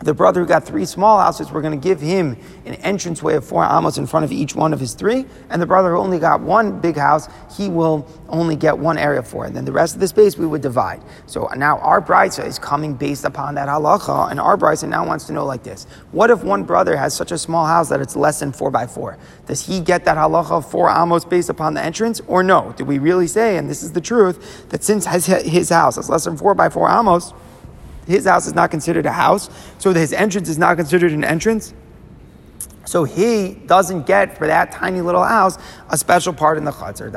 the 0.00 0.14
brother 0.14 0.40
who 0.40 0.46
got 0.46 0.64
three 0.64 0.86
small 0.86 1.18
houses, 1.20 1.52
we're 1.52 1.60
going 1.60 1.78
to 1.78 1.88
give 1.88 2.00
him 2.00 2.36
an 2.64 2.74
entranceway 2.74 3.34
of 3.34 3.44
four 3.44 3.64
amos 3.64 3.98
in 3.98 4.06
front 4.06 4.24
of 4.24 4.32
each 4.32 4.54
one 4.54 4.72
of 4.72 4.80
his 4.80 4.94
three. 4.94 5.26
And 5.50 5.60
the 5.60 5.66
brother 5.66 5.90
who 5.90 5.98
only 5.98 6.18
got 6.18 6.40
one 6.40 6.80
big 6.80 6.96
house, 6.96 7.28
he 7.54 7.68
will 7.68 8.08
only 8.30 8.56
get 8.56 8.78
one 8.78 8.96
area 8.96 9.22
for. 9.22 9.44
And 9.44 9.54
then 9.54 9.66
the 9.66 9.72
rest 9.72 9.94
of 9.94 10.00
the 10.00 10.08
space 10.08 10.38
we 10.38 10.46
would 10.46 10.62
divide. 10.62 11.02
So 11.26 11.48
now 11.54 11.78
our 11.80 12.00
brisa 12.00 12.46
is 12.46 12.58
coming 12.58 12.94
based 12.94 13.24
upon 13.24 13.54
that 13.56 13.68
halacha, 13.68 14.30
and 14.30 14.40
our 14.40 14.56
brisa 14.56 14.88
now 14.88 15.06
wants 15.06 15.26
to 15.26 15.32
know 15.34 15.44
like 15.44 15.62
this: 15.62 15.84
What 16.12 16.30
if 16.30 16.42
one 16.42 16.64
brother 16.64 16.96
has 16.96 17.14
such 17.14 17.30
a 17.30 17.38
small 17.38 17.66
house 17.66 17.90
that 17.90 18.00
it's 18.00 18.16
less 18.16 18.40
than 18.40 18.52
four 18.52 18.70
by 18.70 18.86
four? 18.86 19.18
Does 19.46 19.66
he 19.66 19.80
get 19.80 20.06
that 20.06 20.16
halacha 20.16 20.52
of 20.52 20.70
four 20.70 20.88
amos 20.90 21.26
based 21.26 21.50
upon 21.50 21.74
the 21.74 21.82
entrance, 21.82 22.20
or 22.26 22.42
no? 22.42 22.72
Do 22.76 22.84
we 22.86 22.98
really 22.98 23.26
say, 23.26 23.58
and 23.58 23.68
this 23.68 23.82
is 23.82 23.92
the 23.92 24.00
truth, 24.00 24.68
that 24.70 24.82
since 24.82 25.06
his 25.06 25.68
house 25.68 25.98
is 25.98 26.08
less 26.08 26.24
than 26.24 26.38
four 26.38 26.54
by 26.54 26.70
four 26.70 26.90
amos? 26.90 27.34
His 28.10 28.26
house 28.26 28.46
is 28.46 28.54
not 28.54 28.70
considered 28.70 29.06
a 29.06 29.12
house, 29.12 29.48
so 29.78 29.92
his 29.92 30.12
entrance 30.12 30.48
is 30.48 30.58
not 30.58 30.76
considered 30.76 31.12
an 31.12 31.24
entrance. 31.24 31.72
So 32.90 33.04
he 33.04 33.54
doesn't 33.66 34.04
get 34.04 34.36
for 34.36 34.48
that 34.48 34.72
tiny 34.72 35.00
little 35.00 35.22
house 35.22 35.58
a 35.90 35.96
special 35.96 36.32
part 36.32 36.58
in 36.58 36.64
the 36.64 36.72
chatzar. 36.72 37.12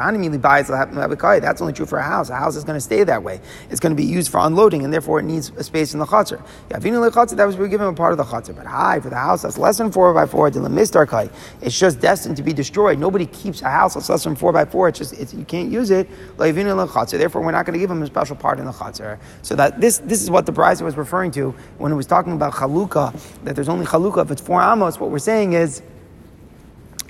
That's 1.42 1.62
only 1.62 1.74
true 1.74 1.88
for 1.88 1.98
a 1.98 2.04
house. 2.04 2.30
A 2.30 2.36
house 2.36 2.56
is 2.56 2.64
going 2.64 2.78
to 2.78 2.82
stay 2.82 3.04
that 3.04 3.24
way. 3.24 3.42
It's 3.72 3.80
going 3.80 3.90
to 3.90 3.96
be 3.96 4.06
used 4.06 4.32
for 4.32 4.40
unloading, 4.42 4.84
and 4.84 4.94
therefore 4.94 5.20
it 5.20 5.24
needs 5.24 5.52
a 5.58 5.64
space 5.64 5.96
in 5.96 6.00
the 6.00 6.06
chatzar. 6.06 6.46
That 6.70 7.46
was 7.48 7.58
we 7.58 7.70
give 7.70 7.82
him 7.82 7.88
a 7.88 7.94
part 7.94 8.12
of 8.12 8.20
the 8.20 8.24
chatzar. 8.24 8.56
But 8.56 8.68
high 8.68 9.00
for 9.00 9.10
the 9.10 9.16
house 9.16 9.42
that's 9.42 9.58
less 9.58 9.80
than 9.80 9.92
four 9.92 10.14
by 10.14 10.28
four, 10.28 10.48
it's 10.48 11.80
just 11.80 12.00
destined 12.00 12.38
to 12.38 12.44
be 12.44 12.54
destroyed. 12.54 13.00
Nobody 13.00 13.26
keeps 13.26 13.64
a 13.64 13.70
house 13.70 13.96
that's 13.96 14.10
less 14.10 14.26
than 14.26 14.36
four 14.36 14.54
by 14.54 14.66
four. 14.66 14.90
It's 14.90 15.00
just 15.00 15.14
it's, 15.14 15.34
you 15.34 15.44
can't 15.44 15.72
use 15.72 15.90
it. 15.90 16.08
Therefore, 16.38 17.42
we're 17.42 17.52
not 17.52 17.66
going 17.66 17.74
to 17.74 17.80
give 17.80 17.90
him 17.90 18.04
a 18.04 18.06
special 18.06 18.36
part 18.36 18.60
in 18.60 18.66
the 18.66 18.72
chatzar. 18.72 19.18
So 19.42 19.56
that 19.56 19.82
this 19.82 19.98
this 19.98 20.22
is 20.22 20.30
what 20.30 20.46
the 20.46 20.54
Brisa 20.54 20.84
was 20.84 20.98
referring 20.98 21.32
to 21.32 21.50
when 21.80 21.92
it 21.92 21.96
was 21.96 22.06
talking 22.06 22.34
about 22.34 22.54
chalukah. 22.54 23.12
That 23.44 23.56
there's 23.56 23.70
only 23.70 23.88
chalukah 23.88 24.24
if 24.26 24.30
it's 24.30 24.42
four 24.42 24.62
amos. 24.62 25.00
What 25.00 25.10
we're 25.10 25.18
saying 25.18 25.54
is 25.54 25.63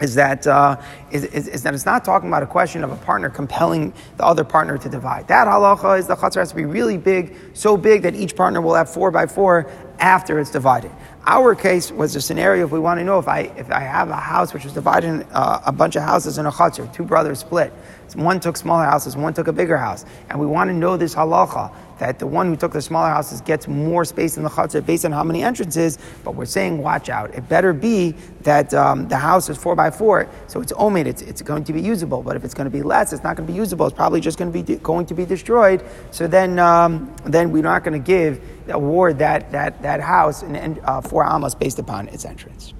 is 0.02 0.16
that, 0.16 0.46
uh, 0.48 0.82
is, 1.12 1.24
is, 1.26 1.48
is, 1.48 1.64
that 1.64 1.74
it's 1.74 1.86
not 1.86 2.04
talking 2.04 2.28
about 2.28 2.44
a 2.44 2.48
question 2.48 2.84
of 2.84 2.92
a 2.92 2.96
partner 2.98 3.30
compelling 3.30 3.94
the 4.18 4.26
other 4.26 4.44
partner 4.44 4.78
to 4.78 4.90
divide. 4.90 5.28
That 5.28 5.48
halacha 5.48 6.00
is 6.00 6.08
the 6.08 6.16
chatzar 6.16 6.38
has 6.38 6.50
to 6.50 6.56
be 6.56 6.66
really 6.66 6.98
big, 6.98 7.38
so 7.54 7.78
big 7.78 8.02
that 8.02 8.16
each 8.16 8.36
partner 8.36 8.60
will 8.60 8.74
have 8.74 8.90
four 8.90 9.12
by 9.12 9.28
four 9.28 9.70
after 10.00 10.40
it's 10.40 10.50
divided. 10.50 10.92
Our 11.26 11.56
case 11.56 11.92
was 11.92 12.16
a 12.16 12.22
scenario 12.22 12.66
if 12.66 12.72
we 12.72 12.80
want 12.80 13.00
to 13.00 13.04
know 13.06 13.20
if 13.20 13.28
I, 13.28 13.42
if 13.56 13.72
I 13.72 13.80
have 13.80 14.10
a 14.10 14.16
house 14.16 14.54
which 14.54 14.66
was 14.66 14.74
divided 14.74 15.08
in 15.08 15.24
uh, 15.32 15.62
a 15.66 15.72
bunch 15.72 15.96
of 15.96 16.04
houses 16.04 16.38
in 16.38 16.46
a 16.46 16.52
chatzar, 16.52 16.92
two 16.94 17.04
brothers 17.04 17.40
split. 17.40 17.72
One 18.16 18.40
took 18.40 18.58
smaller 18.58 18.86
houses, 18.86 19.16
one 19.16 19.34
took 19.34 19.48
a 19.48 19.54
bigger 19.54 19.78
house. 19.78 20.06
And 20.30 20.40
we 20.40 20.46
want 20.46 20.70
to 20.70 20.74
know 20.74 20.98
this 20.98 21.16
halacha 21.16 21.74
that 22.00 22.20
the 22.20 22.28
one 22.28 22.48
who 22.48 22.56
took 22.56 22.74
the 22.74 22.82
smaller 22.82 23.10
houses 23.10 23.42
gets 23.42 23.68
more 23.68 24.04
space 24.04 24.38
in 24.38 24.44
the 24.44 24.50
chatzar 24.50 24.86
based 24.86 25.06
on 25.06 25.12
how 25.12 25.24
many 25.24 25.44
entrances. 25.44 25.98
But 26.24 26.36
we're 26.36 26.46
saying, 26.46 26.78
watch 26.80 27.10
out. 27.10 27.34
It 27.34 27.48
better 27.48 27.72
be 27.74 28.14
that 28.42 28.74
um, 28.74 29.08
the 29.08 29.18
house 29.18 29.50
is 29.50 29.58
four 29.58 29.76
by 29.76 29.90
four, 29.90 30.28
so 30.48 30.60
it's 30.60 30.74
omed. 30.74 31.06
It's, 31.06 31.22
it's 31.22 31.42
going 31.42 31.64
to 31.64 31.74
be 31.74 31.82
usable. 31.82 32.22
But 32.22 32.36
if 32.36 32.44
it's 32.44 32.54
going 32.54 32.66
to 32.66 32.72
be 32.72 32.82
less, 32.82 33.14
it's 33.14 33.24
not 33.24 33.38
going 33.38 33.48
to 33.48 33.54
be 33.54 33.58
usable. 33.58 33.88
It's 33.88 33.96
probably 33.96 34.22
just 34.22 34.38
going 34.38 34.52
to 34.52 34.54
be 34.54 34.64
de- 34.64 34.82
going 34.82 35.06
to 35.06 35.14
be 35.14 35.26
destroyed. 35.26 35.84
So 36.12 36.28
then, 36.28 36.60
um, 36.60 37.14
then 37.26 37.52
we're 37.52 37.64
not 37.64 37.84
going 37.84 38.00
to 38.00 38.06
give 38.06 38.42
the 38.66 38.76
award 38.76 39.20
that 39.20 39.52
that 39.52 39.82
that 39.82 40.02
house 40.02 40.44
and 40.44 40.80
uh, 40.84 41.02
four 41.02 41.26
amos 41.26 41.56
based 41.56 41.80
upon 41.80 42.08
its 42.10 42.26
entrance. 42.26 42.74